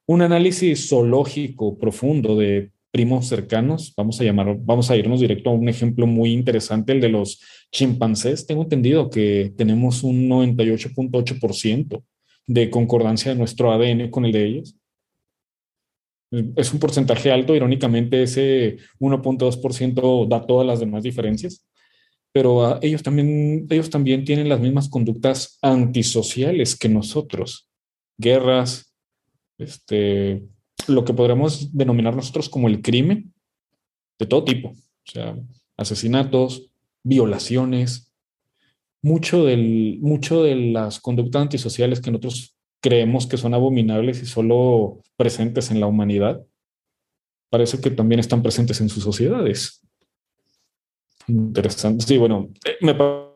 un 0.07 0.23
análisis 0.23 0.89
zoológico 0.89 1.77
profundo 1.79 2.37
de 2.37 2.71
primos 2.93 3.27
cercanos, 3.27 3.93
vamos 3.97 4.21
a 4.21 4.25
llamar, 4.25 4.57
vamos 4.61 4.89
a 4.91 4.97
irnos 4.97 5.21
directo 5.21 5.51
a 5.51 5.55
un 5.55 5.69
ejemplo 5.69 6.07
muy 6.07 6.33
interesante, 6.33 6.93
el 6.93 7.01
de 7.01 7.09
los 7.09 7.41
chimpancés. 7.73 8.47
Tengo 8.47 8.63
entendido 8.63 9.11
que 9.11 9.53
tenemos 9.57 10.05
un 10.05 10.29
98.8% 10.29 12.05
de 12.47 12.71
concordancia 12.71 13.33
de 13.33 13.39
nuestro 13.39 13.73
ADN 13.73 14.11
con 14.11 14.25
el 14.25 14.33
de 14.33 14.47
ellos 14.47 14.77
es 16.57 16.73
un 16.73 16.81
porcentaje 16.81 17.31
alto, 17.31 17.55
irónicamente 17.55 18.23
ese 18.23 18.79
1.2% 18.99 20.29
da 20.29 20.47
todas 20.47 20.67
las 20.67 20.81
demás 20.81 21.03
diferencias, 21.03 21.67
pero 22.33 22.67
ah, 22.67 22.79
ellos, 22.83 23.03
también, 23.03 23.67
ellos 23.71 23.91
también 23.91 24.25
tienen 24.25 24.49
las 24.49 24.61
mismas 24.61 24.89
conductas 24.89 25.59
antisociales 25.63 26.77
que 26.77 26.89
nosotros, 26.89 27.69
guerras, 28.19 28.95
este, 29.59 30.43
lo 30.89 31.05
que 31.05 31.15
podremos 31.15 31.73
denominar 31.73 32.17
nosotros 32.17 32.49
como 32.49 32.69
el 32.69 32.83
crimen, 32.83 33.33
de 34.19 34.27
todo 34.27 34.45
tipo, 34.45 34.71
o 34.71 35.11
sea, 35.11 35.37
asesinatos, 35.77 36.71
violaciones, 37.03 38.13
mucho, 39.03 39.45
del, 39.45 39.99
mucho 40.01 40.43
de 40.43 40.57
las 40.57 40.99
conductas 40.99 41.43
antisociales 41.43 42.01
que 42.01 42.11
nosotros 42.11 42.57
creemos 42.85 43.27
que 43.27 43.39
son 43.39 43.55
abominables 43.55 44.23
y 44.23 44.27
solo 44.27 45.01
presentes 45.17 45.71
en 45.71 45.81
la 45.81 45.87
humanidad, 45.87 46.45
parece 47.49 47.81
que 47.81 47.91
también 47.91 48.21
están 48.21 48.43
presentes 48.43 48.79
en 48.83 48.91
sus 48.91 49.03
sociedades. 49.03 49.81
Interesante. 51.27 52.05
Sí, 52.05 52.19
bueno, 52.19 52.51
eh, 52.63 52.77
me 52.83 52.95
parece 52.95 53.33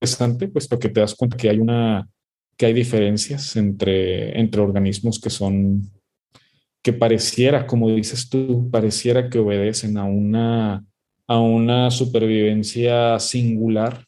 interesante, 0.00 0.48
puesto 0.48 0.80
que 0.80 0.88
te 0.88 0.98
das 0.98 1.14
cuenta 1.14 1.36
que 1.36 1.48
hay 1.48 1.60
una 1.60 2.08
que 2.56 2.66
hay 2.66 2.72
diferencias 2.72 3.54
entre, 3.54 4.36
entre 4.36 4.60
organismos 4.60 5.20
que 5.20 5.30
son, 5.30 5.92
que 6.82 6.92
pareciera, 6.92 7.68
como 7.68 7.88
dices 7.90 8.28
tú, 8.28 8.68
pareciera 8.68 9.30
que 9.30 9.38
obedecen 9.38 9.96
a 9.96 10.06
una, 10.06 10.84
a 11.28 11.38
una 11.38 11.92
supervivencia 11.92 13.20
singular 13.20 14.07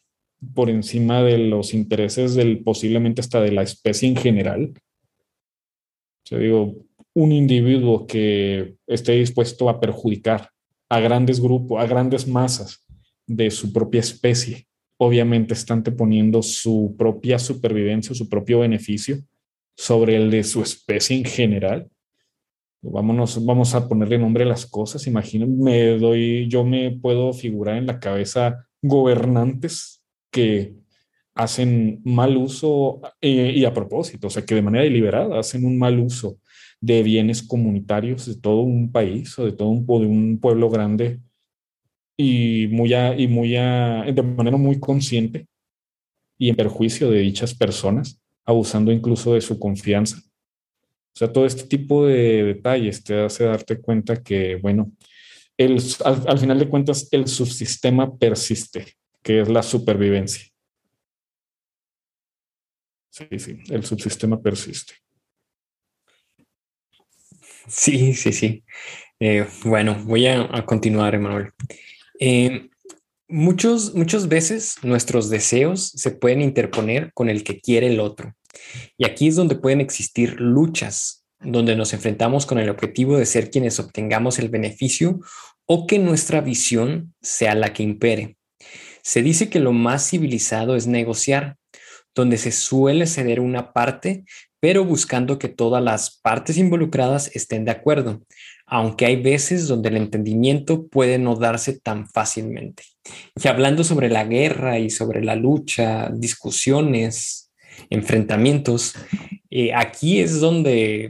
por 0.53 0.69
encima 0.69 1.21
de 1.21 1.37
los 1.37 1.73
intereses 1.73 2.35
del 2.35 2.63
posiblemente 2.63 3.21
hasta 3.21 3.41
de 3.41 3.51
la 3.51 3.61
especie 3.61 4.09
en 4.09 4.15
general. 4.15 4.73
O 4.75 6.27
sea, 6.27 6.39
digo, 6.39 6.75
un 7.13 7.31
individuo 7.31 8.07
que 8.07 8.75
esté 8.87 9.13
dispuesto 9.13 9.69
a 9.69 9.79
perjudicar 9.79 10.49
a 10.89 10.99
grandes 10.99 11.39
grupos, 11.39 11.81
a 11.81 11.85
grandes 11.85 12.27
masas 12.27 12.85
de 13.27 13.51
su 13.51 13.71
propia 13.71 13.99
especie, 13.99 14.67
obviamente 14.97 15.53
está 15.53 15.73
anteponiendo 15.73 16.41
su 16.41 16.95
propia 16.97 17.39
supervivencia, 17.39 18.15
su 18.15 18.27
propio 18.29 18.59
beneficio 18.59 19.17
sobre 19.75 20.15
el 20.15 20.29
de 20.29 20.43
su 20.43 20.61
especie 20.61 21.17
en 21.17 21.25
general. 21.25 21.89
Vámonos, 22.83 23.43
vamos 23.45 23.75
a 23.75 23.87
ponerle 23.87 24.17
nombre 24.17 24.43
a 24.43 24.47
las 24.47 24.65
cosas. 24.65 25.05
Imaginen, 25.07 25.59
me 25.59 25.97
doy, 25.97 26.47
yo 26.49 26.63
me 26.63 26.91
puedo 26.91 27.31
figurar 27.31 27.77
en 27.77 27.87
la 27.87 27.99
cabeza 27.99 28.67
gobernantes 28.81 30.00
que 30.31 30.75
hacen 31.35 32.01
mal 32.03 32.37
uso 32.37 33.01
eh, 33.21 33.53
y 33.55 33.65
a 33.65 33.73
propósito, 33.73 34.27
o 34.27 34.29
sea, 34.29 34.45
que 34.45 34.55
de 34.55 34.61
manera 34.61 34.83
deliberada 34.83 35.39
hacen 35.39 35.65
un 35.65 35.77
mal 35.77 35.99
uso 35.99 36.39
de 36.79 37.03
bienes 37.03 37.43
comunitarios 37.43 38.25
de 38.25 38.35
todo 38.35 38.61
un 38.61 38.91
país 38.91 39.37
o 39.37 39.45
de 39.45 39.51
todo 39.51 39.69
un, 39.69 39.85
de 39.85 40.07
un 40.07 40.39
pueblo 40.39 40.69
grande 40.69 41.19
y, 42.17 42.67
muy 42.71 42.93
y 42.93 43.27
muy 43.27 43.49
de 43.49 44.23
manera 44.23 44.57
muy 44.57 44.79
consciente 44.79 45.47
y 46.37 46.49
en 46.49 46.55
perjuicio 46.55 47.11
de 47.11 47.19
dichas 47.19 47.53
personas, 47.53 48.19
abusando 48.45 48.91
incluso 48.91 49.35
de 49.35 49.41
su 49.41 49.59
confianza. 49.59 50.17
O 51.13 51.17
sea, 51.17 51.31
todo 51.31 51.45
este 51.45 51.65
tipo 51.65 52.07
de 52.07 52.43
detalles 52.43 53.03
te 53.03 53.19
hace 53.19 53.43
darte 53.43 53.79
cuenta 53.79 54.23
que, 54.23 54.55
bueno, 54.55 54.91
el, 55.55 55.79
al, 56.03 56.39
final 56.39 56.57
de 56.57 56.67
cuentas, 56.67 57.07
el 57.11 57.27
subsistema 57.27 58.17
persiste, 58.17 58.85
que 59.21 59.41
es 59.41 59.49
la 59.49 59.63
supervivencia. 59.63 60.47
Sí, 63.09 63.27
sí, 63.37 63.59
el 63.69 63.83
subsistema 63.83 64.41
persiste. 64.41 64.93
Sí, 67.67 68.13
sí, 68.13 68.31
sí. 68.31 68.63
Eh, 69.19 69.45
bueno, 69.63 70.01
voy 70.05 70.27
a, 70.27 70.65
continuar, 70.65 71.13
Emanuel. 71.13 71.51
Eh, 72.19 72.69
muchos, 73.27 73.93
muchas 73.93 74.27
veces 74.27 74.75
nuestros 74.81 75.29
deseos 75.29 75.89
se 75.89 76.11
pueden 76.11 76.41
interponer 76.41 77.11
con 77.13 77.29
el 77.29 77.43
que 77.43 77.59
quiere 77.59 77.87
el 77.87 77.99
otro. 77.99 78.33
Y 78.97 79.05
aquí 79.05 79.27
es 79.27 79.35
donde 79.35 79.55
pueden 79.55 79.81
existir 79.81 80.39
luchas, 80.39 81.25
donde 81.39 81.75
nos 81.75 81.93
enfrentamos 81.93 82.45
con 82.45 82.59
el 82.59 82.69
objetivo 82.69 83.17
de 83.17 83.25
ser 83.25 83.51
quienes 83.51 83.79
obtengamos 83.79 84.39
el 84.39 84.49
beneficio 84.49 85.19
o 85.65 85.87
que 85.87 85.99
nuestra 85.99 86.41
visión 86.41 87.13
sea 87.21 87.55
la 87.55 87.73
que 87.73 87.83
impere. 87.83 88.37
Se 89.03 89.21
dice 89.21 89.49
que 89.49 89.59
lo 89.59 89.73
más 89.73 90.09
civilizado 90.09 90.75
es 90.75 90.87
negociar, 90.87 91.57
donde 92.13 92.37
se 92.37 92.51
suele 92.51 93.07
ceder 93.07 93.39
una 93.39 93.73
parte, 93.73 94.25
pero 94.59 94.85
buscando 94.85 95.39
que 95.39 95.47
todas 95.49 95.83
las 95.83 96.19
partes 96.21 96.57
involucradas 96.57 97.35
estén 97.35 97.65
de 97.65 97.71
acuerdo, 97.71 98.21
aunque 98.67 99.05
hay 99.05 99.15
veces 99.15 99.67
donde 99.67 99.89
el 99.89 99.97
entendimiento 99.97 100.87
puede 100.87 101.17
no 101.17 101.35
darse 101.35 101.79
tan 101.79 102.07
fácilmente. 102.07 102.83
Y 103.41 103.47
hablando 103.47 103.83
sobre 103.83 104.09
la 104.09 104.23
guerra 104.23 104.77
y 104.77 104.89
sobre 104.89 105.23
la 105.23 105.35
lucha, 105.35 106.09
discusiones, 106.13 107.51
enfrentamientos, 107.89 108.93
eh, 109.49 109.73
aquí 109.73 110.19
es 110.19 110.39
donde, 110.39 111.09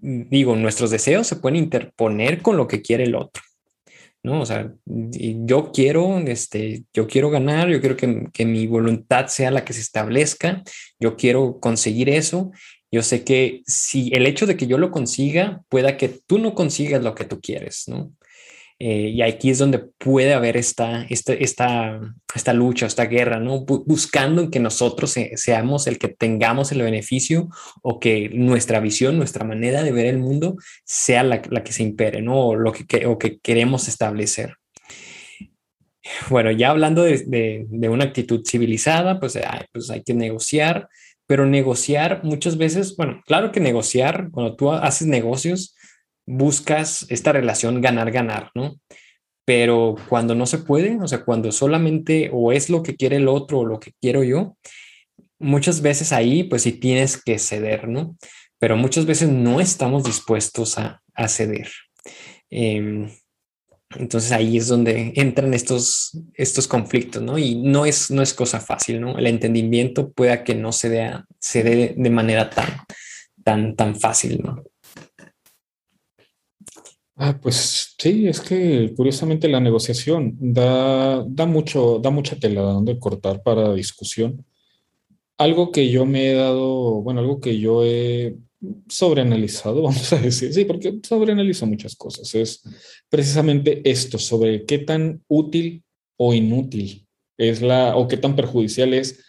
digo, 0.00 0.56
nuestros 0.56 0.90
deseos 0.90 1.26
se 1.26 1.36
pueden 1.36 1.56
interponer 1.56 2.42
con 2.42 2.56
lo 2.56 2.66
que 2.66 2.82
quiere 2.82 3.04
el 3.04 3.14
otro. 3.14 3.42
¿No? 4.22 4.40
O 4.42 4.46
sea, 4.46 4.72
yo 4.86 5.72
quiero, 5.72 6.18
este, 6.18 6.84
yo 6.92 7.06
quiero 7.06 7.30
ganar, 7.30 7.68
yo 7.68 7.80
quiero 7.80 7.96
que, 7.96 8.28
que, 8.32 8.44
mi 8.44 8.66
voluntad 8.66 9.28
sea 9.28 9.50
la 9.50 9.64
que 9.64 9.72
se 9.72 9.80
establezca, 9.80 10.62
yo 10.98 11.16
quiero 11.16 11.58
conseguir 11.60 12.08
eso 12.08 12.50
yo 12.92 13.02
sé 13.02 13.24
que 13.24 13.62
si 13.66 14.10
el 14.12 14.26
hecho 14.26 14.46
de 14.46 14.56
que 14.56 14.66
yo 14.66 14.76
lo 14.76 14.90
consiga, 14.90 15.62
pueda 15.68 15.96
que 15.96 16.08
tú 16.08 16.38
no 16.38 16.54
consigas 16.54 17.02
lo 17.02 17.14
que 17.14 17.24
tú 17.24 17.40
quieres, 17.40 17.84
¿no? 17.86 18.12
Eh, 18.82 19.10
y 19.10 19.20
aquí 19.20 19.50
es 19.50 19.58
donde 19.58 19.78
puede 19.78 20.32
haber 20.32 20.56
esta, 20.56 21.02
esta, 21.10 21.34
esta, 21.34 22.00
esta 22.34 22.54
lucha, 22.54 22.86
esta 22.86 23.04
guerra, 23.04 23.38
¿no? 23.38 23.60
buscando 23.66 24.50
que 24.50 24.58
nosotros 24.58 25.14
seamos 25.34 25.86
el 25.86 25.98
que 25.98 26.08
tengamos 26.08 26.72
el 26.72 26.80
beneficio 26.80 27.50
o 27.82 28.00
que 28.00 28.30
nuestra 28.30 28.80
visión, 28.80 29.18
nuestra 29.18 29.44
manera 29.44 29.82
de 29.82 29.92
ver 29.92 30.06
el 30.06 30.18
mundo 30.18 30.56
sea 30.82 31.22
la, 31.24 31.42
la 31.50 31.62
que 31.62 31.72
se 31.72 31.82
impere, 31.82 32.22
¿no? 32.22 32.46
O 32.46 32.56
lo 32.56 32.72
que, 32.72 33.04
o 33.04 33.18
que 33.18 33.38
queremos 33.40 33.86
establecer. 33.86 34.54
Bueno, 36.30 36.50
ya 36.50 36.70
hablando 36.70 37.02
de, 37.02 37.18
de, 37.26 37.66
de 37.68 37.88
una 37.90 38.04
actitud 38.04 38.42
civilizada, 38.48 39.20
pues, 39.20 39.38
pues 39.74 39.90
hay 39.90 40.02
que 40.02 40.14
negociar, 40.14 40.88
pero 41.26 41.44
negociar 41.44 42.22
muchas 42.24 42.56
veces, 42.56 42.96
bueno, 42.96 43.22
claro 43.26 43.52
que 43.52 43.60
negociar, 43.60 44.30
cuando 44.30 44.56
tú 44.56 44.72
haces 44.72 45.06
negocios, 45.06 45.76
buscas 46.30 47.06
esta 47.08 47.32
relación 47.32 47.80
ganar-ganar, 47.80 48.50
¿no? 48.54 48.80
Pero 49.44 49.96
cuando 50.08 50.34
no 50.34 50.46
se 50.46 50.58
puede, 50.58 50.98
o 51.00 51.08
sea, 51.08 51.24
cuando 51.24 51.50
solamente 51.50 52.30
o 52.32 52.52
es 52.52 52.70
lo 52.70 52.82
que 52.82 52.96
quiere 52.96 53.16
el 53.16 53.28
otro 53.28 53.60
o 53.60 53.66
lo 53.66 53.80
que 53.80 53.92
quiero 54.00 54.22
yo, 54.22 54.56
muchas 55.38 55.82
veces 55.82 56.12
ahí, 56.12 56.44
pues 56.44 56.62
sí 56.62 56.72
tienes 56.72 57.22
que 57.22 57.38
ceder, 57.38 57.88
¿no? 57.88 58.16
Pero 58.58 58.76
muchas 58.76 59.06
veces 59.06 59.28
no 59.28 59.60
estamos 59.60 60.04
dispuestos 60.04 60.78
a, 60.78 61.02
a 61.14 61.28
ceder. 61.28 61.68
Eh, 62.50 63.08
entonces 63.96 64.30
ahí 64.30 64.56
es 64.56 64.68
donde 64.68 65.12
entran 65.16 65.52
estos, 65.52 66.16
estos 66.34 66.68
conflictos, 66.68 67.22
¿no? 67.22 67.38
Y 67.38 67.56
no 67.56 67.86
es, 67.86 68.10
no 68.10 68.22
es 68.22 68.32
cosa 68.34 68.60
fácil, 68.60 69.00
¿no? 69.00 69.18
El 69.18 69.26
entendimiento 69.26 70.12
pueda 70.12 70.44
que 70.44 70.54
no 70.54 70.70
se 70.70 70.90
dé, 70.90 71.12
se 71.40 71.64
dé 71.64 71.94
de 71.96 72.10
manera 72.10 72.50
tan, 72.50 72.68
tan, 73.42 73.74
tan 73.74 73.98
fácil, 73.98 74.40
¿no? 74.44 74.62
Ah, 77.22 77.38
pues 77.38 77.94
sí, 77.98 78.26
es 78.28 78.40
que 78.40 78.94
curiosamente 78.96 79.46
la 79.46 79.60
negociación 79.60 80.38
da, 80.40 81.22
da, 81.28 81.44
mucho, 81.44 81.98
da 81.98 82.08
mucha 82.08 82.36
tela 82.36 82.62
donde 82.62 82.98
cortar 82.98 83.42
para 83.42 83.74
discusión. 83.74 84.46
Algo 85.36 85.70
que 85.70 85.90
yo 85.90 86.06
me 86.06 86.30
he 86.30 86.34
dado, 86.34 87.02
bueno, 87.02 87.20
algo 87.20 87.38
que 87.38 87.58
yo 87.58 87.84
he 87.84 88.36
sobreanalizado, 88.88 89.82
vamos 89.82 90.10
a 90.14 90.16
decir, 90.16 90.54
sí, 90.54 90.64
porque 90.64 90.98
sobreanalizo 91.02 91.66
muchas 91.66 91.94
cosas, 91.94 92.34
es 92.34 92.62
precisamente 93.10 93.82
esto, 93.84 94.16
sobre 94.16 94.64
qué 94.64 94.78
tan 94.78 95.22
útil 95.28 95.84
o 96.16 96.32
inútil 96.32 97.06
es 97.36 97.60
la, 97.60 97.96
o 97.96 98.08
qué 98.08 98.16
tan 98.16 98.34
perjudicial 98.34 98.94
es 98.94 99.22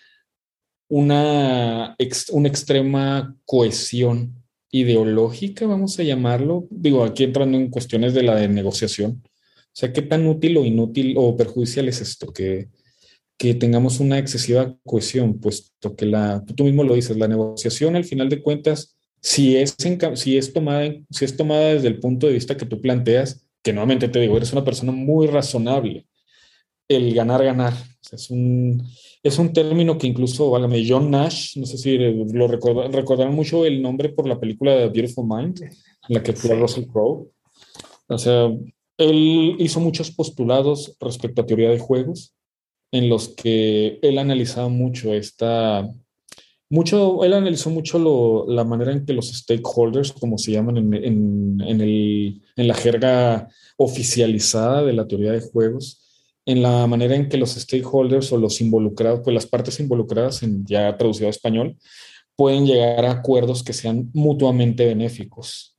una, 0.87 1.97
una 2.31 2.47
extrema 2.47 3.35
cohesión 3.43 4.40
ideológica, 4.71 5.67
vamos 5.67 5.99
a 5.99 6.03
llamarlo, 6.03 6.67
digo, 6.69 7.03
aquí 7.03 7.25
entrando 7.25 7.57
en 7.57 7.69
cuestiones 7.69 8.13
de 8.13 8.23
la 8.23 8.35
de 8.35 8.47
negociación, 8.47 9.21
o 9.25 9.73
sea, 9.73 9.93
qué 9.93 10.01
tan 10.01 10.27
útil 10.27 10.57
o 10.57 10.65
inútil 10.65 11.15
o 11.17 11.35
perjudicial 11.35 11.87
es 11.87 12.01
esto, 12.01 12.33
que, 12.33 12.69
que 13.37 13.53
tengamos 13.53 13.99
una 13.99 14.17
excesiva 14.17 14.75
cohesión, 14.85 15.39
puesto 15.39 15.95
que 15.95 16.05
la, 16.05 16.43
tú 16.55 16.63
mismo 16.63 16.83
lo 16.83 16.95
dices, 16.95 17.17
la 17.17 17.27
negociación 17.27 17.95
al 17.95 18.05
final 18.05 18.29
de 18.29 18.41
cuentas 18.41 18.97
si 19.21 19.55
es, 19.55 19.75
si, 20.15 20.37
es 20.37 20.51
tomada, 20.51 20.93
si 21.11 21.25
es 21.25 21.37
tomada 21.37 21.73
desde 21.73 21.87
el 21.87 21.99
punto 21.99 22.27
de 22.27 22.33
vista 22.33 22.57
que 22.57 22.65
tú 22.65 22.81
planteas, 22.81 23.45
que 23.61 23.71
nuevamente 23.71 24.09
te 24.09 24.19
digo, 24.19 24.35
eres 24.35 24.51
una 24.51 24.65
persona 24.65 24.91
muy 24.91 25.27
razonable, 25.27 26.07
el 26.87 27.13
ganar, 27.13 27.43
ganar. 27.43 27.73
es, 28.11 28.29
un, 28.31 28.83
es 29.23 29.37
un 29.37 29.53
término 29.53 29.97
que 29.97 30.07
incluso, 30.07 30.49
válgame, 30.49 30.85
John 30.87 31.11
Nash, 31.11 31.57
no 31.57 31.65
sé 31.65 31.77
si 31.77 31.97
lo 31.97 32.47
recordarán 32.47 33.35
mucho 33.35 33.65
el 33.65 33.81
nombre 33.81 34.09
por 34.09 34.27
la 34.27 34.39
película 34.39 34.75
de 34.75 34.89
Beautiful 34.89 35.27
Mind, 35.27 35.61
en 35.61 35.71
la 36.09 36.23
que 36.23 36.31
actúa 36.31 36.55
Russell 36.55 36.87
Crowe. 36.87 37.27
O 38.07 38.17
sea, 38.17 38.51
él 38.97 39.55
hizo 39.59 39.79
muchos 39.79 40.11
postulados 40.11 40.95
respecto 40.99 41.41
a 41.41 41.45
teoría 41.45 41.69
de 41.69 41.79
juegos, 41.79 42.33
en 42.91 43.09
los 43.09 43.29
que 43.29 43.99
él 44.01 44.17
analizaba 44.17 44.69
mucho 44.69 45.13
esta, 45.13 45.87
mucho, 46.71 47.25
él 47.25 47.33
analizó 47.33 47.69
mucho 47.69 48.45
la 48.47 48.63
manera 48.63 48.93
en 48.93 49.05
que 49.05 49.11
los 49.11 49.27
stakeholders, 49.27 50.13
como 50.13 50.37
se 50.37 50.53
llaman 50.53 50.77
en, 50.77 51.61
en, 51.61 52.67
la 52.67 52.73
jerga 52.73 53.49
oficializada 53.75 54.81
de 54.83 54.93
la 54.93 55.05
teoría 55.05 55.33
de 55.33 55.41
juegos, 55.41 56.00
en 56.45 56.61
la 56.61 56.87
manera 56.87 57.15
en 57.15 57.29
que 57.29 57.37
los 57.37 57.51
stakeholders 57.51 58.31
o 58.31 58.37
los 58.37 58.61
involucrados, 58.61 59.21
pues 59.23 59.33
las 59.33 59.45
partes 59.45 59.79
involucradas, 59.79 60.43
en, 60.43 60.65
ya 60.65 60.97
traducido 60.97 61.27
a 61.27 61.31
español, 61.31 61.77
pueden 62.35 62.65
llegar 62.65 63.05
a 63.05 63.11
acuerdos 63.11 63.63
que 63.63 63.73
sean 63.73 64.09
mutuamente 64.13 64.85
benéficos 64.85 65.77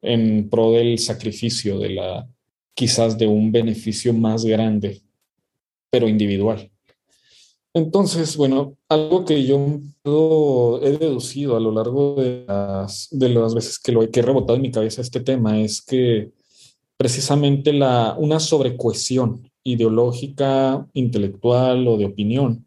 en 0.00 0.48
pro 0.50 0.72
del 0.72 0.98
sacrificio 0.98 1.78
de 1.78 1.90
la, 1.90 2.28
quizás 2.74 3.16
de 3.18 3.26
un 3.26 3.52
beneficio 3.52 4.12
más 4.12 4.44
grande, 4.44 5.02
pero 5.90 6.08
individual. 6.08 6.70
Entonces, 7.74 8.36
bueno, 8.36 8.76
algo 8.88 9.24
que 9.24 9.44
yo 9.44 9.80
he 10.82 10.98
deducido 10.98 11.56
a 11.56 11.60
lo 11.60 11.72
largo 11.72 12.16
de 12.16 12.44
las, 12.46 13.08
de 13.10 13.28
las 13.30 13.54
veces 13.54 13.78
que 13.78 13.92
lo 13.92 14.08
que 14.10 14.20
he 14.20 14.22
rebotado 14.22 14.56
en 14.56 14.62
mi 14.62 14.70
cabeza 14.70 15.00
este 15.00 15.20
tema 15.20 15.58
es 15.58 15.80
que 15.80 16.30
precisamente 17.02 17.72
la, 17.72 18.14
una 18.16 18.38
sobrecohesión 18.38 19.50
ideológica, 19.64 20.86
intelectual 20.92 21.88
o 21.88 21.96
de 21.96 22.04
opinión 22.04 22.64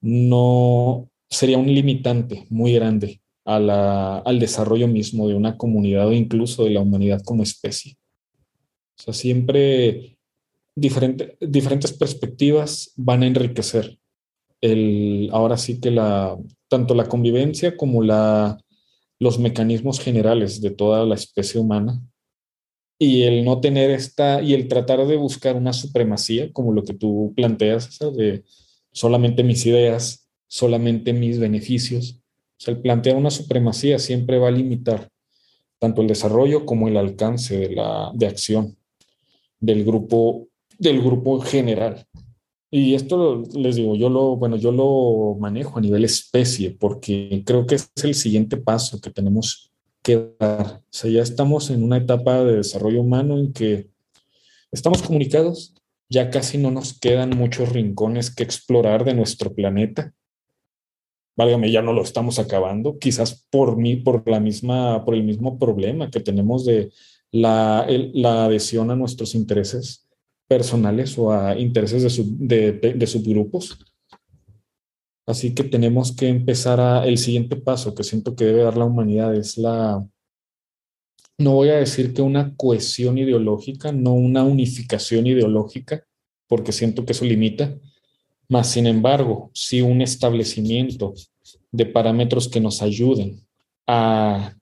no 0.00 1.10
sería 1.28 1.58
un 1.58 1.66
limitante 1.66 2.46
muy 2.48 2.72
grande 2.72 3.20
a 3.44 3.60
la, 3.60 4.18
al 4.20 4.38
desarrollo 4.38 4.88
mismo 4.88 5.28
de 5.28 5.34
una 5.34 5.58
comunidad 5.58 6.08
o 6.08 6.12
incluso 6.14 6.64
de 6.64 6.70
la 6.70 6.80
humanidad 6.80 7.20
como 7.22 7.42
especie. 7.42 7.98
O 8.98 9.02
sea, 9.02 9.12
siempre 9.12 10.16
diferente, 10.74 11.36
diferentes 11.42 11.92
perspectivas 11.92 12.94
van 12.96 13.24
a 13.24 13.26
enriquecer 13.26 13.98
el, 14.62 15.28
ahora 15.32 15.58
sí 15.58 15.80
que 15.80 15.90
la, 15.90 16.34
tanto 16.68 16.94
la 16.94 17.10
convivencia 17.10 17.76
como 17.76 18.02
la, 18.02 18.56
los 19.18 19.38
mecanismos 19.38 20.00
generales 20.00 20.62
de 20.62 20.70
toda 20.70 21.04
la 21.04 21.14
especie 21.14 21.60
humana 21.60 22.00
y 22.98 23.22
el 23.22 23.44
no 23.44 23.60
tener 23.60 23.90
esta 23.90 24.42
y 24.42 24.54
el 24.54 24.68
tratar 24.68 25.06
de 25.06 25.16
buscar 25.16 25.56
una 25.56 25.72
supremacía 25.72 26.52
como 26.52 26.72
lo 26.72 26.82
que 26.82 26.94
tú 26.94 27.32
planteas 27.36 27.98
de 28.16 28.44
solamente 28.92 29.42
mis 29.42 29.66
ideas 29.66 30.26
solamente 30.48 31.12
mis 31.12 31.38
beneficios. 31.38 32.20
O 32.58 32.64
sea 32.64 32.74
el 32.74 32.80
plantear 32.80 33.16
una 33.16 33.30
supremacía 33.30 33.98
siempre 33.98 34.38
va 34.38 34.48
a 34.48 34.52
limitar 34.52 35.10
tanto 35.78 36.00
el 36.00 36.08
desarrollo 36.08 36.64
como 36.64 36.88
el 36.88 36.96
alcance 36.96 37.58
de 37.58 37.74
la 37.74 38.10
de 38.14 38.26
acción 38.26 38.76
del 39.60 39.84
grupo 39.84 40.48
del 40.78 41.02
grupo 41.02 41.40
general. 41.40 42.06
Y 42.70 42.94
esto 42.94 43.44
les 43.54 43.76
digo, 43.76 43.94
yo 43.94 44.10
lo, 44.10 44.36
bueno, 44.36 44.56
yo 44.56 44.72
lo 44.72 45.36
manejo 45.38 45.78
a 45.78 45.80
nivel 45.80 46.04
especie 46.04 46.72
porque 46.72 47.42
creo 47.46 47.64
que 47.64 47.76
es 47.76 47.90
el 48.02 48.14
siguiente 48.14 48.56
paso 48.56 49.00
que 49.00 49.10
tenemos 49.10 49.72
que 50.06 50.36
dar. 50.38 50.82
O 50.84 50.84
sea, 50.88 51.10
ya 51.10 51.20
estamos 51.20 51.68
en 51.70 51.82
una 51.82 51.96
etapa 51.96 52.44
de 52.44 52.58
desarrollo 52.58 53.00
humano 53.00 53.38
en 53.38 53.52
que 53.52 53.90
estamos 54.70 55.02
comunicados, 55.02 55.74
ya 56.08 56.30
casi 56.30 56.58
no 56.58 56.70
nos 56.70 56.96
quedan 56.96 57.30
muchos 57.30 57.70
rincones 57.70 58.32
que 58.32 58.44
explorar 58.44 59.04
de 59.04 59.14
nuestro 59.14 59.52
planeta. 59.52 60.14
Válgame, 61.36 61.72
ya 61.72 61.82
no 61.82 61.92
lo 61.92 62.02
estamos 62.02 62.38
acabando, 62.38 63.00
quizás 63.00 63.46
por 63.50 63.76
mí, 63.76 63.96
por 63.96 64.22
la 64.30 64.38
misma, 64.38 65.04
por 65.04 65.14
el 65.16 65.24
mismo 65.24 65.58
problema 65.58 66.08
que 66.08 66.20
tenemos 66.20 66.64
de 66.64 66.92
la, 67.32 67.84
la 68.14 68.44
adhesión 68.44 68.92
a 68.92 68.96
nuestros 68.96 69.34
intereses 69.34 70.06
personales 70.46 71.18
o 71.18 71.32
a 71.32 71.58
intereses 71.58 72.22
de, 72.38 72.72
de, 72.72 73.06
subgrupos. 73.08 73.76
Así 75.26 75.54
que 75.54 75.64
tenemos 75.64 76.14
que 76.14 76.28
empezar 76.28 76.80
a, 76.80 77.04
el 77.06 77.18
siguiente 77.18 77.56
paso 77.56 77.94
que 77.94 78.04
siento 78.04 78.36
que 78.36 78.44
debe 78.44 78.62
dar 78.62 78.76
la 78.76 78.84
humanidad 78.84 79.34
es 79.34 79.58
la, 79.58 80.06
no 81.38 81.54
voy 81.54 81.68
a 81.70 81.76
decir 81.76 82.14
que 82.14 82.22
una 82.22 82.54
cohesión 82.56 83.18
ideológica, 83.18 83.92
no 83.92 84.14
una 84.14 84.44
unificación 84.44 85.26
ideológica, 85.26 86.04
porque 86.46 86.72
siento 86.72 87.04
que 87.04 87.12
eso 87.12 87.24
limita, 87.24 87.76
más 88.48 88.70
sin 88.70 88.86
embargo, 88.86 89.50
sí 89.52 89.82
un 89.82 90.00
establecimiento 90.00 91.12
de 91.72 91.86
parámetros 91.86 92.48
que 92.48 92.60
nos 92.60 92.80
ayuden 92.80 93.44
a 93.86 94.56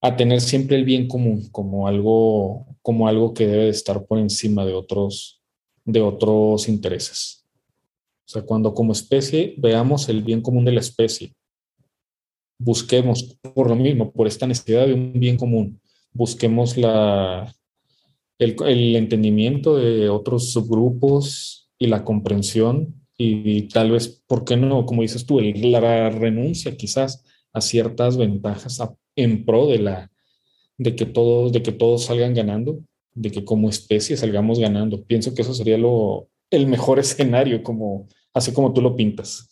a 0.00 0.16
tener 0.16 0.40
siempre 0.40 0.76
el 0.76 0.84
bien 0.84 1.08
común 1.08 1.48
como 1.50 1.88
algo, 1.88 2.66
como 2.82 3.08
algo 3.08 3.34
que 3.34 3.46
debe 3.46 3.64
de 3.64 3.70
estar 3.70 4.04
por 4.06 4.18
encima 4.18 4.64
de 4.64 4.74
otros, 4.74 5.40
de 5.84 6.00
otros 6.00 6.68
intereses. 6.68 7.45
O 8.26 8.28
sea, 8.28 8.42
cuando 8.42 8.74
como 8.74 8.92
especie 8.92 9.54
veamos 9.58 10.08
el 10.08 10.22
bien 10.24 10.42
común 10.42 10.64
de 10.64 10.72
la 10.72 10.80
especie, 10.80 11.32
busquemos 12.58 13.38
por 13.54 13.68
lo 13.68 13.76
mismo, 13.76 14.12
por 14.12 14.26
esta 14.26 14.46
necesidad 14.46 14.86
de 14.86 14.94
un 14.94 15.12
bien 15.14 15.36
común, 15.36 15.80
busquemos 16.12 16.76
la, 16.76 17.52
el, 18.38 18.56
el 18.66 18.96
entendimiento 18.96 19.76
de 19.76 20.08
otros 20.08 20.50
subgrupos 20.50 21.70
y 21.78 21.86
la 21.86 22.04
comprensión 22.04 23.06
y, 23.18 23.62
tal 23.68 23.92
vez, 23.92 24.22
¿por 24.26 24.44
qué 24.44 24.56
no? 24.56 24.84
Como 24.84 25.02
dices 25.02 25.24
tú, 25.24 25.40
la 25.40 26.10
renuncia 26.10 26.76
quizás 26.76 27.24
a 27.52 27.60
ciertas 27.60 28.16
ventajas, 28.16 28.82
en 29.16 29.44
pro 29.46 29.66
de 29.66 29.78
la 29.78 30.10
de 30.78 30.94
que 30.94 31.06
todos 31.06 31.52
de 31.52 31.62
que 31.62 31.72
todos 31.72 32.04
salgan 32.04 32.34
ganando, 32.34 32.80
de 33.14 33.30
que 33.30 33.44
como 33.44 33.70
especie 33.70 34.16
salgamos 34.18 34.58
ganando. 34.58 35.02
Pienso 35.04 35.34
que 35.34 35.40
eso 35.40 35.54
sería 35.54 35.78
lo 35.78 36.28
el 36.50 36.66
mejor 36.66 36.98
escenario 36.98 37.62
como 37.62 38.08
así 38.34 38.52
como 38.52 38.72
tú 38.72 38.82
lo 38.82 38.94
pintas. 38.94 39.48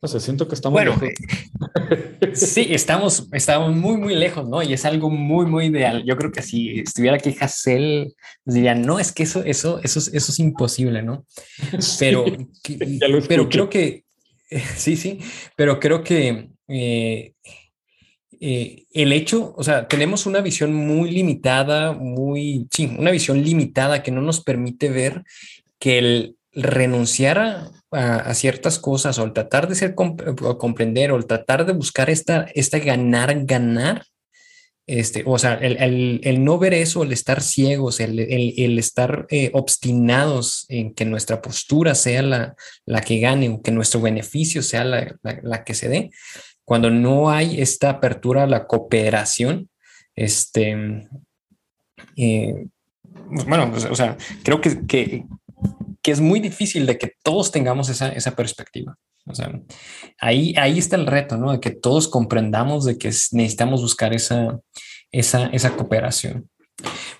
O 0.00 0.06
sea, 0.06 0.20
siento 0.20 0.46
que 0.46 0.54
estamos 0.54 0.74
bueno, 0.74 0.96
eh, 1.02 2.32
sí, 2.36 2.68
estamos, 2.70 3.28
estamos 3.32 3.74
muy, 3.74 3.96
muy 3.96 4.14
lejos, 4.14 4.48
¿no? 4.48 4.62
Y 4.62 4.72
es 4.72 4.84
algo 4.84 5.10
muy, 5.10 5.44
muy 5.46 5.66
ideal. 5.66 6.04
Yo 6.04 6.16
creo 6.16 6.30
que 6.30 6.40
si 6.40 6.78
estuviera 6.78 7.16
aquí 7.16 7.34
Hassel, 7.40 8.14
diría, 8.44 8.76
no, 8.76 9.00
es 9.00 9.10
que 9.10 9.24
eso, 9.24 9.42
eso, 9.42 9.80
eso, 9.82 9.98
eso 9.98 10.12
es 10.14 10.38
imposible, 10.38 11.02
¿no? 11.02 11.26
Pero, 11.98 12.24
pero 13.26 13.48
creo 13.48 13.68
que, 13.68 14.04
sí, 14.76 14.96
sí, 14.96 15.18
pero 15.56 15.80
creo 15.80 16.04
que 16.04 16.50
eh, 16.68 17.32
eh, 18.40 18.86
el 18.92 19.12
hecho, 19.12 19.54
o 19.56 19.64
sea, 19.64 19.88
tenemos 19.88 20.26
una 20.26 20.40
visión 20.40 20.72
muy 20.72 21.10
limitada, 21.10 21.92
muy, 21.92 22.68
sí, 22.70 22.94
una 22.98 23.10
visión 23.10 23.42
limitada 23.42 24.02
que 24.02 24.10
no 24.10 24.20
nos 24.20 24.42
permite 24.42 24.90
ver 24.90 25.24
que 25.78 25.98
el 25.98 26.36
renunciar 26.52 27.70
a, 27.90 28.34
ciertas 28.34 28.78
cosas 28.78 29.18
o 29.18 29.24
el 29.24 29.32
tratar 29.32 29.66
de 29.68 29.74
ser 29.74 29.94
comprender 29.94 31.10
o 31.10 31.16
el 31.16 31.26
tratar 31.26 31.64
de 31.64 31.72
buscar 31.72 32.10
esta, 32.10 32.46
esta 32.54 32.78
ganar, 32.78 33.44
ganar, 33.44 34.04
este, 34.86 35.22
o 35.26 35.38
sea, 35.38 35.54
el, 35.54 36.20
el, 36.22 36.44
no 36.44 36.58
ver 36.58 36.74
eso, 36.74 37.02
el 37.02 37.12
estar 37.12 37.42
ciegos, 37.42 38.00
el, 38.00 38.18
el 38.18 38.78
estar 38.78 39.26
eh, 39.30 39.50
obstinados 39.52 40.64
en 40.68 40.94
que 40.94 41.04
nuestra 41.04 41.42
postura 41.42 41.94
sea 41.94 42.22
la, 42.22 42.56
la, 42.86 43.00
que 43.00 43.20
gane 43.20 43.48
o 43.48 43.62
que 43.62 43.70
nuestro 43.70 44.00
beneficio 44.00 44.62
sea 44.62 44.84
la, 44.84 45.16
la 45.22 45.64
que 45.64 45.74
se 45.74 45.88
dé, 45.88 46.10
cuando 46.68 46.90
no 46.90 47.30
hay 47.30 47.62
esta 47.62 47.88
apertura 47.88 48.42
a 48.42 48.46
la 48.46 48.66
cooperación, 48.66 49.70
este, 50.14 51.08
eh, 52.14 52.66
bueno, 53.46 53.70
pues, 53.70 53.86
o 53.86 53.94
sea, 53.94 54.18
creo 54.44 54.60
que, 54.60 54.86
que, 54.86 55.24
es 56.04 56.20
muy 56.20 56.40
difícil 56.40 56.84
de 56.84 56.98
que 56.98 57.12
todos 57.22 57.50
tengamos 57.52 57.88
esa, 57.88 58.10
esa 58.10 58.36
perspectiva. 58.36 58.98
O 59.24 59.34
sea, 59.34 59.50
ahí, 60.20 60.54
ahí 60.58 60.78
está 60.78 60.96
el 60.96 61.06
reto, 61.06 61.38
¿no? 61.38 61.52
De 61.52 61.60
que 61.60 61.70
todos 61.70 62.06
comprendamos 62.06 62.84
de 62.84 62.98
que 62.98 63.08
necesitamos 63.08 63.80
buscar 63.80 64.12
esa, 64.12 64.60
esa, 65.10 65.46
esa 65.46 65.74
cooperación. 65.74 66.50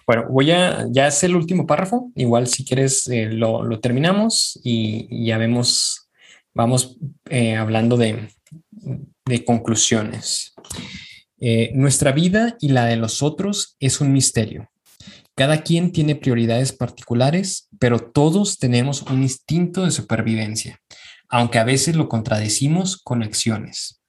Bueno, 0.07 0.27
voy 0.29 0.51
a, 0.51 0.87
ya 0.91 1.07
es 1.07 1.25
el 1.25 1.35
último 1.35 1.67
párrafo, 1.67 2.13
igual 2.17 2.49
si 2.49 2.67
quieres 2.67 3.07
eh, 3.09 3.31
lo, 3.31 3.65
lo, 3.65 3.81
terminamos 3.81 4.61
y, 4.63 5.25
ya 5.25 5.39
vemos, 5.39 6.11
vamos 6.53 6.99
eh, 7.31 7.57
hablando 7.57 7.97
de, 7.97 8.29
de 9.29 9.45
conclusiones. 9.45 10.55
Eh, 11.41 11.71
nuestra 11.75 12.13
vida 12.13 12.57
y 12.61 12.69
la 12.69 12.87
de 12.87 12.97
los 12.97 13.23
otros 13.23 13.77
es 13.79 14.01
un 14.01 14.13
misterio. 14.13 14.71
Cada 15.37 15.63
quien 15.63 15.93
tiene 15.93 16.17
prioridades 16.17 16.73
particulares, 16.73 17.69
pero 17.79 18.01
todos 18.01 18.59
tenemos 18.59 19.03
un 19.03 19.23
instinto 19.23 19.85
de 19.85 19.93
supervivencia, 19.93 20.81
aunque 21.29 21.59
a 21.59 21.65
veces 21.65 21.95
lo 21.95 22.09
contradecimos 22.09 22.97
con 22.97 23.23
acciones. 23.23 24.01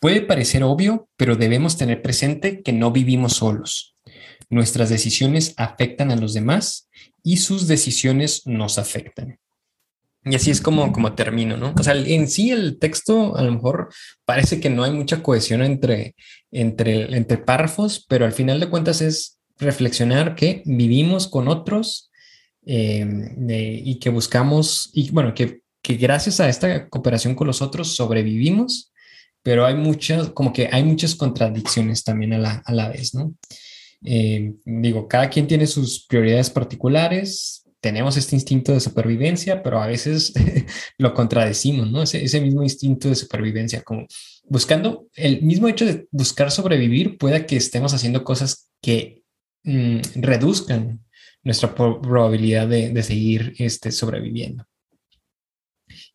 Puede 0.00 0.22
parecer 0.22 0.64
obvio, 0.64 1.08
pero 1.16 1.36
debemos 1.36 1.76
tener 1.76 2.02
presente 2.02 2.62
que 2.62 2.72
no 2.72 2.90
vivimos 2.90 3.34
solos. 3.34 3.94
Nuestras 4.48 4.88
decisiones 4.88 5.54
afectan 5.56 6.10
a 6.10 6.16
los 6.16 6.34
demás 6.34 6.88
y 7.22 7.36
sus 7.36 7.68
decisiones 7.68 8.46
nos 8.46 8.78
afectan. 8.78 9.38
Y 10.24 10.34
así 10.34 10.50
es 10.50 10.60
como, 10.60 10.92
como 10.92 11.14
termino, 11.14 11.56
¿no? 11.56 11.72
O 11.78 11.82
sea, 11.82 11.94
en 11.94 12.28
sí 12.28 12.50
el 12.50 12.78
texto 12.78 13.36
a 13.36 13.42
lo 13.42 13.52
mejor 13.52 13.88
parece 14.26 14.60
que 14.60 14.68
no 14.68 14.84
hay 14.84 14.92
mucha 14.92 15.22
cohesión 15.22 15.62
entre, 15.62 16.14
entre, 16.50 17.16
entre 17.16 17.38
párrafos, 17.38 18.04
pero 18.06 18.26
al 18.26 18.32
final 18.32 18.60
de 18.60 18.68
cuentas 18.68 19.00
es 19.00 19.38
reflexionar 19.58 20.34
que 20.34 20.62
vivimos 20.66 21.26
con 21.26 21.48
otros 21.48 22.10
eh, 22.66 23.82
y 23.82 23.98
que 23.98 24.10
buscamos, 24.10 24.90
y 24.92 25.10
bueno, 25.10 25.34
que, 25.34 25.60
que 25.82 25.94
gracias 25.94 26.40
a 26.40 26.48
esta 26.48 26.88
cooperación 26.88 27.34
con 27.34 27.46
los 27.46 27.62
otros 27.62 27.96
sobrevivimos, 27.96 28.92
pero 29.42 29.64
hay 29.64 29.74
muchas, 29.74 30.28
como 30.30 30.52
que 30.52 30.68
hay 30.70 30.82
muchas 30.84 31.14
contradicciones 31.14 32.04
también 32.04 32.34
a 32.34 32.38
la, 32.38 32.62
a 32.66 32.72
la 32.72 32.88
vez, 32.88 33.14
¿no? 33.14 33.34
Eh, 34.04 34.54
digo, 34.64 35.06
cada 35.08 35.28
quien 35.28 35.46
tiene 35.46 35.66
sus 35.66 36.06
prioridades 36.06 36.50
particulares, 36.50 37.59
tenemos 37.80 38.16
este 38.16 38.36
instinto 38.36 38.72
de 38.72 38.80
supervivencia, 38.80 39.62
pero 39.62 39.80
a 39.80 39.86
veces 39.86 40.32
lo 40.98 41.14
contradecimos, 41.14 41.90
¿no? 41.90 42.02
Ese, 42.02 42.40
mismo 42.40 42.62
instinto 42.62 43.08
de 43.08 43.14
supervivencia, 43.14 43.82
como 43.82 44.06
buscando 44.44 45.06
el 45.14 45.42
mismo 45.42 45.68
hecho 45.68 45.86
de 45.86 46.06
buscar 46.10 46.50
sobrevivir, 46.50 47.16
pueda 47.18 47.46
que 47.46 47.56
estemos 47.56 47.94
haciendo 47.94 48.22
cosas 48.22 48.70
que 48.82 49.22
mm, 49.64 50.00
reduzcan 50.16 51.00
nuestra 51.42 51.74
probabilidad 51.74 52.68
de, 52.68 53.02
seguir 53.02 53.54
este, 53.58 53.92
sobreviviendo. 53.92 54.66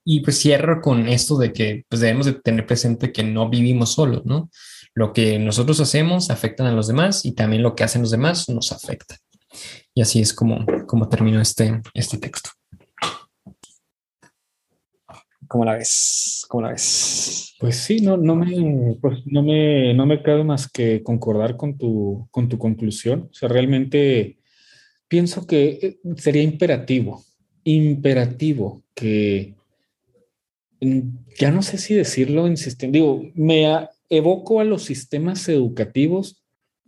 Y 0.04 0.20
pues 0.22 0.40
cierro 0.40 0.82
con 0.82 1.08
esto 1.10 1.38
de 1.38 1.52
que 1.52 1.84
pues 1.90 2.00
debemos 2.00 2.28
de 2.28 2.34
tener 2.34 2.68
presente 2.68 3.12
que 3.12 3.24
no 3.24 3.50
vivimos 3.50 3.94
solos, 3.94 4.24
¿no? 4.24 4.52
Lo 4.94 5.12
que 5.14 5.40
nosotros 5.40 5.80
hacemos 5.80 6.30
afecta 6.30 6.68
a 6.68 6.72
los 6.72 6.88
demás 6.88 7.26
y 7.26 7.34
también 7.34 7.64
lo 7.64 7.76
que 7.76 7.84
hacen 7.84 8.04
los 8.04 8.12
demás 8.12 8.48
nos 8.50 8.72
afecta. 8.72 9.18
Y 9.94 10.02
así 10.02 10.22
es 10.22 10.34
como, 10.34 10.66
como 10.88 11.08
terminó 11.08 11.42
este, 11.42 11.82
este 11.94 12.18
texto. 12.18 12.50
¿Cómo 15.48 15.66
la 15.66 15.76
ves? 15.76 16.46
¿Cómo 16.48 16.64
la 16.64 16.72
ves? 16.72 17.56
Pues 17.60 17.78
sí, 17.78 18.02
no, 18.02 18.18
no, 18.18 18.36
me, 18.36 18.96
pues 19.02 19.20
no, 19.26 19.44
me, 19.44 19.94
no 19.94 20.06
me 20.06 20.22
cabe 20.22 20.44
más 20.44 20.70
que 20.70 21.04
concordar 21.04 21.56
con 21.56 21.78
tu, 21.78 22.28
con 22.32 22.50
tu 22.50 22.58
conclusión. 22.58 23.30
O 23.32 23.34
sea, 23.34 23.50
realmente 23.50 24.38
pienso 25.08 25.46
que 25.46 25.80
eh, 25.82 26.00
sería 26.18 26.42
imperativo, 26.42 27.24
imperativo 27.64 28.84
que 28.94 29.56
mm, 30.82 31.00
ya 31.40 31.52
no 31.52 31.62
sé 31.62 31.78
si 31.78 31.94
decirlo 31.94 32.48
insisten, 32.48 32.92
digo, 32.92 33.22
me 33.36 33.88
evoco 34.10 34.60
a 34.60 34.64
los 34.64 34.84
sistemas 34.84 35.48
educativos 35.48 36.45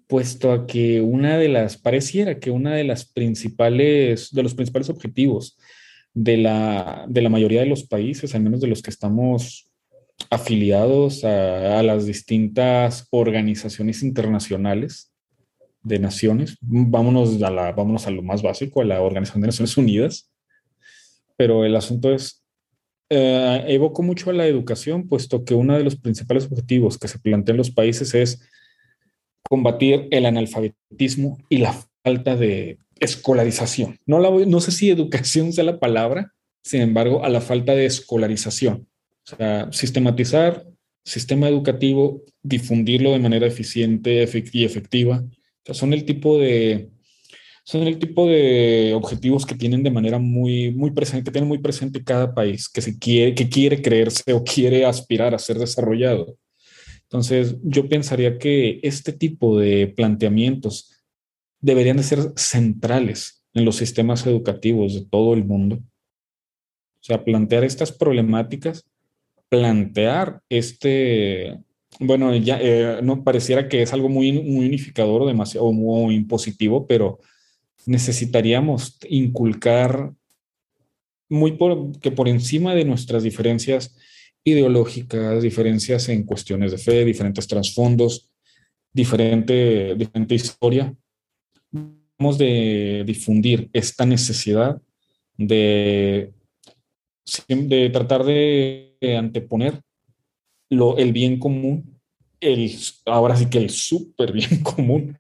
puesto 0.08 0.52
a 0.52 0.66
que 0.66 1.02
una 1.02 1.38
de 1.38 1.50
las, 1.50 1.78
pareciera 1.78 2.40
que 2.40 2.50
una 2.50 2.74
de 2.74 2.86
las 2.86 3.06
principales, 3.06 4.32
de 4.32 4.44
los 4.44 4.56
principales 4.56 4.90
objetivos 4.90 5.58
de 6.14 6.38
la, 6.38 7.06
de 7.08 7.22
la 7.22 7.30
mayoría 7.30 7.60
de 7.60 7.68
los 7.68 7.84
países, 7.84 8.34
al 8.34 8.42
menos 8.42 8.62
de 8.62 8.68
los 8.68 8.82
que 8.82 8.90
estamos 8.90 9.70
afiliados 10.30 11.24
a, 11.24 11.84
las 11.84 12.06
distintas 12.06 13.08
organizaciones 13.12 14.02
internacionales 14.02 15.14
de 15.84 16.00
naciones, 16.00 16.58
vámonos 16.62 17.42
a, 17.44 17.52
la, 17.52 17.72
vámonos 17.72 18.08
a 18.08 18.12
lo 18.12 18.24
más 18.24 18.42
básico, 18.42 18.82
a 18.82 18.86
la 18.86 19.02
Organización 19.02 19.42
de 19.42 19.48
Naciones 19.48 19.78
Unidas, 19.78 20.32
pero 21.36 21.66
el 21.66 21.76
asunto 21.76 22.12
es, 22.12 22.44
eh, 23.10 23.64
evoco 23.68 24.02
mucho 24.04 24.30
a 24.30 24.34
la 24.34 24.48
educación, 24.48 25.08
puesto 25.08 25.46
que 25.46 25.54
uno 25.54 25.78
de 25.78 25.84
los 25.84 25.96
principales 25.98 26.46
objetivos 26.46 26.98
que 26.98 27.08
se 27.08 27.20
plantean 27.20 27.58
los 27.58 27.72
países 27.72 28.14
es 28.16 28.42
combatir 29.50 30.08
el 30.12 30.26
analfabetismo 30.26 31.38
y 31.50 31.58
la 31.58 31.76
falta 32.04 32.36
de 32.36 32.78
escolarización. 33.00 33.98
No, 34.06 34.20
la, 34.20 34.30
no 34.30 34.60
sé 34.60 34.72
si 34.72 34.90
educación 34.90 35.54
sea 35.54 35.64
la 35.64 35.80
palabra, 35.80 36.34
sin 36.64 36.82
embargo, 36.82 37.24
a 37.24 37.30
la 37.30 37.42
falta 37.42 37.74
de 37.76 37.86
escolarización. 37.86 38.88
O 39.26 39.36
sea, 39.36 39.72
sistematizar 39.72 40.66
sistema 41.04 41.48
educativo, 41.48 42.24
difundirlo 42.44 43.12
de 43.12 43.20
manera 43.20 43.48
eficiente 43.48 44.28
y 44.52 44.66
efectiva. 44.66 45.24
O 45.24 45.66
sea, 45.66 45.74
son 45.74 45.94
el 45.94 46.04
tipo 46.04 46.38
de 46.38 46.90
son 47.64 47.84
el 47.84 48.00
tipo 48.00 48.26
de 48.26 48.94
objetivos 48.96 49.46
que 49.46 49.54
tienen 49.54 49.84
de 49.84 49.92
manera 49.92 50.20
muy, 50.20 50.72
muy 50.72 50.92
presente, 50.92 51.26
que 51.26 51.32
tiene 51.32 51.48
muy 51.48 51.58
presente 51.58 52.02
cada 52.02 52.34
país, 52.34 52.70
que, 52.70 52.82
se 52.82 52.98
quiere, 52.98 53.36
que 53.36 53.50
quiere 53.50 53.82
creerse 53.82 54.32
o 54.32 54.42
quiere 54.42 54.86
aspirar 54.86 55.36
a 55.36 55.40
ser 55.40 55.58
desarrollado. 55.58 56.38
Entonces, 57.10 57.56
yo 57.64 57.88
pensaría 57.88 58.38
que 58.38 58.80
este 58.84 59.14
tipo 59.14 59.58
de 59.58 59.88
planteamientos 59.88 60.94
deberían 61.62 61.98
de 61.98 62.04
ser 62.04 62.20
centrales 62.36 63.44
en 63.54 63.66
los 63.66 63.78
sistemas 63.78 64.26
educativos 64.26 64.94
de 64.94 65.06
todo 65.06 65.34
el 65.34 65.46
mundo. 65.46 65.78
O 65.78 67.04
sea, 67.04 67.24
plantear 67.24 67.64
estas 67.64 67.94
problemáticas, 67.94 68.86
plantear 69.50 70.42
este, 70.50 71.58
bueno, 72.00 72.36
ya 72.36 72.60
eh, 72.62 73.00
no 73.02 73.24
pareciera 73.24 73.70
que 73.70 73.82
es 73.82 73.94
algo 73.94 74.10
muy, 74.10 74.38
unificador 74.38 75.22
o 75.22 75.28
demasiado 75.28 75.72
muy 75.72 76.16
impositivo, 76.16 76.86
pero 76.86 77.20
necesitaríamos 77.86 78.98
inculcar 79.10 80.12
muy 81.30 81.54
por, 81.54 81.98
que 82.00 82.12
por 82.12 82.28
encima 82.28 82.76
de 82.76 82.86
nuestras 82.86 83.24
diferencias 83.24 83.96
ideológicas, 84.48 85.44
diferencias 85.44 86.08
en 86.08 86.24
cuestiones 86.24 86.72
de 86.72 86.78
fe, 86.78 87.04
diferentes 87.04 87.46
trasfondos, 87.48 88.32
diferente, 88.94 89.94
diferente 89.96 90.36
historia. 90.36 90.96
Vamos 92.18 92.38
de 92.38 93.04
difundir 93.06 93.70
esta 93.74 94.06
necesidad 94.06 94.82
de, 95.38 96.34
de 97.50 97.90
tratar 97.90 98.24
de 98.24 98.96
anteponer 99.18 99.82
lo, 100.70 100.98
el 100.98 101.12
bien 101.12 101.40
común, 101.40 102.00
el, 102.40 102.72
ahora 103.06 103.36
sí 103.36 103.50
que 103.50 103.58
el 103.58 103.70
súper 103.70 104.32
bien 104.32 104.62
común, 104.64 105.18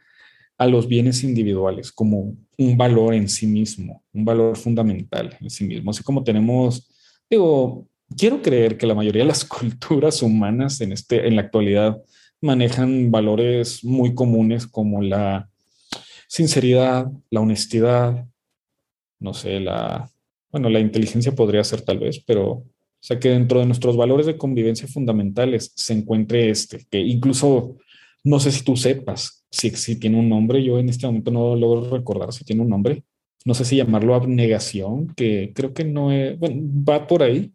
a 0.57 0.67
los 0.67 0.88
bienes 0.88 1.23
individuales 1.23 1.91
como 1.91 2.36
un 2.57 2.78
valor 2.78 3.13
en 3.13 3.28
sí 3.28 3.45
mismo, 3.45 4.03
un 4.13 4.23
valor 4.23 4.55
fundamental 4.55 5.38
en 5.39 5.49
sí 5.49 5.65
mismo. 5.65 5.91
Así 5.91 6.01
como 6.01 6.23
tenemos, 6.23 6.89
digo, 7.30 7.88
quiero 8.15 8.41
creer 8.41 8.77
que 8.77 8.87
la 8.87 8.95
mayoría 8.95 9.23
de 9.23 9.27
las 9.27 9.45
culturas 9.45 10.21
humanas 10.21 10.81
en, 10.81 10.91
este, 10.91 11.27
en 11.27 11.35
la 11.35 11.43
actualidad 11.43 12.01
manejan 12.41 13.11
valores 13.11 13.83
muy 13.83 14.13
comunes 14.13 14.67
como 14.67 15.01
la 15.01 15.49
sinceridad, 16.27 17.11
la 17.29 17.41
honestidad, 17.41 18.27
no 19.19 19.33
sé, 19.33 19.59
la, 19.59 20.09
bueno, 20.51 20.69
la 20.69 20.79
inteligencia 20.79 21.31
podría 21.31 21.63
ser 21.63 21.81
tal 21.81 21.99
vez, 21.99 22.23
pero, 22.25 22.51
o 22.51 22.65
sea, 22.99 23.19
que 23.19 23.29
dentro 23.29 23.59
de 23.59 23.65
nuestros 23.65 23.97
valores 23.97 24.25
de 24.25 24.37
convivencia 24.37 24.87
fundamentales 24.87 25.71
se 25.75 25.93
encuentre 25.93 26.49
este, 26.49 26.85
que 26.89 26.99
incluso, 26.99 27.77
no 28.23 28.39
sé 28.39 28.51
si 28.51 28.63
tú 28.63 28.75
sepas 28.75 29.37
si, 29.49 29.71
si 29.71 29.99
tiene 29.99 30.19
un 30.19 30.29
nombre, 30.29 30.63
yo 30.63 30.79
en 30.79 30.89
este 30.89 31.07
momento 31.07 31.31
no 31.31 31.55
logro 31.55 31.89
recordar 31.89 32.33
si 32.33 32.43
tiene 32.43 32.61
un 32.61 32.69
nombre, 32.69 33.03
no 33.45 33.53
sé 33.53 33.65
si 33.65 33.77
llamarlo 33.77 34.15
abnegación, 34.15 35.07
que 35.15 35.51
creo 35.55 35.73
que 35.73 35.85
no 35.85 36.11
es, 36.11 36.37
bueno, 36.37 36.61
va 36.87 37.07
por 37.07 37.23
ahí, 37.23 37.53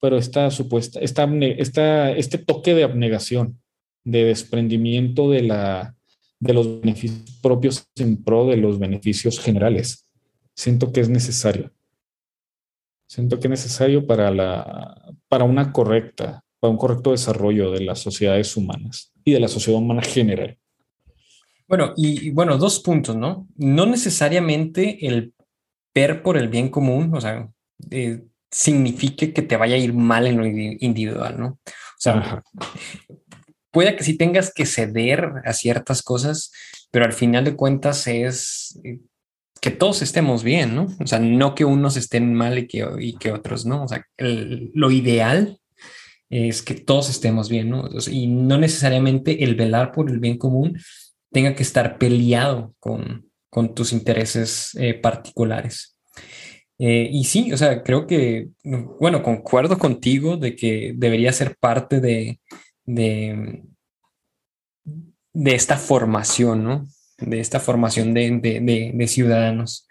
pero 0.00 0.16
esta 0.16 0.50
supuesta, 0.50 1.00
esta, 1.00 1.24
esta, 1.24 2.12
este 2.12 2.38
toque 2.38 2.74
de 2.74 2.84
abnegación, 2.84 3.60
de 4.04 4.24
desprendimiento 4.24 5.30
de, 5.30 5.42
la, 5.42 5.96
de 6.40 6.54
los 6.54 6.80
beneficios 6.80 7.38
propios 7.42 7.86
en 7.96 8.22
pro 8.22 8.46
de 8.46 8.56
los 8.56 8.78
beneficios 8.78 9.40
generales, 9.40 10.08
siento 10.54 10.92
que 10.92 11.00
es 11.00 11.08
necesario. 11.08 11.72
Siento 13.06 13.38
que 13.40 13.46
es 13.46 13.50
necesario 13.50 14.06
para, 14.06 14.30
la, 14.30 15.14
para 15.28 15.44
una 15.44 15.72
correcta, 15.72 16.44
para 16.60 16.70
un 16.70 16.76
correcto 16.76 17.12
desarrollo 17.12 17.70
de 17.70 17.84
las 17.84 18.00
sociedades 18.00 18.56
humanas 18.56 19.12
y 19.24 19.32
de 19.32 19.40
la 19.40 19.48
sociedad 19.48 19.80
humana 19.80 20.02
general. 20.02 20.58
Bueno, 21.66 21.92
y, 21.96 22.30
bueno, 22.30 22.56
dos 22.56 22.80
puntos, 22.80 23.14
¿no? 23.14 23.46
No 23.56 23.84
necesariamente 23.84 25.06
el 25.06 25.34
ver 25.94 26.22
por 26.22 26.38
el 26.38 26.48
bien 26.48 26.70
común, 26.70 27.14
o 27.14 27.20
sea, 27.20 27.50
eh, 27.90 28.22
signifique 28.50 29.32
que 29.32 29.42
te 29.42 29.56
vaya 29.56 29.76
a 29.76 29.78
ir 29.78 29.92
mal 29.92 30.26
en 30.26 30.38
lo 30.38 30.46
individual, 30.46 31.38
¿no? 31.38 31.46
O 31.66 32.00
sea, 32.00 32.42
puede 33.70 33.96
que 33.96 34.04
sí 34.04 34.16
tengas 34.16 34.52
que 34.52 34.66
ceder 34.66 35.32
a 35.44 35.52
ciertas 35.52 36.02
cosas, 36.02 36.52
pero 36.90 37.04
al 37.04 37.12
final 37.12 37.44
de 37.44 37.56
cuentas 37.56 38.06
es 38.06 38.80
eh, 38.84 39.00
que 39.60 39.70
todos 39.70 40.02
estemos 40.02 40.42
bien, 40.42 40.74
¿no? 40.74 40.86
O 41.00 41.06
sea, 41.06 41.18
no 41.18 41.54
que 41.54 41.64
unos 41.64 41.96
estén 41.96 42.34
mal 42.34 42.58
y 42.58 42.66
que, 42.66 42.86
y 42.98 43.16
que 43.16 43.32
otros 43.32 43.66
no. 43.66 43.84
O 43.84 43.88
sea, 43.88 44.04
lo 44.16 44.90
ideal 44.90 45.58
es 46.30 46.62
que 46.62 46.74
todos 46.74 47.08
estemos 47.08 47.48
bien, 47.48 47.70
¿no? 47.70 47.88
y 48.10 48.26
no 48.26 48.58
necesariamente 48.58 49.44
el 49.44 49.54
velar 49.54 49.92
por 49.92 50.10
el 50.10 50.18
bien 50.18 50.36
común 50.36 50.78
tenga 51.32 51.54
que 51.54 51.62
estar 51.62 51.98
peleado 51.98 52.74
con, 52.78 53.30
con 53.50 53.74
tus 53.74 53.92
intereses 53.92 54.74
eh, 54.78 54.94
particulares. 54.94 55.98
Eh, 56.78 57.08
y 57.12 57.24
sí, 57.24 57.52
o 57.52 57.56
sea, 57.56 57.82
creo 57.82 58.06
que, 58.06 58.50
bueno, 59.00 59.22
concuerdo 59.22 59.78
contigo 59.78 60.36
de 60.36 60.54
que 60.54 60.92
debería 60.96 61.32
ser 61.32 61.56
parte 61.56 62.00
de, 62.00 62.40
de, 62.84 63.64
de 65.32 65.54
esta 65.54 65.76
formación, 65.76 66.64
¿no? 66.64 66.86
De 67.18 67.40
esta 67.40 67.58
formación 67.58 68.14
de, 68.14 68.38
de, 68.40 68.92
de, 68.94 69.06
ciudadanos. 69.08 69.88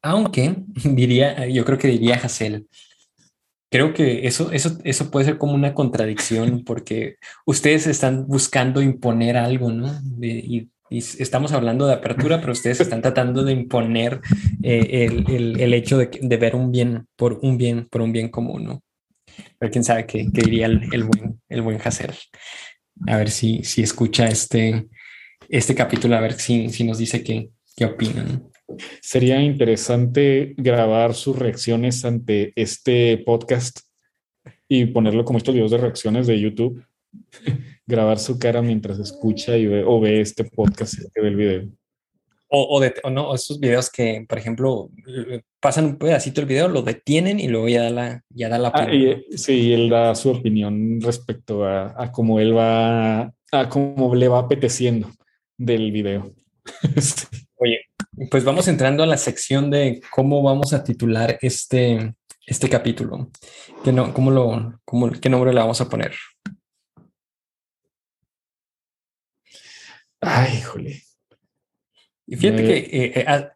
Aunque 0.00 0.56
diría, 0.84 1.46
yo 1.48 1.64
creo 1.64 1.78
que 1.78 1.88
diría 1.88 2.16
Hassel, 2.16 2.68
creo 3.70 3.92
que 3.92 4.26
eso, 4.28 4.52
eso, 4.52 4.78
eso 4.84 5.10
puede 5.10 5.26
ser 5.26 5.38
como 5.38 5.54
una 5.54 5.74
contradicción 5.74 6.62
porque 6.64 7.16
ustedes 7.46 7.88
están 7.88 8.28
buscando 8.28 8.80
imponer 8.80 9.36
algo, 9.36 9.72
¿no? 9.72 9.92
y 10.22 10.70
y 10.90 10.98
estamos 10.98 11.52
hablando 11.52 11.86
de 11.86 11.94
apertura, 11.94 12.40
pero 12.40 12.52
ustedes 12.52 12.80
están 12.80 13.02
tratando 13.02 13.44
de 13.44 13.52
imponer 13.52 14.20
eh, 14.62 15.06
el, 15.06 15.30
el, 15.30 15.60
el, 15.60 15.74
hecho 15.74 15.98
de, 15.98 16.10
de, 16.20 16.36
ver 16.36 16.56
un 16.56 16.72
bien 16.72 17.06
por 17.16 17.38
un 17.42 17.58
bien, 17.58 17.86
por 17.90 18.02
un 18.02 18.12
bien 18.12 18.28
común, 18.28 18.64
¿no? 18.64 18.82
Pero 19.58 19.70
quién 19.70 19.84
sabe 19.84 20.06
qué, 20.06 20.26
qué 20.32 20.42
diría 20.42 20.66
el, 20.66 20.88
el, 20.92 21.04
buen, 21.04 21.40
el 21.48 21.62
buen 21.62 21.80
Hassel. 21.82 22.14
A 23.06 23.16
ver 23.16 23.30
si, 23.30 23.62
si 23.64 23.82
escucha 23.82 24.26
este, 24.26 24.88
este 25.48 25.74
capítulo, 25.74 26.16
a 26.16 26.20
ver 26.20 26.32
si, 26.32 26.68
si 26.70 26.84
nos 26.84 26.98
dice 26.98 27.22
qué, 27.22 27.50
qué 27.76 27.84
opinan. 27.84 28.48
Sería 29.00 29.40
interesante 29.40 30.54
grabar 30.56 31.14
sus 31.14 31.38
reacciones 31.38 32.04
ante 32.04 32.52
este 32.56 33.18
podcast 33.18 33.80
y 34.68 34.86
ponerlo 34.86 35.24
como 35.24 35.38
estos 35.38 35.54
videos 35.54 35.70
de 35.70 35.78
reacciones 35.78 36.26
de 36.26 36.40
YouTube 36.40 36.84
grabar 37.88 38.18
su 38.18 38.38
cara 38.38 38.60
mientras 38.62 38.98
escucha 38.98 39.56
y 39.56 39.66
ve, 39.66 39.82
o 39.84 39.98
ve 39.98 40.20
este 40.20 40.44
podcast 40.44 40.94
y 40.94 41.20
ve 41.20 41.28
el 41.28 41.36
video. 41.36 41.68
O, 42.50 42.80
de, 42.80 42.94
no, 43.10 43.34
esos 43.34 43.60
videos 43.60 43.90
que, 43.90 44.24
por 44.26 44.38
ejemplo, 44.38 44.90
pasan 45.60 45.84
un 45.84 45.98
pedacito 45.98 46.40
del 46.40 46.48
video, 46.48 46.68
lo 46.68 46.80
detienen 46.80 47.38
y 47.40 47.48
luego 47.48 47.68
ya 47.68 47.82
da 47.82 47.90
la, 47.90 48.24
ya 48.30 48.48
da 48.48 48.58
la 48.58 48.68
ah, 48.68 48.84
opinión. 48.84 49.22
sí, 49.36 49.72
él 49.74 49.90
da 49.90 50.14
su 50.14 50.30
opinión 50.30 50.98
respecto 51.02 51.66
a, 51.66 51.94
a 52.02 52.10
cómo 52.10 52.40
él 52.40 52.56
va, 52.56 53.34
a 53.52 53.68
cómo 53.68 54.14
le 54.14 54.28
va 54.28 54.38
apeteciendo 54.38 55.10
del 55.58 55.92
video. 55.92 56.32
Oye, 57.56 57.80
pues 58.30 58.44
vamos 58.44 58.66
entrando 58.68 59.02
a 59.02 59.06
la 59.06 59.18
sección 59.18 59.70
de 59.70 60.00
cómo 60.10 60.42
vamos 60.42 60.72
a 60.72 60.82
titular 60.82 61.38
este, 61.42 62.14
este 62.46 62.70
capítulo. 62.70 63.30
¿Qué, 63.84 63.92
no, 63.92 64.14
cómo 64.14 64.30
lo, 64.30 64.80
cómo, 64.86 65.10
¿Qué 65.10 65.28
nombre 65.28 65.52
le 65.52 65.60
vamos 65.60 65.82
a 65.82 65.88
poner? 65.90 66.12
Ay, 70.20 70.58
híjole. 70.58 71.02
Y 72.26 72.36
fíjate 72.36 72.62
que 72.62 72.76
eh, 72.76 73.12
eh, 73.20 73.24
ah, 73.26 73.54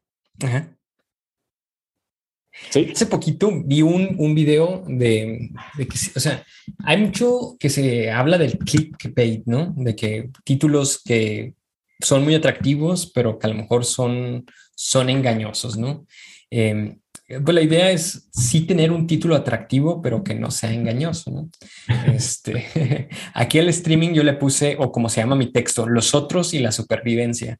hace 2.92 3.06
poquito 3.06 3.50
vi 3.64 3.82
un, 3.82 4.14
un 4.18 4.34
video 4.34 4.82
de, 4.86 5.50
de, 5.76 5.88
que, 5.88 5.98
o 6.16 6.20
sea, 6.20 6.44
hay 6.84 6.98
mucho 6.98 7.56
que 7.58 7.68
se 7.68 8.10
habla 8.10 8.38
del 8.38 8.58
clickbait, 8.58 9.42
¿no? 9.46 9.74
De 9.76 9.94
que 9.94 10.30
títulos 10.44 11.02
que 11.02 11.54
son 12.00 12.24
muy 12.24 12.34
atractivos, 12.34 13.10
pero 13.12 13.38
que 13.38 13.46
a 13.46 13.50
lo 13.50 13.56
mejor 13.56 13.84
son, 13.84 14.46
son 14.74 15.10
engañosos, 15.10 15.76
¿no? 15.76 16.06
Em, 16.50 16.98
pues 17.40 17.54
la 17.54 17.62
idea 17.62 17.90
es 17.90 18.28
sí 18.32 18.62
tener 18.62 18.90
un 18.92 19.06
título 19.06 19.34
atractivo, 19.34 20.02
pero 20.02 20.22
que 20.22 20.34
no 20.34 20.50
sea 20.50 20.72
engañoso, 20.72 21.30
¿no? 21.30 21.50
Este, 22.14 23.08
aquí 23.34 23.58
el 23.58 23.68
streaming 23.68 24.12
yo 24.12 24.22
le 24.22 24.34
puse, 24.34 24.76
o 24.78 24.92
como 24.92 25.08
se 25.08 25.20
llama 25.20 25.36
mi 25.36 25.52
texto, 25.52 25.88
los 25.88 26.14
otros 26.14 26.54
y 26.54 26.58
la 26.58 26.72
supervivencia. 26.72 27.58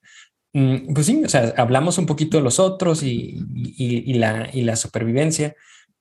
Mm, 0.52 0.92
pues 0.92 1.06
sí, 1.06 1.22
o 1.24 1.28
sea, 1.28 1.54
hablamos 1.56 1.98
un 1.98 2.06
poquito 2.06 2.36
de 2.36 2.42
los 2.42 2.58
otros 2.58 3.02
y, 3.02 3.38
y, 3.54 4.14
la, 4.14 4.48
y 4.52 4.62
la 4.62 4.76
supervivencia, 4.76 5.54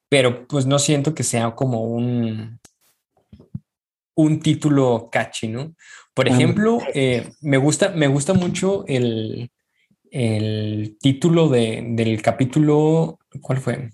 pero 0.09 0.45
pues 0.47 0.65
no 0.65 0.77
siento 0.77 1.15
que 1.15 1.23
sea 1.23 1.55
como 1.55 1.83
un, 1.83 2.59
un 4.15 4.39
título 4.39 5.09
catchy, 5.11 5.47
¿no? 5.47 5.73
Por 6.13 6.27
ejemplo, 6.27 6.79
eh, 6.93 7.31
me, 7.41 7.57
gusta, 7.57 7.89
me 7.89 8.07
gusta 8.07 8.33
mucho 8.33 8.83
el, 8.87 9.49
el 10.11 10.97
título 10.99 11.47
de, 11.47 11.83
del 11.91 12.21
capítulo, 12.21 13.20
¿cuál 13.39 13.59
fue? 13.59 13.91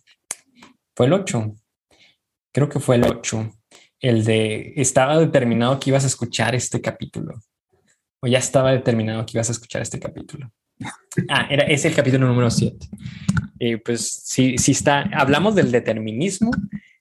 Fue 0.95 1.05
el 1.05 1.13
8. 1.13 1.55
Creo 2.51 2.69
que 2.69 2.79
fue 2.79 2.95
el 2.95 3.03
8. 3.03 3.51
El 3.99 4.23
de, 4.23 4.73
estaba 4.77 5.19
determinado 5.19 5.79
que 5.79 5.89
ibas 5.89 6.03
a 6.03 6.07
escuchar 6.07 6.55
este 6.55 6.81
capítulo. 6.81 7.39
O 8.21 8.27
ya 8.27 8.39
estaba 8.39 8.71
determinado 8.71 9.25
que 9.25 9.37
ibas 9.37 9.49
a 9.49 9.51
escuchar 9.51 9.81
este 9.81 9.99
capítulo. 9.99 10.51
Ah, 11.29 11.47
era, 11.49 11.63
es 11.65 11.85
el 11.85 11.95
capítulo 11.95 12.27
número 12.27 12.49
7. 12.49 12.87
Y 13.59 13.77
pues 13.77 14.21
sí, 14.25 14.57
sí 14.57 14.71
está, 14.71 15.01
hablamos 15.13 15.55
del 15.55 15.71
determinismo 15.71 16.51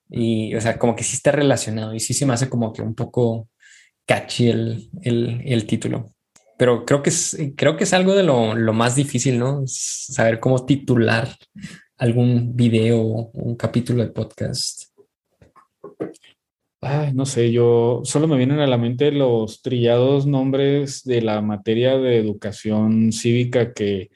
y, 0.09 0.55
o 0.55 0.61
sea, 0.61 0.79
como 0.79 0.97
que 0.97 1.05
sí 1.05 1.17
está 1.17 1.33
relacionado 1.33 1.95
y 1.95 2.01
sí 2.01 2.15
se 2.15 2.25
me 2.25 2.33
hace 2.33 2.49
como 2.49 2.73
que 2.73 2.83
un 2.83 2.95
poco 2.95 3.49
catchy 4.07 4.49
el, 4.49 4.91
el, 5.03 5.43
el 5.45 5.67
título. 5.67 6.15
Pero 6.59 6.87
creo 6.87 7.03
que 7.03 7.11
es, 7.11 7.37
creo 7.57 7.77
que 7.77 7.85
es 7.85 7.93
algo 7.93 8.15
de 8.15 8.23
lo, 8.23 8.55
lo 8.55 8.73
más 8.73 8.95
difícil, 8.95 9.39
¿no? 9.39 9.63
Saber 9.67 10.41
cómo 10.41 10.65
titular 10.65 11.29
algún 11.99 12.55
video 12.55 13.01
un 13.01 13.57
capítulo 13.57 14.03
de 14.03 14.11
podcast. 14.11 14.85
Ay, 16.81 17.13
no 17.15 17.27
sé, 17.27 17.51
yo 17.51 18.03
solo 18.05 18.29
me 18.29 18.37
vienen 18.37 18.61
a 18.61 18.67
la 18.67 18.77
mente 18.77 19.11
los 19.11 19.63
trillados 19.63 20.27
nombres 20.27 21.03
de 21.05 21.23
la 21.23 21.41
materia 21.41 21.99
de 21.99 22.19
educación 22.19 23.13
cívica 23.13 23.73
que 23.73 24.11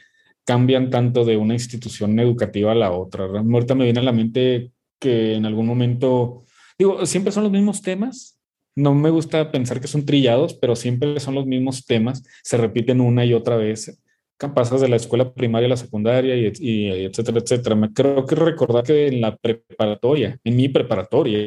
cambian 0.44 0.90
tanto 0.90 1.24
de 1.24 1.36
una 1.36 1.54
institución 1.54 2.18
educativa 2.20 2.72
a 2.72 2.76
la 2.76 2.92
otra. 2.92 3.24
Ahorita 3.24 3.74
me 3.74 3.84
viene 3.84 4.00
a 4.00 4.04
la 4.04 4.12
mente 4.12 4.72
que 4.98 5.34
en 5.34 5.46
algún 5.46 5.66
momento, 5.66 6.44
digo, 6.78 7.06
siempre 7.06 7.32
son 7.32 7.44
los 7.44 7.52
mismos 7.52 7.82
temas. 7.82 8.38
No 8.76 8.94
me 8.94 9.10
gusta 9.10 9.50
pensar 9.50 9.80
que 9.80 9.88
son 9.88 10.04
trillados, 10.04 10.54
pero 10.54 10.76
siempre 10.76 11.18
son 11.18 11.34
los 11.34 11.46
mismos 11.46 11.86
temas, 11.86 12.22
se 12.42 12.56
repiten 12.56 13.00
una 13.00 13.24
y 13.24 13.32
otra 13.32 13.56
vez. 13.56 14.00
Pasas 14.48 14.80
de 14.80 14.88
la 14.88 14.96
escuela 14.96 15.34
primaria 15.34 15.66
a 15.66 15.70
la 15.70 15.76
secundaria 15.76 16.34
y, 16.34 16.52
y 16.58 16.88
etcétera, 17.04 17.40
etcétera. 17.40 17.74
Me 17.76 17.92
creo 17.92 18.24
que 18.24 18.34
recordar 18.34 18.84
que 18.84 19.08
en 19.08 19.20
la 19.20 19.36
preparatoria, 19.36 20.38
en 20.42 20.56
mi 20.56 20.68
preparatoria, 20.68 21.38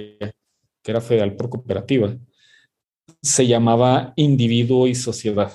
que 0.84 0.92
era 0.92 1.02
federal 1.02 1.36
por 1.36 1.50
cooperativa, 1.50 2.16
se 3.22 3.48
llamaba 3.48 4.14
individuo 4.16 4.88
y 4.88 4.96
sociedad, 4.96 5.54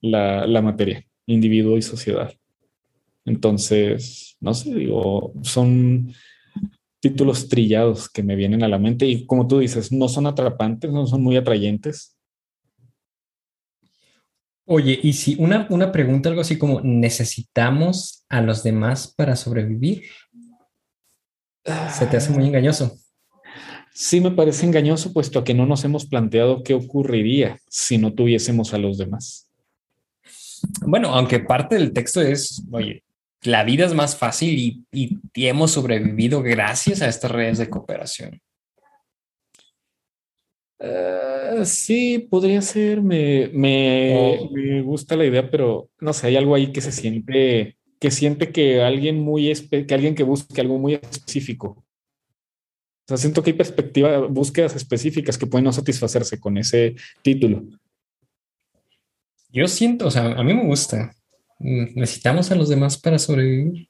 la, 0.00 0.46
la 0.46 0.60
materia, 0.60 1.04
individuo 1.26 1.78
y 1.78 1.82
sociedad. 1.82 2.34
Entonces, 3.24 4.36
no 4.40 4.52
sé, 4.52 4.74
digo, 4.74 5.32
son 5.42 6.12
títulos 7.00 7.48
trillados 7.48 8.08
que 8.08 8.22
me 8.22 8.36
vienen 8.36 8.62
a 8.62 8.68
la 8.68 8.78
mente 8.78 9.06
y 9.06 9.26
como 9.26 9.46
tú 9.46 9.58
dices, 9.58 9.92
no 9.92 10.08
son 10.08 10.26
atrapantes, 10.26 10.90
no 10.90 11.06
son 11.06 11.22
muy 11.22 11.36
atrayentes. 11.36 12.15
Oye, 14.66 14.98
y 15.00 15.12
si 15.12 15.36
una, 15.38 15.66
una 15.70 15.92
pregunta, 15.92 16.28
algo 16.28 16.40
así 16.40 16.58
como, 16.58 16.80
¿necesitamos 16.82 18.24
a 18.28 18.40
los 18.40 18.62
demás 18.62 19.14
para 19.16 19.36
sobrevivir? 19.36 20.02
Se 21.64 22.06
te 22.06 22.16
hace 22.16 22.30
muy 22.30 22.44
ah. 22.44 22.46
engañoso. 22.48 22.96
Sí 23.94 24.20
me 24.20 24.32
parece 24.32 24.66
engañoso, 24.66 25.12
puesto 25.12 25.42
que 25.44 25.54
no 25.54 25.66
nos 25.66 25.84
hemos 25.84 26.06
planteado 26.06 26.62
qué 26.62 26.74
ocurriría 26.74 27.58
si 27.68 27.96
no 27.96 28.12
tuviésemos 28.12 28.74
a 28.74 28.78
los 28.78 28.98
demás. 28.98 29.48
Bueno, 30.80 31.14
aunque 31.14 31.40
parte 31.40 31.76
del 31.76 31.92
texto 31.92 32.20
es, 32.20 32.62
oye, 32.70 33.04
la 33.42 33.64
vida 33.64 33.86
es 33.86 33.94
más 33.94 34.16
fácil 34.16 34.84
y, 34.92 35.18
hemos 35.34 35.70
sobrevivido 35.70 36.42
gracias 36.42 37.02
a 37.02 37.08
estas 37.08 37.30
redes 37.30 37.58
de 37.58 37.70
cooperación. 37.70 38.40
Ah, 40.78 41.62
sí, 41.64 42.18
podría 42.30 42.60
ser, 42.60 43.02
me, 43.02 43.48
me, 43.52 44.82
gusta 44.82 45.16
la 45.16 45.24
idea, 45.24 45.50
pero 45.50 45.90
no 46.00 46.12
sé, 46.12 46.26
hay 46.26 46.36
algo 46.36 46.54
ahí 46.54 46.72
que 46.72 46.80
se 46.82 46.92
siente, 46.92 47.78
que 47.98 48.10
siente 48.10 48.52
que 48.52 48.82
alguien 48.82 49.20
muy, 49.20 49.52
que 49.70 49.94
alguien 49.94 50.14
que 50.14 50.22
busque 50.22 50.60
algo 50.60 50.78
muy 50.78 50.94
específico. 50.94 51.82
O 53.06 53.08
sea, 53.08 53.16
siento 53.16 53.42
que 53.42 53.50
hay 53.50 53.56
perspectiva, 53.56 54.26
búsquedas 54.26 54.74
específicas 54.74 55.38
que 55.38 55.46
pueden 55.46 55.64
no 55.64 55.72
satisfacerse 55.72 56.40
con 56.40 56.58
ese 56.58 56.96
título. 57.22 57.64
Yo 59.48 59.68
siento, 59.68 60.08
o 60.08 60.10
sea, 60.10 60.32
a 60.32 60.42
mí 60.42 60.52
me 60.52 60.66
gusta. 60.66 61.12
Mm, 61.60 61.98
necesitamos 62.00 62.50
a 62.50 62.56
los 62.56 62.68
demás 62.68 62.98
para 62.98 63.18
sobrevivir. 63.18 63.88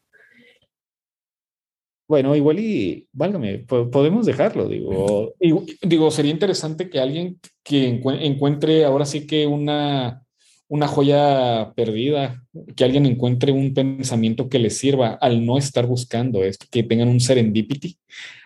Bueno, 2.09 2.37
igual 2.37 2.61
y 2.61 3.09
válgame, 3.13 3.59
podemos 3.59 4.27
dejarlo, 4.27 4.69
digo. 4.69 5.35
digo, 5.83 6.11
sería 6.11 6.31
interesante 6.31 6.89
que 6.89 7.01
alguien 7.01 7.41
que 7.65 7.89
encuentre 7.89 8.85
ahora 8.85 9.05
sí 9.05 9.27
que 9.27 9.47
una, 9.49 10.23
una 10.69 10.87
joya 10.87 11.73
perdida, 11.75 12.45
que 12.77 12.85
alguien 12.85 13.07
encuentre 13.07 13.51
un 13.51 13.75
pensamiento 13.75 14.49
que 14.49 14.61
le 14.61 14.71
sirva 14.71 15.19
al 15.21 15.45
no 15.45 15.59
estar 15.59 15.87
buscando 15.87 16.45
esto, 16.45 16.67
que 16.71 16.85
tengan 16.85 17.09
un 17.09 17.21
serendipity. 17.21 17.99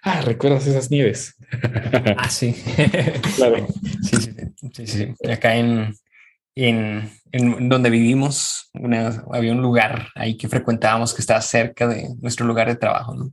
Ah, 0.03 0.23
¿recuerdas 0.23 0.67
esas 0.67 0.91
nieves? 0.91 1.37
Ah, 2.17 2.31
sí. 2.31 2.55
claro. 3.37 3.67
Sí, 4.03 4.17
sí, 4.73 4.87
sí, 4.87 5.31
Acá 5.31 5.57
en, 5.57 5.93
en, 6.55 7.11
en 7.33 7.69
donde 7.69 7.91
vivimos, 7.91 8.71
había 9.33 9.53
un 9.53 9.63
lugar 9.63 10.09
ahí 10.15 10.37
que 10.37 10.49
frecuentábamos 10.49 11.15
que 11.15 11.21
estaba 11.21 11.41
cerca 11.41 11.87
de 11.87 12.09
nuestro 12.21 12.47
lugar 12.47 12.69
de 12.69 12.77
trabajo, 12.77 13.15
¿no? 13.15 13.31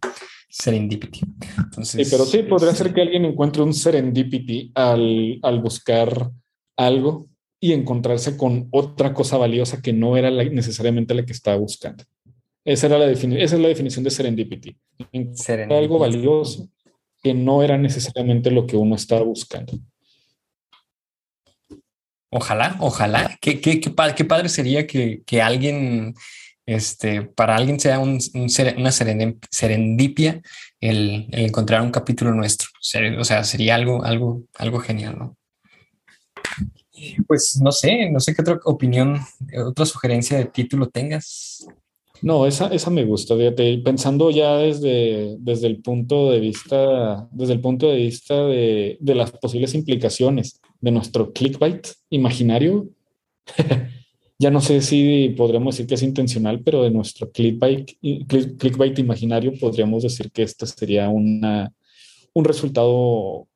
Serendipity. 0.49 1.22
Entonces, 1.57 2.07
sí, 2.07 2.11
pero 2.11 2.26
sí, 2.26 2.43
podría 2.43 2.74
ser 2.74 2.93
que 2.93 3.01
alguien 3.01 3.26
encuentre 3.26 3.61
un 3.61 3.74
serendipity 3.74 4.72
al, 4.76 5.39
al 5.41 5.59
buscar 5.61 6.32
algo 6.78 7.28
y 7.59 7.74
encontrarse 7.74 8.38
con 8.38 8.68
otra 8.72 9.13
cosa 9.13 9.38
valiosa 9.38 9.82
que 9.82 9.93
no 9.93 10.15
era 10.15 10.30
necesariamente 10.30 11.13
la 11.13 11.26
que 11.26 11.34
estaba 11.34 11.57
buscando. 11.57 12.03
Esa, 12.63 12.88
era 12.88 12.99
la 12.99 13.09
esa 13.09 13.36
es 13.36 13.53
la 13.53 13.68
definición 13.68 14.03
de 14.03 14.11
serendipity. 14.11 14.78
Algo 15.70 15.99
valioso 15.99 16.70
que 17.24 17.34
no 17.34 17.63
era 17.63 17.78
necesariamente 17.78 18.51
lo 18.51 18.68
que 18.68 18.78
uno 18.78 18.95
estaba 18.95 19.24
buscando. 19.24 19.74
Ojalá, 22.30 22.75
ojalá. 22.80 23.38
Qué, 23.39 23.61
qué, 23.61 23.80
qué, 23.80 23.89
padre, 23.89 24.49
sería 24.49 24.86
que, 24.86 25.21
que, 25.25 25.41
alguien, 25.41 26.13
este, 26.65 27.21
para 27.21 27.55
alguien 27.55 27.80
sea 27.80 27.99
un, 27.99 28.19
una 28.34 28.91
serendipia 28.91 30.41
el, 30.82 31.28
encontrar 31.32 31.82
un 31.82 31.91
capítulo 31.91 32.34
nuestro. 32.34 32.69
O 33.19 33.23
sea, 33.23 33.43
sería 33.43 33.75
algo, 33.75 34.03
algo, 34.03 34.43
algo 34.55 34.80
genial, 34.80 35.17
¿no? 35.17 35.38
Pues 37.28 37.59
no 37.61 37.71
sé, 37.71 38.09
no 38.09 38.19
sé 38.19 38.34
qué 38.34 38.41
otra 38.41 38.59
opinión, 38.65 39.19
otra 39.65 39.86
sugerencia 39.86 40.38
de 40.38 40.45
título 40.45 40.89
tengas. 40.89 41.65
No, 42.23 42.47
esa, 42.47 42.67
esa 42.69 42.89
me 42.89 43.05
gusta, 43.05 43.36
pensando 43.86 44.32
ya 44.32 44.57
desde, 44.57 45.36
desde 45.38 45.67
el 45.67 45.82
punto 45.84 46.32
de 46.32 46.39
vista, 46.39 47.28
desde 47.32 47.53
el 47.53 47.61
punto 47.61 47.88
de 47.88 47.97
vista 47.97 48.34
de, 48.47 48.97
de 48.99 49.15
las 49.15 49.32
posibles 49.32 49.75
implicaciones 49.75 50.59
de 50.80 50.91
nuestro 50.91 51.32
clickbait 51.32 51.88
imaginario, 52.09 52.88
ya 54.39 54.51
no 54.51 54.61
sé 54.61 54.82
si 54.82 55.34
podríamos 55.38 55.75
decir 55.75 55.88
que 55.88 55.95
es 55.95 56.03
intencional, 56.03 56.61
pero 56.61 56.84
de 56.84 56.91
nuestro 56.91 57.32
clickbait, 57.32 57.97
clickbait 58.28 58.97
imaginario 58.99 59.53
podríamos 59.59 60.03
decir 60.03 60.32
que 60.32 60.43
este 60.43 60.65
sería 60.67 61.09
una, 61.09 61.73
un 62.34 62.45
resultado 62.45 63.47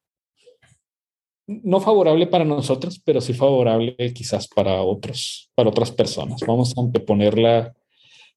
no 1.48 1.82
favorable 1.82 2.28
para 2.28 2.46
nosotros, 2.46 3.02
pero 3.04 3.22
sí 3.22 3.34
favorable 3.34 3.96
quizás 4.14 4.48
para 4.48 4.82
otros, 4.82 5.52
para 5.56 5.70
otras 5.70 5.92
personas. 5.92 6.40
Vamos 6.48 6.74
a 6.78 6.82
anteponerla, 6.82 7.74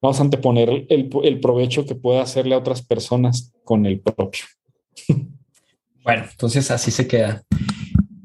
vamos 0.03 0.19
a 0.19 0.25
anteponer 0.25 0.87
el, 0.89 1.11
el 1.23 1.41
provecho 1.41 1.87
que 1.87 1.95
pueda 1.95 2.23
hacerle 2.23 2.55
a 2.55 2.59
otras 2.59 2.83
personas 2.83 3.53
con 3.65 3.87
el 3.87 4.01
propio. 4.01 4.45
Bueno, 6.05 6.27
entonces 6.31 6.71
así 6.71 6.91
se 6.91 7.09
queda. 7.09 7.43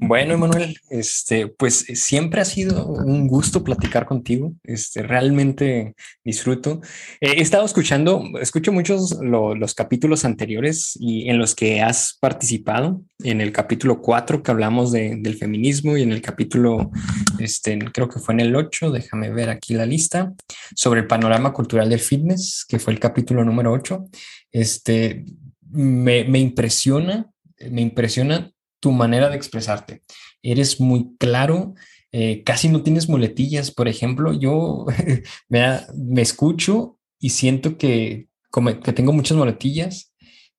Bueno, 0.10 0.34
Emanuel, 0.34 0.76
este, 0.90 1.46
pues 1.46 1.86
siempre 1.94 2.42
ha 2.42 2.46
sido 2.46 2.88
un 2.88 3.28
gusto 3.28 3.64
platicar 3.64 4.08
contigo. 4.08 4.56
Este, 4.64 5.04
realmente 5.04 5.94
disfruto. 6.24 6.82
he 7.22 7.40
estado 7.40 7.64
escuchando, 7.64 8.24
escucho 8.42 8.72
muchos 8.72 9.20
los 9.22 9.76
capítulos 9.76 10.26
anteriores 10.26 10.98
y 11.00 11.30
en 11.30 11.38
los 11.38 11.54
que 11.54 11.84
has 11.84 12.18
participado. 12.20 13.04
En 13.20 13.40
el 13.40 13.52
capítulo 13.52 14.02
4 14.02 14.42
que 14.42 14.50
hablamos 14.50 14.92
del 14.92 15.38
feminismo 15.38 15.96
y 15.96 16.02
en 16.02 16.12
el 16.12 16.24
capítulo, 16.24 16.90
este, 17.38 17.78
creo 17.94 18.10
que 18.10 18.18
fue 18.18 18.34
en 18.34 18.40
el 18.40 18.56
8, 18.56 18.90
déjame 18.90 19.30
ver 19.30 19.52
aquí 19.52 19.76
la 19.76 19.86
lista, 19.86 20.34
sobre 20.76 21.02
el 21.02 21.08
panorama 21.08 21.54
cultural 21.54 21.88
del 21.88 22.00
fitness, 22.00 22.66
que 22.68 22.80
fue 22.80 22.94
el 22.94 23.00
capítulo 23.00 23.46
número 23.46 23.72
8. 23.74 24.06
Este, 24.52 25.24
me, 25.70 26.24
me 26.24 26.40
impresiona, 26.40 27.30
me 27.70 27.82
impresiona 27.82 28.52
tu 28.80 28.92
manera 28.92 29.30
de 29.30 29.36
expresarte. 29.36 30.04
Eres 30.42 30.80
muy 30.80 31.16
claro, 31.18 31.74
eh, 32.12 32.44
casi 32.44 32.70
no 32.70 32.82
tienes 32.84 33.10
muletillas. 33.10 33.72
Por 33.72 33.88
ejemplo, 33.88 34.34
yo 34.34 34.86
me, 35.50 35.80
me, 35.96 36.22
escucho 36.22 36.98
y 37.20 37.30
siento 37.30 37.78
que, 37.78 38.28
como, 38.50 38.80
que 38.80 38.94
tengo 38.94 39.14
muchas 39.14 39.38
muletillas. 39.38 40.14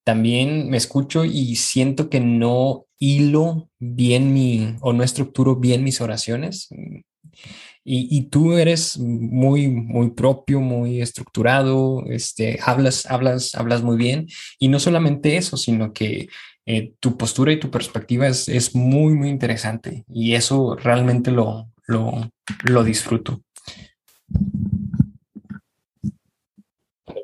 También 0.04 0.70
me 0.70 0.76
escucho 0.76 1.24
y 1.24 1.56
siento 1.56 2.08
que 2.08 2.20
no 2.20 2.86
hilo 2.98 3.70
bien 3.78 4.32
mi 4.32 4.76
o 4.80 4.92
no 4.92 5.02
estructuro 5.02 5.56
bien 5.56 5.84
mis 5.84 6.00
oraciones. 6.00 6.68
Y, 7.82 8.14
y, 8.14 8.22
tú 8.24 8.52
eres 8.52 8.98
muy, 8.98 9.68
muy 9.68 10.10
propio, 10.10 10.60
muy 10.60 11.00
estructurado, 11.00 12.04
este, 12.10 12.58
hablas, 12.62 13.06
hablas, 13.06 13.54
hablas 13.54 13.82
muy 13.82 13.96
bien. 13.96 14.28
Y 14.58 14.68
no 14.68 14.78
solamente 14.78 15.36
eso, 15.36 15.56
sino 15.56 15.92
que 15.92 16.28
eh, 16.66 16.94
tu 17.00 17.16
postura 17.16 17.52
y 17.52 17.58
tu 17.58 17.70
perspectiva 17.70 18.28
es, 18.28 18.74
muy, 18.74 19.14
muy 19.14 19.28
interesante 19.28 20.04
y 20.08 20.34
eso 20.34 20.76
realmente 20.76 21.30
lo, 21.30 21.70
lo, 21.86 22.30
lo 22.64 22.84
disfruto. 22.84 23.40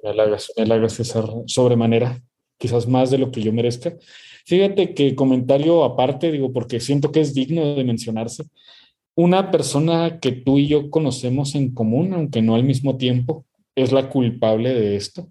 Me 0.02 0.10
halagas, 0.10 0.52
me 0.56 0.88
César, 0.88 1.24
sobremanera, 1.46 2.20
quizás 2.58 2.88
más 2.88 3.10
de 3.10 3.18
lo 3.18 3.30
que 3.30 3.42
yo 3.42 3.52
merezca. 3.52 3.94
Fíjate 4.46 4.94
que 4.94 5.14
comentario 5.14 5.84
aparte, 5.84 6.32
digo, 6.32 6.52
porque 6.52 6.80
siento 6.80 7.12
que 7.12 7.20
es 7.20 7.34
digno 7.34 7.74
de 7.74 7.84
mencionarse. 7.84 8.44
Una 9.14 9.50
persona 9.50 10.18
que 10.20 10.32
tú 10.32 10.58
y 10.58 10.68
yo 10.68 10.90
conocemos 10.90 11.54
en 11.54 11.74
común, 11.74 12.14
aunque 12.14 12.42
no 12.42 12.54
al 12.54 12.64
mismo 12.64 12.96
tiempo, 12.96 13.44
es 13.74 13.92
la 13.92 14.08
culpable 14.08 14.72
de 14.72 14.96
esto 14.96 15.28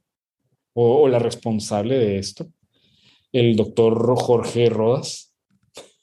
o 0.73 1.07
la 1.07 1.19
responsable 1.19 1.97
de 1.97 2.17
esto 2.17 2.47
el 3.35 3.57
doctor 3.57 4.15
Jorge 4.15 4.69
Rodas. 4.69 5.33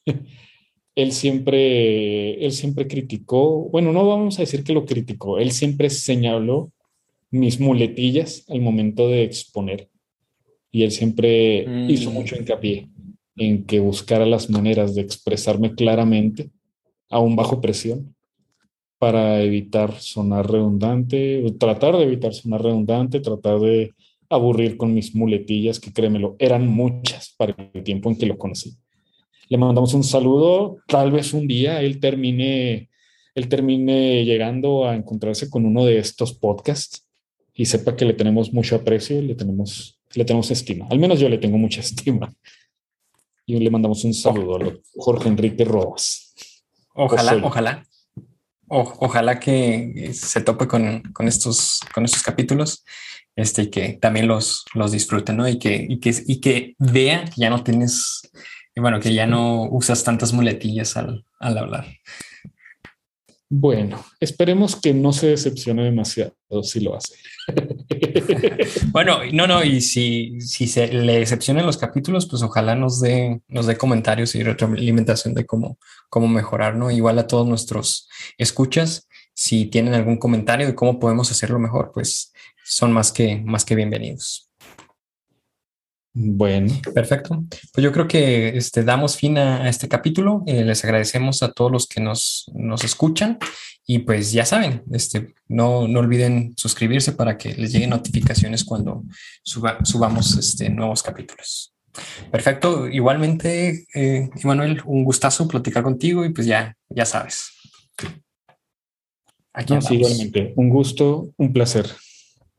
él 0.94 1.12
siempre, 1.12 2.44
él 2.44 2.52
siempre 2.52 2.86
criticó, 2.86 3.70
bueno, 3.70 3.92
no 3.92 4.06
vamos 4.06 4.38
a 4.38 4.42
decir 4.42 4.62
que 4.62 4.74
lo 4.74 4.84
criticó, 4.84 5.38
él 5.38 5.50
siempre 5.52 5.88
señaló 5.88 6.70
mis 7.30 7.58
muletillas 7.58 8.44
al 8.50 8.60
momento 8.60 9.08
de 9.08 9.24
exponer. 9.24 9.88
Y 10.70 10.82
él 10.82 10.90
siempre 10.90 11.66
hizo 11.88 12.10
mm. 12.10 12.14
mucho 12.14 12.36
hincapié 12.36 12.88
en 13.36 13.64
que 13.64 13.80
buscara 13.80 14.26
las 14.26 14.50
maneras 14.50 14.94
de 14.94 15.00
expresarme 15.00 15.74
claramente, 15.74 16.50
aún 17.08 17.34
bajo 17.34 17.62
presión, 17.62 18.14
para 18.98 19.42
evitar 19.42 19.98
sonar 20.00 20.50
redundante, 20.50 21.42
tratar 21.58 21.96
de 21.96 22.04
evitar 22.04 22.34
sonar 22.34 22.62
redundante, 22.62 23.20
tratar 23.20 23.58
de 23.60 23.94
aburrir 24.32 24.76
con 24.76 24.94
mis 24.94 25.14
muletillas, 25.14 25.78
que 25.78 25.92
créemelo, 25.92 26.36
eran 26.38 26.66
muchas 26.66 27.34
para 27.36 27.54
el 27.74 27.82
tiempo 27.82 28.10
en 28.10 28.16
que 28.16 28.26
lo 28.26 28.38
conocí. 28.38 28.74
Le 29.48 29.58
mandamos 29.58 29.92
un 29.92 30.02
saludo, 30.02 30.78
tal 30.86 31.12
vez 31.12 31.34
un 31.34 31.46
día 31.46 31.82
él 31.82 32.00
termine, 32.00 32.88
él 33.34 33.48
termine 33.48 34.24
llegando 34.24 34.88
a 34.88 34.94
encontrarse 34.94 35.50
con 35.50 35.66
uno 35.66 35.84
de 35.84 35.98
estos 35.98 36.32
podcasts 36.32 37.06
y 37.54 37.66
sepa 37.66 37.94
que 37.94 38.06
le 38.06 38.14
tenemos 38.14 38.52
mucho 38.52 38.76
aprecio 38.76 39.18
y 39.18 39.26
le 39.26 39.34
tenemos, 39.34 40.00
le 40.14 40.24
tenemos 40.24 40.50
estima. 40.50 40.86
Al 40.90 40.98
menos 40.98 41.20
yo 41.20 41.28
le 41.28 41.38
tengo 41.38 41.58
mucha 41.58 41.80
estima. 41.82 42.32
Y 43.44 43.58
le 43.58 43.70
mandamos 43.70 44.04
un 44.04 44.14
saludo 44.14 44.56
a 44.56 44.72
Jorge 44.96 45.28
Enrique 45.28 45.64
Rojas. 45.64 46.32
Ojalá, 46.94 47.40
ojalá. 47.44 47.86
ojalá 48.68 49.40
que 49.40 50.10
se 50.14 50.40
tope 50.40 50.66
con, 50.66 51.02
con, 51.12 51.26
estos, 51.26 51.80
con 51.92 52.04
estos 52.04 52.22
capítulos 52.22 52.84
este, 53.36 53.70
que 53.70 53.98
también 54.00 54.28
los, 54.28 54.64
los 54.74 54.92
disfruten, 54.92 55.36
¿no? 55.36 55.48
Y 55.48 55.58
que, 55.58 55.86
y 55.88 55.98
que, 56.00 56.14
y 56.26 56.40
que 56.40 56.74
vea 56.78 57.24
que 57.24 57.40
ya 57.40 57.50
no 57.50 57.62
tienes, 57.62 58.30
bueno, 58.76 59.00
que 59.00 59.14
ya 59.14 59.26
no 59.26 59.64
usas 59.64 60.04
tantas 60.04 60.32
muletillas 60.32 60.96
al, 60.96 61.24
al 61.40 61.58
hablar. 61.58 61.86
Bueno, 63.54 64.02
esperemos 64.18 64.76
que 64.76 64.94
no 64.94 65.12
se 65.12 65.26
decepcione 65.26 65.84
demasiado 65.84 66.34
si 66.62 66.80
lo 66.80 66.96
hace. 66.96 67.16
bueno, 68.92 69.18
no, 69.30 69.46
no, 69.46 69.62
y 69.62 69.82
si, 69.82 70.40
si 70.40 70.66
se 70.66 70.90
le 70.90 71.18
decepcionan 71.18 71.66
los 71.66 71.76
capítulos, 71.76 72.26
pues 72.30 72.42
ojalá 72.42 72.74
nos 72.76 73.02
dé, 73.02 73.42
nos 73.48 73.66
dé 73.66 73.76
comentarios 73.76 74.34
y 74.34 74.42
retroalimentación 74.42 75.34
de 75.34 75.44
cómo, 75.44 75.78
cómo 76.08 76.28
mejorar, 76.28 76.76
¿no? 76.76 76.90
Igual 76.90 77.18
a 77.18 77.26
todos 77.26 77.46
nuestros 77.46 78.08
escuchas, 78.38 79.06
si 79.34 79.66
tienen 79.66 79.92
algún 79.92 80.16
comentario 80.16 80.66
de 80.66 80.74
cómo 80.74 80.98
podemos 80.98 81.30
hacerlo 81.30 81.58
mejor, 81.58 81.90
pues 81.92 82.31
son 82.64 82.92
más 82.92 83.12
que, 83.12 83.36
más 83.44 83.64
que 83.64 83.74
bienvenidos. 83.74 84.50
Bueno. 86.14 86.72
Perfecto. 86.94 87.42
Pues 87.72 87.82
yo 87.82 87.90
creo 87.90 88.06
que 88.06 88.56
este, 88.56 88.84
damos 88.84 89.16
fin 89.16 89.38
a, 89.38 89.68
este 89.68 89.88
capítulo. 89.88 90.42
Eh, 90.46 90.64
les 90.64 90.84
agradecemos 90.84 91.42
a 91.42 91.52
todos 91.52 91.72
los 91.72 91.86
que 91.86 92.00
nos, 92.00 92.50
nos 92.54 92.84
escuchan 92.84 93.38
y 93.86 94.00
pues 94.00 94.30
ya 94.30 94.44
saben, 94.44 94.84
este, 94.92 95.34
no, 95.48 95.88
no 95.88 96.00
olviden 96.00 96.54
suscribirse 96.56 97.12
para 97.12 97.36
que 97.36 97.54
les 97.54 97.72
lleguen 97.72 97.90
notificaciones 97.90 98.64
cuando 98.64 99.04
subamos 99.42 100.36
este, 100.36 100.68
nuevos 100.68 101.02
capítulos. 101.02 101.74
Perfecto. 102.30 102.88
Igualmente, 102.88 103.86
eh, 103.94 104.30
Emanuel, 104.42 104.82
un 104.84 105.04
gustazo 105.04 105.48
platicar 105.48 105.82
contigo 105.82 106.24
y 106.24 106.30
pues 106.30 106.46
ya, 106.46 106.76
ya 106.88 107.04
sabes. 107.04 107.50
Aquí 109.52 109.74
igualmente. 109.90 110.52
Un 110.56 110.68
gusto, 110.70 111.32
un 111.36 111.52
placer. 111.52 111.86